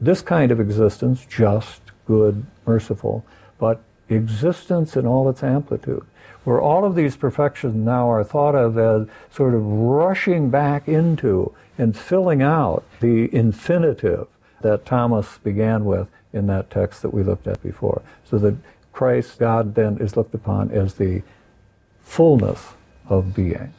this 0.00 0.22
kind 0.22 0.50
of 0.50 0.60
existence, 0.60 1.26
just, 1.26 1.80
good, 2.06 2.46
merciful, 2.66 3.24
but 3.58 3.82
existence 4.08 4.96
in 4.96 5.06
all 5.06 5.28
its 5.28 5.42
amplitude, 5.42 6.04
where 6.44 6.60
all 6.60 6.84
of 6.84 6.94
these 6.94 7.16
perfections 7.16 7.74
now 7.74 8.10
are 8.10 8.24
thought 8.24 8.54
of 8.54 8.78
as 8.78 9.06
sort 9.30 9.54
of 9.54 9.64
rushing 9.64 10.50
back 10.50 10.88
into 10.88 11.54
and 11.80 11.96
filling 11.96 12.42
out 12.42 12.84
the 13.00 13.34
infinitive 13.34 14.26
that 14.60 14.84
Thomas 14.84 15.38
began 15.38 15.86
with 15.86 16.08
in 16.32 16.46
that 16.46 16.70
text 16.70 17.00
that 17.02 17.14
we 17.14 17.22
looked 17.22 17.46
at 17.46 17.62
before. 17.62 18.02
So 18.24 18.38
that 18.38 18.56
Christ, 18.92 19.38
God, 19.38 19.74
then 19.74 19.96
is 19.98 20.16
looked 20.16 20.34
upon 20.34 20.70
as 20.70 20.94
the 20.94 21.22
fullness 22.02 22.74
of 23.08 23.34
being. 23.34 23.72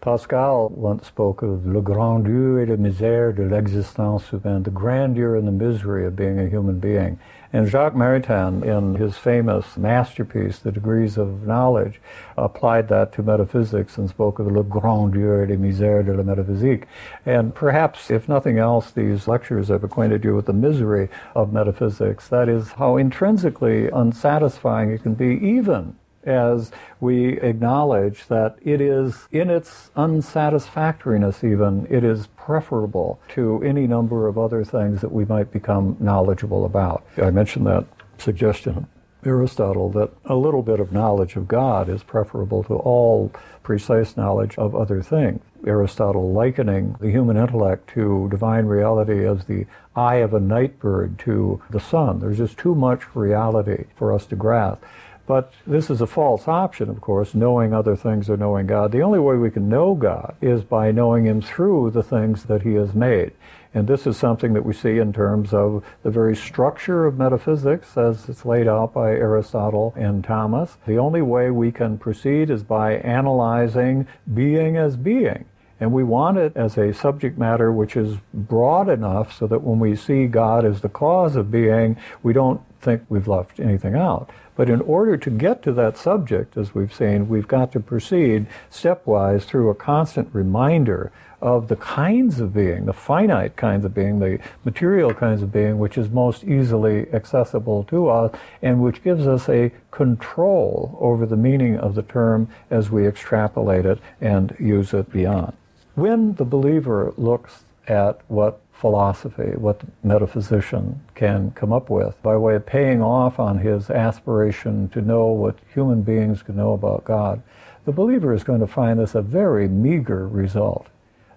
Pascal 0.00 0.70
once 0.70 1.08
spoke 1.08 1.42
of 1.42 1.66
le 1.66 1.82
grandeur 1.82 2.60
et 2.62 2.68
la 2.68 2.76
misère 2.76 3.36
de 3.36 3.42
l'existence 3.42 4.28
humaine, 4.30 4.62
the 4.62 4.70
grandeur 4.70 5.36
and 5.36 5.46
the 5.46 5.52
misery 5.52 6.06
of 6.06 6.16
being 6.16 6.38
a 6.38 6.48
human 6.48 6.78
being. 6.78 7.18
And 7.50 7.66
Jacques 7.66 7.94
Maritain, 7.94 8.62
in 8.62 8.96
his 8.96 9.16
famous 9.16 9.78
masterpiece, 9.78 10.58
The 10.58 10.70
Degrees 10.70 11.16
of 11.16 11.46
Knowledge, 11.46 11.98
applied 12.36 12.88
that 12.88 13.12
to 13.14 13.22
metaphysics 13.22 13.96
and 13.96 14.08
spoke 14.08 14.38
of 14.38 14.48
le 14.48 14.62
grandeur 14.62 15.44
et 15.44 15.48
la 15.48 15.56
misère 15.56 16.04
de 16.04 16.12
la 16.12 16.22
métaphysique. 16.22 16.84
And 17.24 17.54
perhaps, 17.54 18.10
if 18.10 18.28
nothing 18.28 18.58
else, 18.58 18.90
these 18.90 19.26
lectures 19.26 19.68
have 19.68 19.82
acquainted 19.82 20.24
you 20.24 20.34
with 20.34 20.44
the 20.44 20.52
misery 20.52 21.08
of 21.34 21.52
metaphysics. 21.52 22.28
That 22.28 22.50
is, 22.50 22.72
how 22.72 22.98
intrinsically 22.98 23.88
unsatisfying 23.88 24.90
it 24.90 25.02
can 25.02 25.14
be, 25.14 25.38
even 25.42 25.96
as 26.28 26.70
we 27.00 27.40
acknowledge 27.40 28.26
that 28.28 28.56
it 28.62 28.80
is, 28.80 29.26
in 29.32 29.50
its 29.50 29.90
unsatisfactoriness 29.96 31.42
even, 31.42 31.86
it 31.90 32.04
is 32.04 32.28
preferable 32.36 33.20
to 33.30 33.62
any 33.64 33.86
number 33.86 34.28
of 34.28 34.38
other 34.38 34.64
things 34.64 35.00
that 35.00 35.12
we 35.12 35.24
might 35.24 35.50
become 35.50 35.96
knowledgeable 35.98 36.64
about. 36.64 37.04
I 37.16 37.30
mentioned 37.30 37.66
that 37.66 37.86
suggestion 38.18 38.86
Aristotle 39.24 39.90
that 39.90 40.10
a 40.24 40.36
little 40.36 40.62
bit 40.62 40.78
of 40.78 40.92
knowledge 40.92 41.34
of 41.36 41.48
God 41.48 41.88
is 41.88 42.02
preferable 42.02 42.62
to 42.64 42.74
all 42.74 43.32
precise 43.62 44.16
knowledge 44.16 44.56
of 44.56 44.76
other 44.76 45.02
things. 45.02 45.40
Aristotle 45.66 46.32
likening 46.32 46.96
the 47.00 47.10
human 47.10 47.36
intellect 47.36 47.90
to 47.94 48.28
divine 48.30 48.66
reality 48.66 49.26
as 49.26 49.44
the 49.44 49.66
eye 49.96 50.16
of 50.16 50.34
a 50.34 50.40
night 50.40 50.78
bird 50.78 51.18
to 51.20 51.60
the 51.70 51.80
sun. 51.80 52.20
There's 52.20 52.38
just 52.38 52.58
too 52.58 52.76
much 52.76 53.14
reality 53.16 53.84
for 53.96 54.12
us 54.12 54.24
to 54.26 54.36
grasp. 54.36 54.82
But 55.28 55.52
this 55.66 55.90
is 55.90 56.00
a 56.00 56.06
false 56.06 56.48
option, 56.48 56.88
of 56.88 57.02
course, 57.02 57.34
knowing 57.34 57.74
other 57.74 57.94
things 57.96 58.30
or 58.30 58.38
knowing 58.38 58.66
God. 58.66 58.92
The 58.92 59.02
only 59.02 59.18
way 59.18 59.36
we 59.36 59.50
can 59.50 59.68
know 59.68 59.94
God 59.94 60.34
is 60.40 60.64
by 60.64 60.90
knowing 60.90 61.26
Him 61.26 61.42
through 61.42 61.90
the 61.90 62.02
things 62.02 62.44
that 62.44 62.62
He 62.62 62.72
has 62.74 62.94
made. 62.94 63.32
And 63.74 63.86
this 63.86 64.06
is 64.06 64.16
something 64.16 64.54
that 64.54 64.64
we 64.64 64.72
see 64.72 64.96
in 64.96 65.12
terms 65.12 65.52
of 65.52 65.84
the 66.02 66.10
very 66.10 66.34
structure 66.34 67.04
of 67.04 67.18
metaphysics 67.18 67.94
as 67.98 68.26
it's 68.30 68.46
laid 68.46 68.66
out 68.66 68.94
by 68.94 69.10
Aristotle 69.10 69.92
and 69.98 70.24
Thomas. 70.24 70.78
The 70.86 70.96
only 70.96 71.20
way 71.20 71.50
we 71.50 71.72
can 71.72 71.98
proceed 71.98 72.48
is 72.48 72.62
by 72.62 72.94
analyzing 72.94 74.08
being 74.32 74.78
as 74.78 74.96
being. 74.96 75.44
And 75.80 75.92
we 75.92 76.02
want 76.02 76.38
it 76.38 76.56
as 76.56 76.76
a 76.76 76.92
subject 76.92 77.38
matter 77.38 77.70
which 77.70 77.96
is 77.96 78.18
broad 78.34 78.88
enough 78.88 79.32
so 79.32 79.46
that 79.46 79.62
when 79.62 79.78
we 79.78 79.94
see 79.94 80.26
God 80.26 80.64
as 80.64 80.80
the 80.80 80.88
cause 80.88 81.36
of 81.36 81.50
being, 81.50 81.96
we 82.22 82.32
don't 82.32 82.60
think 82.80 83.02
we've 83.08 83.28
left 83.28 83.60
anything 83.60 83.94
out. 83.94 84.30
But 84.56 84.68
in 84.68 84.80
order 84.80 85.16
to 85.16 85.30
get 85.30 85.62
to 85.62 85.72
that 85.74 85.96
subject, 85.96 86.56
as 86.56 86.74
we've 86.74 86.92
seen, 86.92 87.28
we've 87.28 87.46
got 87.46 87.70
to 87.72 87.80
proceed 87.80 88.46
stepwise 88.72 89.44
through 89.44 89.70
a 89.70 89.74
constant 89.74 90.28
reminder 90.32 91.12
of 91.40 91.68
the 91.68 91.76
kinds 91.76 92.40
of 92.40 92.52
being, 92.52 92.86
the 92.86 92.92
finite 92.92 93.54
kinds 93.54 93.84
of 93.84 93.94
being, 93.94 94.18
the 94.18 94.40
material 94.64 95.14
kinds 95.14 95.42
of 95.42 95.52
being, 95.52 95.78
which 95.78 95.96
is 95.96 96.10
most 96.10 96.42
easily 96.42 97.08
accessible 97.12 97.84
to 97.84 98.08
us 98.08 98.34
and 98.60 98.82
which 98.82 99.04
gives 99.04 99.28
us 99.28 99.48
a 99.48 99.70
control 99.92 100.98
over 101.00 101.24
the 101.24 101.36
meaning 101.36 101.78
of 101.78 101.94
the 101.94 102.02
term 102.02 102.48
as 102.70 102.90
we 102.90 103.06
extrapolate 103.06 103.86
it 103.86 104.00
and 104.20 104.56
use 104.58 104.92
it 104.92 105.12
beyond. 105.12 105.52
When 105.98 106.34
the 106.34 106.44
believer 106.44 107.12
looks 107.16 107.64
at 107.88 108.20
what 108.28 108.60
philosophy, 108.70 109.56
what 109.56 109.80
the 109.80 109.86
metaphysician 110.04 111.00
can 111.16 111.50
come 111.56 111.72
up 111.72 111.90
with 111.90 112.22
by 112.22 112.36
way 112.36 112.54
of 112.54 112.66
paying 112.66 113.02
off 113.02 113.40
on 113.40 113.58
his 113.58 113.90
aspiration 113.90 114.90
to 114.90 115.00
know 115.00 115.24
what 115.24 115.58
human 115.74 116.02
beings 116.02 116.44
can 116.44 116.54
know 116.54 116.72
about 116.72 117.04
God, 117.04 117.42
the 117.84 117.90
believer 117.90 118.32
is 118.32 118.44
going 118.44 118.60
to 118.60 118.68
find 118.68 119.00
this 119.00 119.16
a 119.16 119.22
very 119.22 119.66
meager 119.66 120.28
result. 120.28 120.86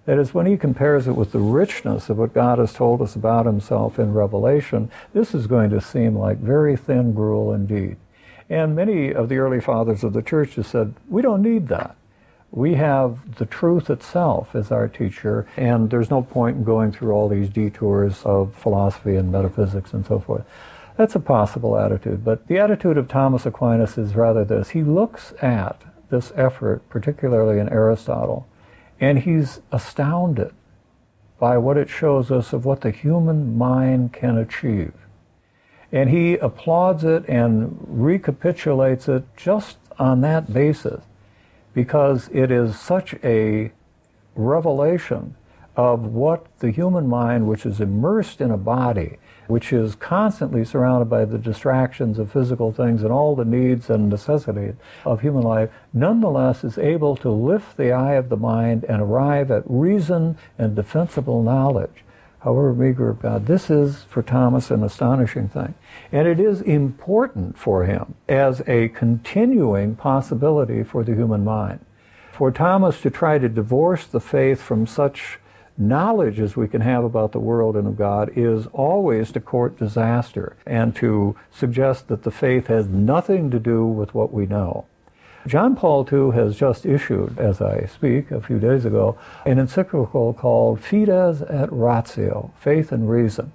That 0.06 0.20
is, 0.20 0.32
when 0.32 0.46
he 0.46 0.56
compares 0.56 1.08
it 1.08 1.16
with 1.16 1.32
the 1.32 1.40
richness 1.40 2.08
of 2.08 2.18
what 2.18 2.32
God 2.32 2.60
has 2.60 2.72
told 2.72 3.02
us 3.02 3.16
about 3.16 3.46
himself 3.46 3.98
in 3.98 4.14
Revelation, 4.14 4.92
this 5.12 5.34
is 5.34 5.48
going 5.48 5.70
to 5.70 5.80
seem 5.80 6.16
like 6.16 6.38
very 6.38 6.76
thin 6.76 7.14
gruel 7.14 7.52
indeed. 7.52 7.96
And 8.48 8.76
many 8.76 9.12
of 9.12 9.28
the 9.28 9.38
early 9.38 9.60
fathers 9.60 10.04
of 10.04 10.12
the 10.12 10.22
church 10.22 10.54
have 10.54 10.68
said, 10.68 10.94
we 11.08 11.20
don't 11.20 11.42
need 11.42 11.66
that. 11.66 11.96
We 12.52 12.74
have 12.74 13.36
the 13.36 13.46
truth 13.46 13.88
itself 13.88 14.54
as 14.54 14.70
our 14.70 14.86
teacher, 14.86 15.46
and 15.56 15.88
there's 15.88 16.10
no 16.10 16.20
point 16.20 16.58
in 16.58 16.64
going 16.64 16.92
through 16.92 17.12
all 17.12 17.26
these 17.26 17.48
detours 17.48 18.22
of 18.24 18.54
philosophy 18.54 19.16
and 19.16 19.32
metaphysics 19.32 19.94
and 19.94 20.04
so 20.04 20.18
forth. 20.18 20.44
That's 20.98 21.14
a 21.14 21.20
possible 21.20 21.78
attitude, 21.78 22.26
but 22.26 22.48
the 22.48 22.58
attitude 22.58 22.98
of 22.98 23.08
Thomas 23.08 23.46
Aquinas 23.46 23.96
is 23.96 24.14
rather 24.14 24.44
this. 24.44 24.70
He 24.70 24.82
looks 24.82 25.32
at 25.40 25.80
this 26.10 26.30
effort, 26.36 26.86
particularly 26.90 27.58
in 27.58 27.70
Aristotle, 27.70 28.46
and 29.00 29.20
he's 29.20 29.62
astounded 29.72 30.52
by 31.38 31.56
what 31.56 31.78
it 31.78 31.88
shows 31.88 32.30
us 32.30 32.52
of 32.52 32.66
what 32.66 32.82
the 32.82 32.90
human 32.90 33.56
mind 33.56 34.12
can 34.12 34.36
achieve. 34.36 34.92
And 35.90 36.10
he 36.10 36.34
applauds 36.34 37.02
it 37.02 37.26
and 37.28 37.78
recapitulates 37.80 39.08
it 39.08 39.24
just 39.38 39.78
on 39.98 40.20
that 40.20 40.52
basis 40.52 41.02
because 41.74 42.28
it 42.32 42.50
is 42.50 42.78
such 42.78 43.14
a 43.24 43.72
revelation 44.34 45.34
of 45.74 46.04
what 46.04 46.46
the 46.58 46.70
human 46.70 47.06
mind, 47.06 47.46
which 47.46 47.64
is 47.64 47.80
immersed 47.80 48.40
in 48.40 48.50
a 48.50 48.58
body, 48.58 49.16
which 49.46 49.72
is 49.72 49.94
constantly 49.94 50.64
surrounded 50.64 51.06
by 51.06 51.24
the 51.24 51.38
distractions 51.38 52.18
of 52.18 52.30
physical 52.30 52.72
things 52.72 53.02
and 53.02 53.10
all 53.10 53.34
the 53.34 53.44
needs 53.44 53.88
and 53.88 54.10
necessities 54.10 54.74
of 55.04 55.22
human 55.22 55.42
life, 55.42 55.70
nonetheless 55.92 56.62
is 56.62 56.76
able 56.76 57.16
to 57.16 57.30
lift 57.30 57.76
the 57.76 57.90
eye 57.90 58.14
of 58.14 58.28
the 58.28 58.36
mind 58.36 58.84
and 58.84 59.00
arrive 59.00 59.50
at 59.50 59.62
reason 59.66 60.36
and 60.58 60.76
defensible 60.76 61.42
knowledge 61.42 62.04
however 62.42 62.74
meager 62.74 63.08
of 63.08 63.22
God. 63.22 63.46
This 63.46 63.70
is, 63.70 64.02
for 64.04 64.22
Thomas, 64.22 64.70
an 64.70 64.82
astonishing 64.82 65.48
thing. 65.48 65.74
And 66.10 66.26
it 66.26 66.40
is 66.40 66.60
important 66.60 67.56
for 67.56 67.84
him 67.84 68.14
as 68.28 68.62
a 68.66 68.88
continuing 68.88 69.94
possibility 69.94 70.82
for 70.82 71.04
the 71.04 71.14
human 71.14 71.44
mind. 71.44 71.84
For 72.32 72.50
Thomas 72.50 73.00
to 73.02 73.10
try 73.10 73.38
to 73.38 73.48
divorce 73.48 74.06
the 74.06 74.20
faith 74.20 74.60
from 74.60 74.86
such 74.86 75.38
knowledge 75.78 76.38
as 76.40 76.56
we 76.56 76.68
can 76.68 76.80
have 76.80 77.04
about 77.04 77.32
the 77.32 77.40
world 77.40 77.76
and 77.76 77.86
of 77.86 77.96
God 77.96 78.30
is 78.36 78.66
always 78.72 79.32
to 79.32 79.40
court 79.40 79.78
disaster 79.78 80.56
and 80.66 80.94
to 80.96 81.36
suggest 81.50 82.08
that 82.08 82.24
the 82.24 82.30
faith 82.30 82.66
has 82.66 82.88
nothing 82.88 83.50
to 83.50 83.58
do 83.58 83.86
with 83.86 84.14
what 84.14 84.32
we 84.32 84.46
know. 84.46 84.86
John 85.46 85.74
Paul 85.74 86.08
II 86.10 86.30
has 86.30 86.56
just 86.56 86.86
issued, 86.86 87.36
as 87.38 87.60
I 87.60 87.86
speak, 87.86 88.30
a 88.30 88.40
few 88.40 88.60
days 88.60 88.84
ago, 88.84 89.18
an 89.44 89.58
encyclical 89.58 90.34
called 90.34 90.80
Fides 90.80 91.42
et 91.42 91.68
Ratio, 91.72 92.52
Faith 92.60 92.92
and 92.92 93.10
Reason. 93.10 93.52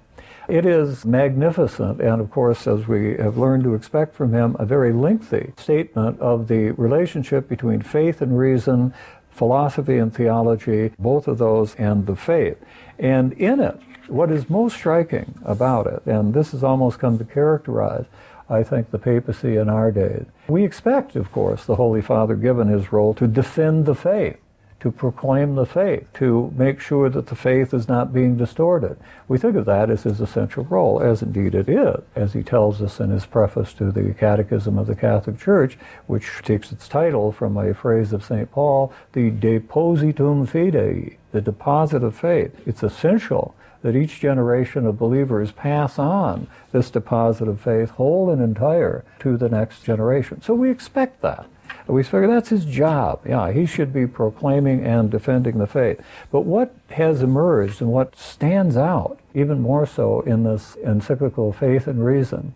It 0.48 0.66
is 0.66 1.06
magnificent, 1.06 2.00
and 2.00 2.20
of 2.20 2.30
course, 2.30 2.66
as 2.66 2.86
we 2.86 3.16
have 3.16 3.38
learned 3.38 3.64
to 3.64 3.74
expect 3.74 4.14
from 4.14 4.34
him, 4.34 4.54
a 4.58 4.66
very 4.66 4.92
lengthy 4.92 5.52
statement 5.56 6.20
of 6.20 6.48
the 6.48 6.72
relationship 6.72 7.48
between 7.48 7.80
faith 7.80 8.20
and 8.20 8.38
reason, 8.38 8.92
philosophy 9.30 9.96
and 9.96 10.14
theology, 10.14 10.92
both 10.98 11.26
of 11.26 11.38
those, 11.38 11.74
and 11.76 12.06
the 12.06 12.16
faith. 12.16 12.58
And 12.98 13.32
in 13.34 13.60
it, 13.60 13.80
what 14.08 14.30
is 14.30 14.50
most 14.50 14.76
striking 14.76 15.38
about 15.44 15.86
it, 15.86 16.04
and 16.06 16.34
this 16.34 16.52
has 16.52 16.64
almost 16.64 16.98
come 16.98 17.18
to 17.18 17.24
characterize, 17.24 18.06
I 18.50 18.62
think, 18.62 18.90
the 18.90 18.98
papacy 18.98 19.56
in 19.56 19.68
our 19.68 19.90
days, 19.90 20.26
we 20.48 20.64
expect, 20.64 21.16
of 21.16 21.30
course, 21.32 21.64
the 21.64 21.76
Holy 21.76 22.00
Father, 22.00 22.34
given 22.34 22.68
his 22.68 22.92
role, 22.92 23.14
to 23.14 23.26
defend 23.26 23.86
the 23.86 23.94
faith 23.94 24.38
to 24.80 24.92
proclaim 24.92 25.56
the 25.56 25.66
faith, 25.66 26.06
to 26.14 26.52
make 26.56 26.80
sure 26.80 27.10
that 27.10 27.26
the 27.26 27.34
faith 27.34 27.74
is 27.74 27.88
not 27.88 28.12
being 28.12 28.36
distorted. 28.36 28.96
We 29.26 29.36
think 29.36 29.56
of 29.56 29.64
that 29.64 29.90
as 29.90 30.04
his 30.04 30.20
essential 30.20 30.64
role, 30.64 31.02
as 31.02 31.20
indeed 31.20 31.54
it 31.54 31.68
is, 31.68 32.00
as 32.14 32.32
he 32.32 32.44
tells 32.44 32.80
us 32.80 33.00
in 33.00 33.10
his 33.10 33.26
preface 33.26 33.72
to 33.74 33.90
the 33.90 34.14
Catechism 34.14 34.78
of 34.78 34.86
the 34.86 34.94
Catholic 34.94 35.38
Church, 35.38 35.76
which 36.06 36.30
takes 36.42 36.70
its 36.70 36.86
title 36.86 37.32
from 37.32 37.56
a 37.56 37.74
phrase 37.74 38.12
of 38.12 38.24
St. 38.24 38.50
Paul, 38.52 38.92
the 39.12 39.32
depositum 39.32 40.46
fidei, 40.46 41.16
the 41.32 41.40
deposit 41.40 42.04
of 42.04 42.16
faith. 42.16 42.52
It's 42.64 42.84
essential 42.84 43.56
that 43.82 43.96
each 43.96 44.20
generation 44.20 44.86
of 44.86 44.98
believers 44.98 45.52
pass 45.52 45.98
on 45.98 46.46
this 46.72 46.90
deposit 46.90 47.48
of 47.48 47.60
faith 47.60 47.90
whole 47.90 48.30
and 48.30 48.42
entire 48.42 49.04
to 49.20 49.36
the 49.36 49.48
next 49.48 49.82
generation. 49.82 50.42
So 50.42 50.54
we 50.54 50.70
expect 50.70 51.22
that. 51.22 51.46
We 51.86 52.02
figure 52.02 52.26
that's 52.26 52.50
his 52.50 52.66
job. 52.66 53.22
Yeah, 53.26 53.50
he 53.50 53.64
should 53.64 53.92
be 53.92 54.06
proclaiming 54.06 54.84
and 54.84 55.10
defending 55.10 55.58
the 55.58 55.66
faith. 55.66 56.00
But 56.30 56.42
what 56.42 56.74
has 56.90 57.22
emerged 57.22 57.80
and 57.80 57.90
what 57.90 58.14
stands 58.14 58.76
out, 58.76 59.18
even 59.34 59.62
more 59.62 59.86
so 59.86 60.20
in 60.20 60.44
this 60.44 60.76
encyclical 60.76 61.52
Faith 61.52 61.86
and 61.86 62.04
Reason, 62.04 62.54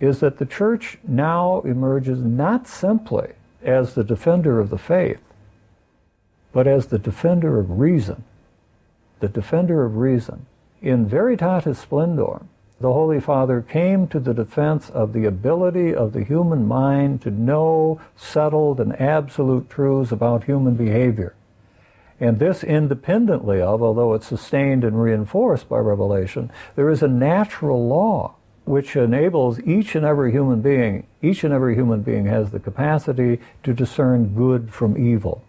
is 0.00 0.20
that 0.20 0.38
the 0.38 0.46
church 0.46 0.98
now 1.06 1.62
emerges 1.62 2.20
not 2.20 2.68
simply 2.68 3.32
as 3.62 3.94
the 3.94 4.04
defender 4.04 4.60
of 4.60 4.68
the 4.68 4.78
faith, 4.78 5.20
but 6.52 6.66
as 6.66 6.88
the 6.88 6.98
defender 6.98 7.58
of 7.58 7.78
reason. 7.78 8.24
The 9.20 9.28
defender 9.28 9.84
of 9.84 9.96
reason. 9.96 10.44
In 10.84 11.08
Veritatis 11.08 11.76
Splendor, 11.76 12.42
the 12.78 12.92
Holy 12.92 13.18
Father 13.18 13.62
came 13.62 14.06
to 14.08 14.20
the 14.20 14.34
defense 14.34 14.90
of 14.90 15.14
the 15.14 15.24
ability 15.24 15.94
of 15.94 16.12
the 16.12 16.22
human 16.22 16.68
mind 16.68 17.22
to 17.22 17.30
know 17.30 18.02
settled 18.16 18.78
and 18.78 19.00
absolute 19.00 19.70
truths 19.70 20.12
about 20.12 20.44
human 20.44 20.74
behavior. 20.74 21.34
And 22.20 22.38
this 22.38 22.62
independently 22.62 23.62
of, 23.62 23.82
although 23.82 24.12
it's 24.12 24.26
sustained 24.26 24.84
and 24.84 25.02
reinforced 25.02 25.70
by 25.70 25.78
revelation, 25.78 26.52
there 26.76 26.90
is 26.90 27.02
a 27.02 27.08
natural 27.08 27.88
law 27.88 28.34
which 28.66 28.94
enables 28.94 29.60
each 29.60 29.94
and 29.94 30.04
every 30.04 30.32
human 30.32 30.60
being, 30.60 31.06
each 31.22 31.44
and 31.44 31.54
every 31.54 31.74
human 31.74 32.02
being 32.02 32.26
has 32.26 32.50
the 32.50 32.60
capacity 32.60 33.40
to 33.62 33.72
discern 33.72 34.34
good 34.34 34.70
from 34.70 34.98
evil. 34.98 35.42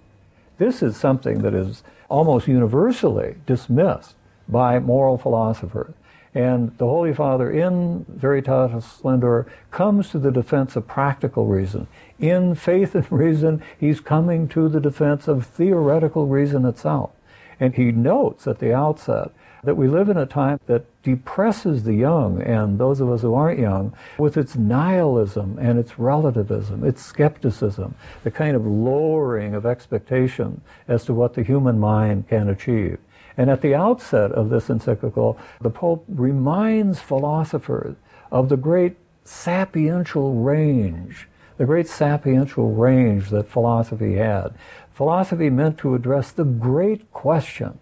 This 0.60 0.82
is 0.82 0.96
something 0.96 1.42
that 1.42 1.54
is 1.54 1.84
almost 2.08 2.48
universally 2.48 3.36
dismissed 3.46 4.15
by 4.48 4.80
moral 4.80 5.18
philosophers. 5.18 5.94
And 6.36 6.78
the 6.78 6.86
Holy 6.86 7.14
Father, 7.14 7.50
in 7.50 8.06
Veritatis 8.14 8.84
Splendor, 8.84 9.48
comes 9.72 10.10
to 10.10 10.20
the 10.20 10.32
defense 10.32 10.76
of 10.76 10.86
practical 10.86 11.46
reason. 11.46 11.88
In 12.20 12.56
faith 12.56 12.94
and 12.94 13.10
reason, 13.12 13.64
he's 13.80 14.02
coming 14.02 14.50
to 14.50 14.68
the 14.68 14.82
defense 14.82 15.30
of 15.30 15.48
theoretical 15.48 16.28
reason 16.28 16.66
itself. 16.66 17.12
And 17.58 17.76
he 17.76 17.94
notes 17.94 18.48
at 18.48 18.60
the 18.60 18.74
outset 18.74 19.32
that 19.64 19.76
we 19.76 19.88
live 19.88 20.10
in 20.10 20.18
a 20.18 20.26
time 20.26 20.60
that 20.68 20.86
depresses 21.04 21.84
the 21.84 21.94
young 21.94 22.42
and 22.42 22.78
those 22.78 23.00
of 23.00 23.10
us 23.10 23.22
who 23.22 23.34
aren't 23.34 23.60
young 23.60 23.94
with 24.18 24.38
its 24.38 24.56
nihilism 24.56 25.58
and 25.60 25.80
its 25.80 25.98
relativism, 25.98 26.84
its 26.84 27.02
skepticism, 27.02 27.96
the 28.24 28.32
kind 28.32 28.56
of 28.56 28.68
lowering 28.68 29.56
of 29.56 29.66
expectation 29.66 30.62
as 30.88 31.06
to 31.06 31.14
what 31.14 31.34
the 31.34 31.44
human 31.44 31.80
mind 31.80 32.28
can 32.28 32.50
achieve. 32.50 33.00
And 33.38 33.50
at 33.50 33.62
the 33.62 33.76
outset 33.76 34.32
of 34.32 34.50
this 34.50 34.70
encyclical, 34.70 35.38
the 35.62 35.70
Pope 35.70 36.06
reminds 36.08 37.00
philosophers 37.00 37.96
of 38.32 38.50
the 38.50 38.58
great 38.58 38.96
sapiential 39.26 40.44
range, 40.44 41.28
the 41.58 41.66
great 41.66 41.88
sapiential 41.88 42.78
range 42.78 43.30
that 43.30 43.50
philosophy 43.50 44.16
had. 44.16 44.56
Philosophy 44.94 45.50
meant 45.50 45.78
to 45.80 45.96
address 45.96 46.32
the 46.32 46.46
great 46.46 47.12
question 47.12 47.80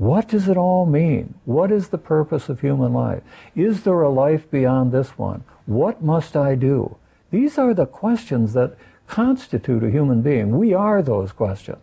what 0.00 0.28
does 0.28 0.48
it 0.48 0.56
all 0.56 0.86
mean? 0.86 1.34
What 1.44 1.70
is 1.70 1.88
the 1.88 1.98
purpose 1.98 2.48
of 2.48 2.62
human 2.62 2.94
life? 2.94 3.22
Is 3.54 3.82
there 3.82 4.00
a 4.00 4.08
life 4.08 4.50
beyond 4.50 4.92
this 4.92 5.18
one? 5.18 5.44
What 5.66 6.02
must 6.02 6.38
I 6.38 6.54
do? 6.54 6.96
These 7.30 7.58
are 7.58 7.74
the 7.74 7.84
questions 7.84 8.54
that 8.54 8.78
constitute 9.06 9.84
a 9.84 9.90
human 9.90 10.22
being. 10.22 10.56
We 10.56 10.72
are 10.72 11.02
those 11.02 11.32
questions. 11.32 11.76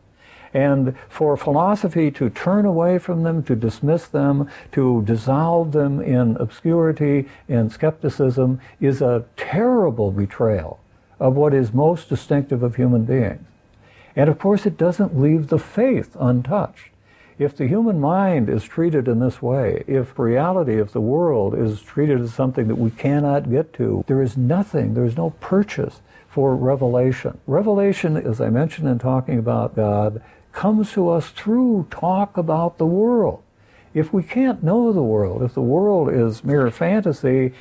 And 0.58 0.96
for 1.08 1.38
philosophy 1.38 2.10
to 2.10 2.32
turn 2.32 2.66
away 2.66 2.98
from 2.98 3.22
them, 3.22 3.44
to 3.44 3.56
dismiss 3.56 4.08
them, 4.08 4.50
to 4.72 5.04
dissolve 5.04 5.72
them 5.72 6.02
in 6.02 6.36
obscurity 6.38 7.30
and 7.48 7.72
skepticism 7.72 8.60
is 8.82 9.00
a 9.00 9.26
terrible 9.36 10.12
betrayal 10.12 10.80
of 11.20 11.36
what 11.36 11.54
is 11.54 11.76
most 11.76 12.10
distinctive 12.10 12.64
of 12.64 12.76
human 12.76 13.06
beings. 13.06 13.46
And 14.16 14.32
of 14.32 14.40
course, 14.40 14.66
it 14.66 14.80
doesn't 14.80 15.16
leave 15.16 15.50
the 15.50 15.60
faith 15.60 16.18
untouched. 16.20 16.90
If 17.38 17.56
the 17.56 17.68
human 17.68 18.02
mind 18.02 18.50
is 18.50 18.64
treated 18.64 19.08
in 19.08 19.20
this 19.20 19.44
way, 19.44 19.84
if 19.86 20.18
reality 20.18 20.82
if 20.82 20.92
the 20.92 21.02
world 21.02 21.54
is 21.54 21.84
treated 21.84 22.20
as 22.20 22.34
something 22.34 22.68
that 22.68 22.80
we 22.80 22.90
cannot 22.90 23.52
get 23.52 23.74
to, 23.74 24.04
there 24.08 24.24
is 24.24 24.36
nothing, 24.36 24.96
there 24.96 25.06
is 25.06 25.18
no 25.18 25.30
purchase 25.40 26.02
for 26.28 26.56
revelation. 26.56 27.38
Revelation, 27.46 28.18
as 28.18 28.42
I 28.42 28.50
mentioned 28.50 28.88
in 28.88 28.98
talking 28.98 29.38
about 29.38 29.76
God, 29.76 30.20
comes 30.58 30.92
to 30.92 31.08
us 31.08 31.30
through 31.30 31.86
talk 31.92 32.36
about 32.36 32.80
the 32.80 32.86
world. 32.86 33.44
If 33.94 34.12
we 34.12 34.24
can't 34.24 34.64
know 34.64 34.92
the 34.92 35.04
world, 35.04 35.44
if 35.44 35.54
the 35.54 35.62
world 35.62 36.10
is 36.10 36.44
mere 36.44 36.72
fantasy, 36.72 37.54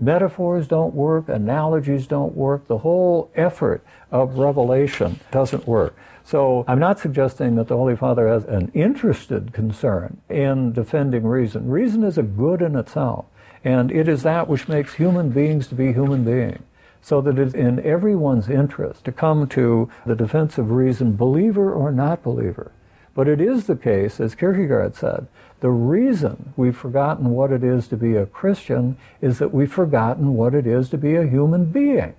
metaphors 0.00 0.68
don't 0.68 0.94
work, 0.94 1.28
analogies 1.28 2.06
don't 2.06 2.36
work, 2.36 2.68
the 2.68 2.78
whole 2.78 3.32
effort 3.34 3.84
of 4.12 4.38
revelation 4.38 5.18
doesn't 5.32 5.66
work. 5.66 5.96
So 6.22 6.64
I'm 6.68 6.78
not 6.78 7.00
suggesting 7.00 7.56
that 7.56 7.66
the 7.66 7.76
Holy 7.76 7.96
Father 7.96 8.28
has 8.28 8.44
an 8.44 8.70
interested 8.74 9.52
concern 9.52 10.20
in 10.28 10.72
defending 10.72 11.24
reason. 11.24 11.68
Reason 11.68 12.04
is 12.04 12.16
a 12.16 12.22
good 12.22 12.62
in 12.62 12.76
itself, 12.76 13.24
and 13.64 13.90
it 13.90 14.06
is 14.06 14.22
that 14.22 14.46
which 14.46 14.68
makes 14.68 14.94
human 14.94 15.30
beings 15.30 15.66
to 15.66 15.74
be 15.74 15.92
human 15.92 16.22
beings 16.22 16.62
so 17.02 17.20
that 17.20 17.38
it's 17.38 17.54
in 17.54 17.80
everyone's 17.80 18.48
interest 18.48 19.04
to 19.04 19.12
come 19.12 19.46
to 19.48 19.90
the 20.04 20.14
defense 20.14 20.58
of 20.58 20.70
reason, 20.70 21.16
believer 21.16 21.72
or 21.72 21.90
not 21.90 22.22
believer. 22.22 22.72
But 23.14 23.28
it 23.28 23.40
is 23.40 23.66
the 23.66 23.76
case, 23.76 24.20
as 24.20 24.34
Kierkegaard 24.34 24.94
said, 24.94 25.26
the 25.60 25.70
reason 25.70 26.52
we've 26.56 26.76
forgotten 26.76 27.30
what 27.30 27.52
it 27.52 27.62
is 27.62 27.88
to 27.88 27.96
be 27.96 28.16
a 28.16 28.26
Christian 28.26 28.96
is 29.20 29.38
that 29.38 29.52
we've 29.52 29.72
forgotten 29.72 30.34
what 30.34 30.54
it 30.54 30.66
is 30.66 30.88
to 30.90 30.98
be 30.98 31.16
a 31.16 31.26
human 31.26 31.66
being. 31.66 32.14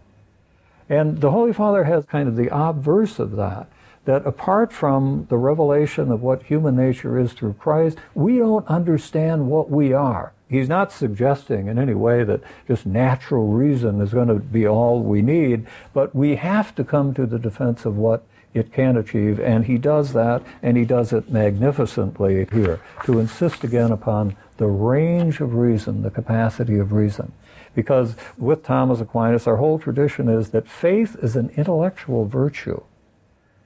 And 0.89 1.21
the 1.21 1.31
Holy 1.31 1.53
Father 1.53 1.85
has 1.85 2.05
kind 2.05 2.27
of 2.27 2.35
the 2.35 2.55
obverse 2.55 3.17
of 3.17 3.35
that, 3.37 3.67
that 4.05 4.25
apart 4.27 4.73
from 4.73 5.27
the 5.29 5.37
revelation 5.37 6.11
of 6.11 6.21
what 6.21 6.43
human 6.43 6.75
nature 6.75 7.17
is 7.17 7.33
through 7.33 7.53
Christ, 7.53 7.97
we 8.13 8.37
don't 8.37 8.67
understand 8.67 9.47
what 9.47 9.69
we 9.69 9.93
are. 9.93 10.33
He's 10.51 10.67
not 10.67 10.91
suggesting 10.91 11.67
in 11.67 11.79
any 11.79 11.93
way 11.93 12.25
that 12.25 12.41
just 12.67 12.85
natural 12.85 13.47
reason 13.47 14.01
is 14.01 14.13
going 14.13 14.27
to 14.27 14.35
be 14.35 14.67
all 14.67 15.01
we 15.01 15.21
need, 15.21 15.65
but 15.93 16.13
we 16.13 16.35
have 16.35 16.75
to 16.75 16.83
come 16.83 17.13
to 17.13 17.25
the 17.25 17.39
defense 17.39 17.85
of 17.85 17.95
what 17.95 18.25
it 18.53 18.73
can 18.73 18.97
achieve, 18.97 19.39
and 19.39 19.65
he 19.65 19.77
does 19.77 20.11
that, 20.11 20.43
and 20.61 20.75
he 20.75 20.83
does 20.83 21.13
it 21.13 21.31
magnificently 21.31 22.45
here, 22.51 22.81
to 23.05 23.17
insist 23.17 23.63
again 23.63 23.93
upon 23.93 24.35
the 24.57 24.67
range 24.67 25.39
of 25.39 25.55
reason, 25.55 26.01
the 26.01 26.11
capacity 26.11 26.77
of 26.77 26.91
reason. 26.91 27.31
Because 27.73 28.17
with 28.37 28.61
Thomas 28.61 28.99
Aquinas, 28.99 29.47
our 29.47 29.55
whole 29.55 29.79
tradition 29.79 30.27
is 30.27 30.49
that 30.49 30.67
faith 30.67 31.15
is 31.23 31.37
an 31.37 31.49
intellectual 31.55 32.25
virtue. 32.25 32.81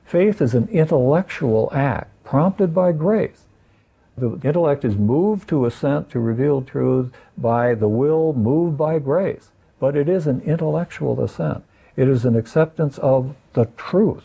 Faith 0.06 0.40
is 0.40 0.54
an 0.54 0.68
intellectual 0.68 1.72
act 1.74 2.12
prompted 2.24 2.76
by 2.76 2.92
grace. 2.92 3.45
The 4.18 4.40
intellect 4.44 4.86
is 4.86 4.96
moved 4.96 5.50
to 5.50 5.66
assent 5.66 6.10
to 6.12 6.20
revealed 6.20 6.68
truth 6.68 7.12
by 7.38 7.74
the 7.74 7.90
will 7.90 8.32
moved 8.34 8.78
by 8.78 9.00
grace. 9.00 9.50
But 9.80 9.98
it 9.98 10.08
is 10.08 10.26
an 10.26 10.42
intellectual 10.42 11.22
assent. 11.22 11.64
It 11.98 12.08
is 12.08 12.24
an 12.24 12.36
acceptance 12.36 12.98
of 13.00 13.36
the 13.54 13.66
truth. 13.76 14.24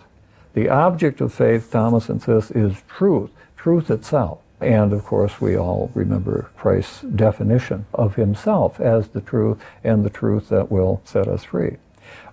The 0.55 0.68
object 0.68 1.20
of 1.20 1.34
faith, 1.34 1.70
Thomas 1.70 2.09
insists, 2.09 2.51
is 2.53 2.82
truth, 2.88 3.30
truth 3.57 3.91
itself. 3.91 4.38
And 4.61 4.93
of 4.93 5.05
course, 5.05 5.41
we 5.41 5.57
all 5.57 5.91
remember 5.95 6.51
Christ's 6.57 7.01
definition 7.03 7.86
of 7.95 8.14
himself 8.14 8.78
as 8.80 9.09
the 9.09 9.20
truth 9.20 9.59
and 9.82 10.05
the 10.05 10.11
truth 10.11 10.51
that 10.51 10.70
will 10.70 11.01
set 11.05 11.26
us 11.26 11.45
free. 11.45 11.78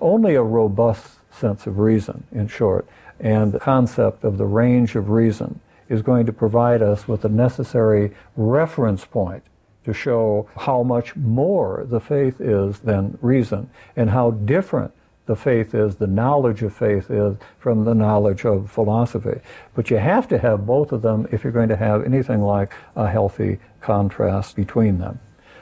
Only 0.01 0.35
a 0.35 0.43
robust 0.43 1.19
sense 1.31 1.65
of 1.65 1.79
reason, 1.79 2.25
in 2.31 2.47
short, 2.47 2.85
and 3.19 3.51
the 3.51 3.59
concept 3.59 4.23
of 4.23 4.37
the 4.37 4.45
range 4.45 4.95
of 4.95 5.09
reason 5.09 5.59
is 5.89 6.01
going 6.01 6.25
to 6.25 6.33
provide 6.33 6.81
us 6.81 7.07
with 7.07 7.21
the 7.21 7.29
necessary 7.29 8.13
reference 8.35 9.05
point 9.05 9.43
to 9.83 9.93
show 9.93 10.49
how 10.57 10.83
much 10.83 11.15
more 11.15 11.85
the 11.87 11.99
faith 11.99 12.41
is 12.41 12.79
than 12.79 13.17
reason 13.21 13.69
and 13.95 14.09
how 14.09 14.31
different 14.31 14.91
the 15.27 15.35
faith 15.35 15.75
is, 15.75 15.95
the 15.95 16.07
knowledge 16.07 16.63
of 16.63 16.73
faith 16.73 17.11
is, 17.11 17.37
from 17.59 17.83
the 17.83 17.93
knowledge 17.93 18.45
of 18.45 18.71
philosophy. 18.71 19.39
But 19.75 19.89
you 19.89 19.97
have 19.97 20.27
to 20.29 20.37
have 20.39 20.65
both 20.65 20.91
of 20.91 21.01
them 21.01 21.27
if 21.31 21.43
you're 21.43 21.53
going 21.53 21.69
to 21.69 21.75
have 21.77 22.03
anything 22.03 22.41
like 22.41 22.73
a 22.95 23.09
healthy 23.09 23.59
contrast 23.81 24.55
between 24.55 24.99
them. 24.99 25.19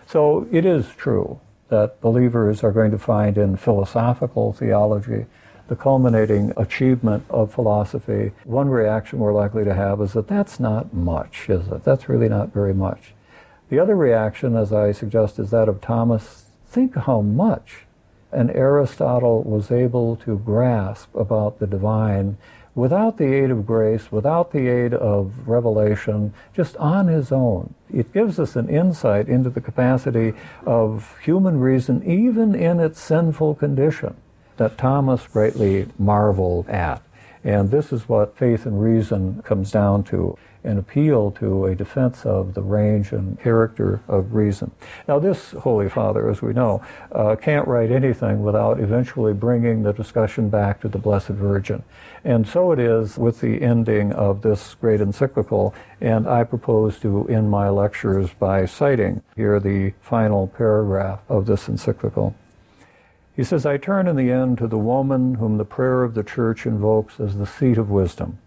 So 0.07 0.47
it 0.51 0.65
is 0.65 0.89
true 0.89 1.39
that 1.69 1.99
believers 1.99 2.63
are 2.63 2.71
going 2.71 2.91
to 2.91 2.99
find 2.99 3.37
in 3.37 3.57
philosophical 3.57 4.53
theology 4.53 5.25
the 5.67 5.75
culminating 5.75 6.53
achievement 6.57 7.25
of 7.29 7.53
philosophy. 7.53 8.31
One 8.43 8.69
reaction 8.69 9.19
we're 9.19 9.33
likely 9.33 9.63
to 9.63 9.73
have 9.73 10.01
is 10.01 10.13
that 10.13 10.27
that's 10.27 10.59
not 10.59 10.93
much, 10.93 11.49
is 11.49 11.67
it? 11.67 11.83
That's 11.83 12.09
really 12.09 12.29
not 12.29 12.53
very 12.53 12.73
much. 12.73 13.13
The 13.69 13.79
other 13.79 13.95
reaction, 13.95 14.55
as 14.55 14.71
I 14.71 14.91
suggest, 14.91 15.39
is 15.39 15.49
that 15.49 15.67
of 15.67 15.81
Thomas. 15.81 16.45
Think 16.67 16.95
how 16.95 17.21
much 17.21 17.85
and 18.31 18.51
Aristotle 18.51 19.43
was 19.43 19.71
able 19.71 20.17
to 20.17 20.37
grasp 20.39 21.15
about 21.15 21.59
the 21.59 21.67
divine 21.67 22.37
without 22.75 23.17
the 23.17 23.33
aid 23.33 23.49
of 23.49 23.65
grace, 23.65 24.11
without 24.11 24.51
the 24.51 24.67
aid 24.67 24.93
of 24.93 25.47
revelation, 25.47 26.33
just 26.53 26.75
on 26.75 27.07
his 27.07 27.31
own. 27.31 27.73
It 27.91 28.13
gives 28.13 28.37
us 28.37 28.57
an 28.57 28.67
insight 28.67 29.29
into 29.29 29.49
the 29.49 29.61
capacity 29.61 30.33
of 30.65 31.17
human 31.21 31.61
reason, 31.61 32.03
even 32.03 32.53
in 32.53 32.81
its 32.81 32.99
sinful 32.99 33.55
condition, 33.55 34.17
that 34.57 34.77
Thomas 34.77 35.27
greatly 35.27 35.87
marveled 35.97 36.69
at. 36.69 37.01
And 37.43 37.69
this 37.69 37.93
is 37.93 38.09
what 38.09 38.37
faith 38.37 38.65
and 38.65 38.81
reason 38.81 39.43
comes 39.43 39.71
down 39.71 40.03
to 40.05 40.37
an 40.63 40.79
appeal 40.79 41.29
to 41.29 41.65
a 41.65 41.75
defense 41.75 42.25
of 42.25 42.55
the 42.55 42.61
range 42.61 43.11
and 43.11 43.39
character 43.39 44.01
of 44.07 44.33
reason. 44.33 44.71
Now, 45.07 45.19
this 45.19 45.51
Holy 45.51 45.87
Father, 45.87 46.27
as 46.29 46.41
we 46.41 46.53
know, 46.53 46.83
uh, 47.11 47.35
can't 47.35 47.67
write 47.67 47.91
anything 47.91 48.43
without 48.43 48.79
eventually 48.79 49.33
bringing 49.33 49.83
the 49.83 49.93
discussion 49.93 50.49
back 50.49 50.81
to 50.81 50.87
the 50.87 50.97
Blessed 50.97 51.29
Virgin. 51.29 51.83
And 52.23 52.47
so 52.47 52.71
it 52.71 52.79
is 52.79 53.17
with 53.17 53.41
the 53.41 53.61
ending 53.61 54.11
of 54.13 54.41
this 54.41 54.73
great 54.75 54.99
encyclical, 54.99 55.75
and 56.01 56.27
I 56.27 56.43
propose 56.43 56.99
to 57.01 57.27
end 57.27 57.51
my 57.51 57.69
lectures 57.69 58.31
by 58.33 58.65
citing 58.65 59.21
here 59.35 59.59
the 59.59 59.93
final 60.01 60.47
paragraph 60.47 61.19
of 61.29 61.45
this 61.45 61.69
encyclical. 61.69 62.33
He 63.35 63.43
says, 63.43 63.65
I 63.65 63.77
turn 63.77 64.07
in 64.07 64.15
the 64.15 64.31
end 64.31 64.57
to 64.59 64.67
the 64.67 64.77
woman 64.77 65.35
whom 65.35 65.57
the 65.57 65.65
prayer 65.65 66.03
of 66.03 66.13
the 66.13 66.23
Church 66.23 66.65
invokes 66.65 67.19
as 67.19 67.37
the 67.37 67.45
seat 67.45 67.77
of 67.77 67.89
wisdom 67.89 68.39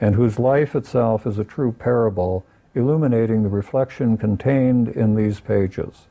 and 0.00 0.14
whose 0.14 0.38
life 0.38 0.74
itself 0.74 1.26
is 1.26 1.38
a 1.38 1.44
true 1.44 1.72
parable 1.72 2.46
illuminating 2.74 3.42
the 3.42 3.48
reflection 3.48 4.16
contained 4.16 4.88
in 4.88 5.14
these 5.14 5.40
pages. 5.40 6.06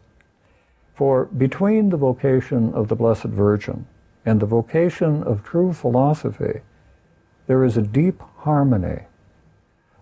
For 0.94 1.26
between 1.26 1.90
the 1.90 1.98
vocation 1.98 2.74
of 2.74 2.88
the 2.88 2.96
Blessed 2.96 3.26
Virgin 3.26 3.88
and 4.26 4.40
the 4.40 4.46
vocation 4.46 5.24
of 5.24 5.44
true 5.44 5.74
philosophy, 5.74 6.62
there 7.48 7.64
is 7.64 7.78
a 7.78 7.82
deep 7.82 8.22
harmony. 8.40 9.04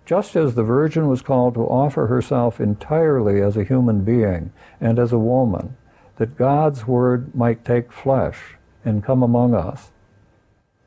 Just 0.05 0.36
as 0.36 0.55
the 0.55 0.63
Virgin 0.63 1.07
was 1.07 1.21
called 1.21 1.53
to 1.53 1.61
offer 1.61 2.07
herself 2.07 2.59
entirely 2.59 3.41
as 3.41 3.55
a 3.55 3.63
human 3.63 4.03
being 4.03 4.51
and 4.82 4.99
as 4.99 5.13
a 5.13 5.19
woman, 5.19 5.78
that 6.18 6.38
God's 6.38 6.86
Word 6.88 7.34
might 7.34 7.63
take 7.63 7.91
flesh 7.91 8.55
and 8.84 9.03
come 9.03 9.24
among 9.24 9.53
us, 9.53 9.91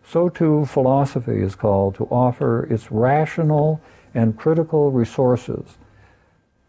so 0.05 0.29
too 0.29 0.65
philosophy 0.67 1.41
is 1.41 1.55
called 1.55 1.95
to 1.97 2.05
offer 2.07 2.65
its 2.65 2.91
rational 2.91 3.81
and 4.15 4.37
critical 4.37 4.91
resources 4.91 5.79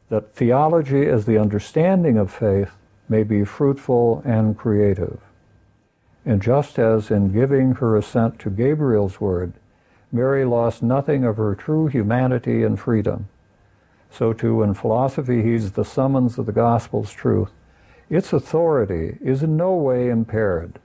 that 0.09 0.35
theology 0.35 1.07
as 1.07 1.25
the 1.25 1.37
understanding 1.37 2.17
of 2.17 2.31
faith 2.31 2.71
may 3.07 3.23
be 3.23 3.45
fruitful 3.45 4.21
and 4.25 4.57
creative. 4.57 5.19
And 6.25 6.41
just 6.41 6.77
as 6.77 7.09
in 7.09 7.31
giving 7.31 7.75
her 7.75 7.95
assent 7.95 8.37
to 8.39 8.49
Gabriel's 8.49 9.21
word, 9.21 9.53
Mary 10.11 10.43
lost 10.43 10.83
nothing 10.83 11.23
of 11.23 11.37
her 11.37 11.55
true 11.55 11.87
humanity 11.87 12.61
and 12.63 12.77
freedom, 12.77 13.29
so 14.09 14.33
too 14.33 14.61
in 14.61 14.73
philosophy 14.73 15.41
heeds 15.41 15.71
the 15.71 15.85
summons 15.85 16.37
of 16.37 16.45
the 16.45 16.51
gospel's 16.51 17.13
truth, 17.13 17.51
its 18.11 18.33
authority 18.33 19.17
is 19.21 19.41
in 19.41 19.55
no 19.55 19.73
way 19.73 20.09
impaired. 20.09 20.77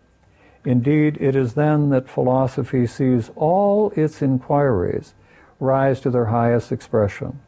Indeed, 0.65 1.19
it 1.21 1.37
is 1.37 1.55
then 1.55 1.91
that 1.91 2.09
philosophy 2.09 2.87
sees 2.87 3.31
all 3.35 3.91
its 3.97 4.23
inquiries 4.23 5.13
rise 5.61 6.01
to 6.01 6.11
their 6.11 6.27
highest 6.27 6.71
expression. 6.71 7.41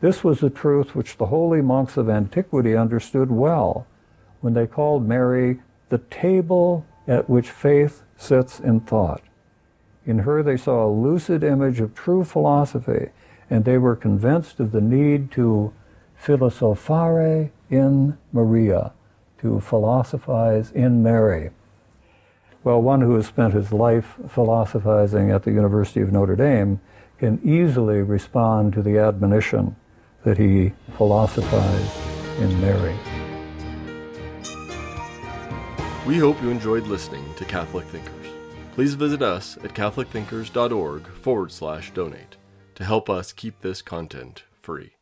This 0.00 0.22
was 0.22 0.42
a 0.42 0.50
truth 0.50 0.94
which 0.94 1.16
the 1.16 1.26
holy 1.26 1.60
monks 1.60 1.96
of 1.96 2.08
antiquity 2.08 2.76
understood 2.76 3.30
well 3.30 3.86
when 4.40 4.54
they 4.54 4.66
called 4.66 5.06
Mary 5.06 5.60
the 5.88 5.98
table 5.98 6.86
at 7.08 7.28
which 7.28 7.50
faith 7.50 8.04
sits 8.16 8.60
in 8.60 8.80
thought. 8.80 9.22
In 10.06 10.20
her 10.20 10.42
they 10.44 10.56
saw 10.56 10.86
a 10.86 10.94
lucid 10.94 11.42
image 11.42 11.80
of 11.80 11.94
true 11.94 12.22
philosophy, 12.22 13.10
and 13.50 13.64
they 13.64 13.78
were 13.78 13.96
convinced 13.96 14.60
of 14.60 14.70
the 14.70 14.80
need 14.80 15.32
to 15.32 15.72
philosophari 16.22 17.50
in 17.70 18.16
Maria, 18.32 18.92
to 19.40 19.60
philosophize 19.60 20.70
in 20.72 21.02
Mary. 21.02 21.50
Well, 22.64 22.82
one 22.82 23.00
who 23.00 23.14
has 23.14 23.26
spent 23.26 23.54
his 23.54 23.72
life 23.72 24.16
philosophizing 24.28 25.30
at 25.30 25.44
the 25.44 25.52
University 25.52 26.00
of 26.00 26.12
Notre 26.12 26.36
Dame 26.36 26.80
can 27.18 27.40
easily 27.44 28.02
respond 28.02 28.72
to 28.74 28.82
the 28.82 28.98
admonition 28.98 29.76
that 30.24 30.38
he 30.38 30.72
philosophized 30.96 31.96
in 32.38 32.60
Mary. 32.60 32.96
We 36.06 36.18
hope 36.18 36.40
you 36.42 36.50
enjoyed 36.50 36.86
listening 36.86 37.24
to 37.36 37.44
Catholic 37.44 37.86
Thinkers. 37.86 38.26
Please 38.74 38.94
visit 38.94 39.22
us 39.22 39.56
at 39.58 39.74
catholicthinkers.org 39.74 41.06
forward 41.08 41.52
slash 41.52 41.90
donate 41.92 42.36
to 42.76 42.84
help 42.84 43.10
us 43.10 43.32
keep 43.32 43.60
this 43.60 43.82
content 43.82 44.44
free. 44.62 44.97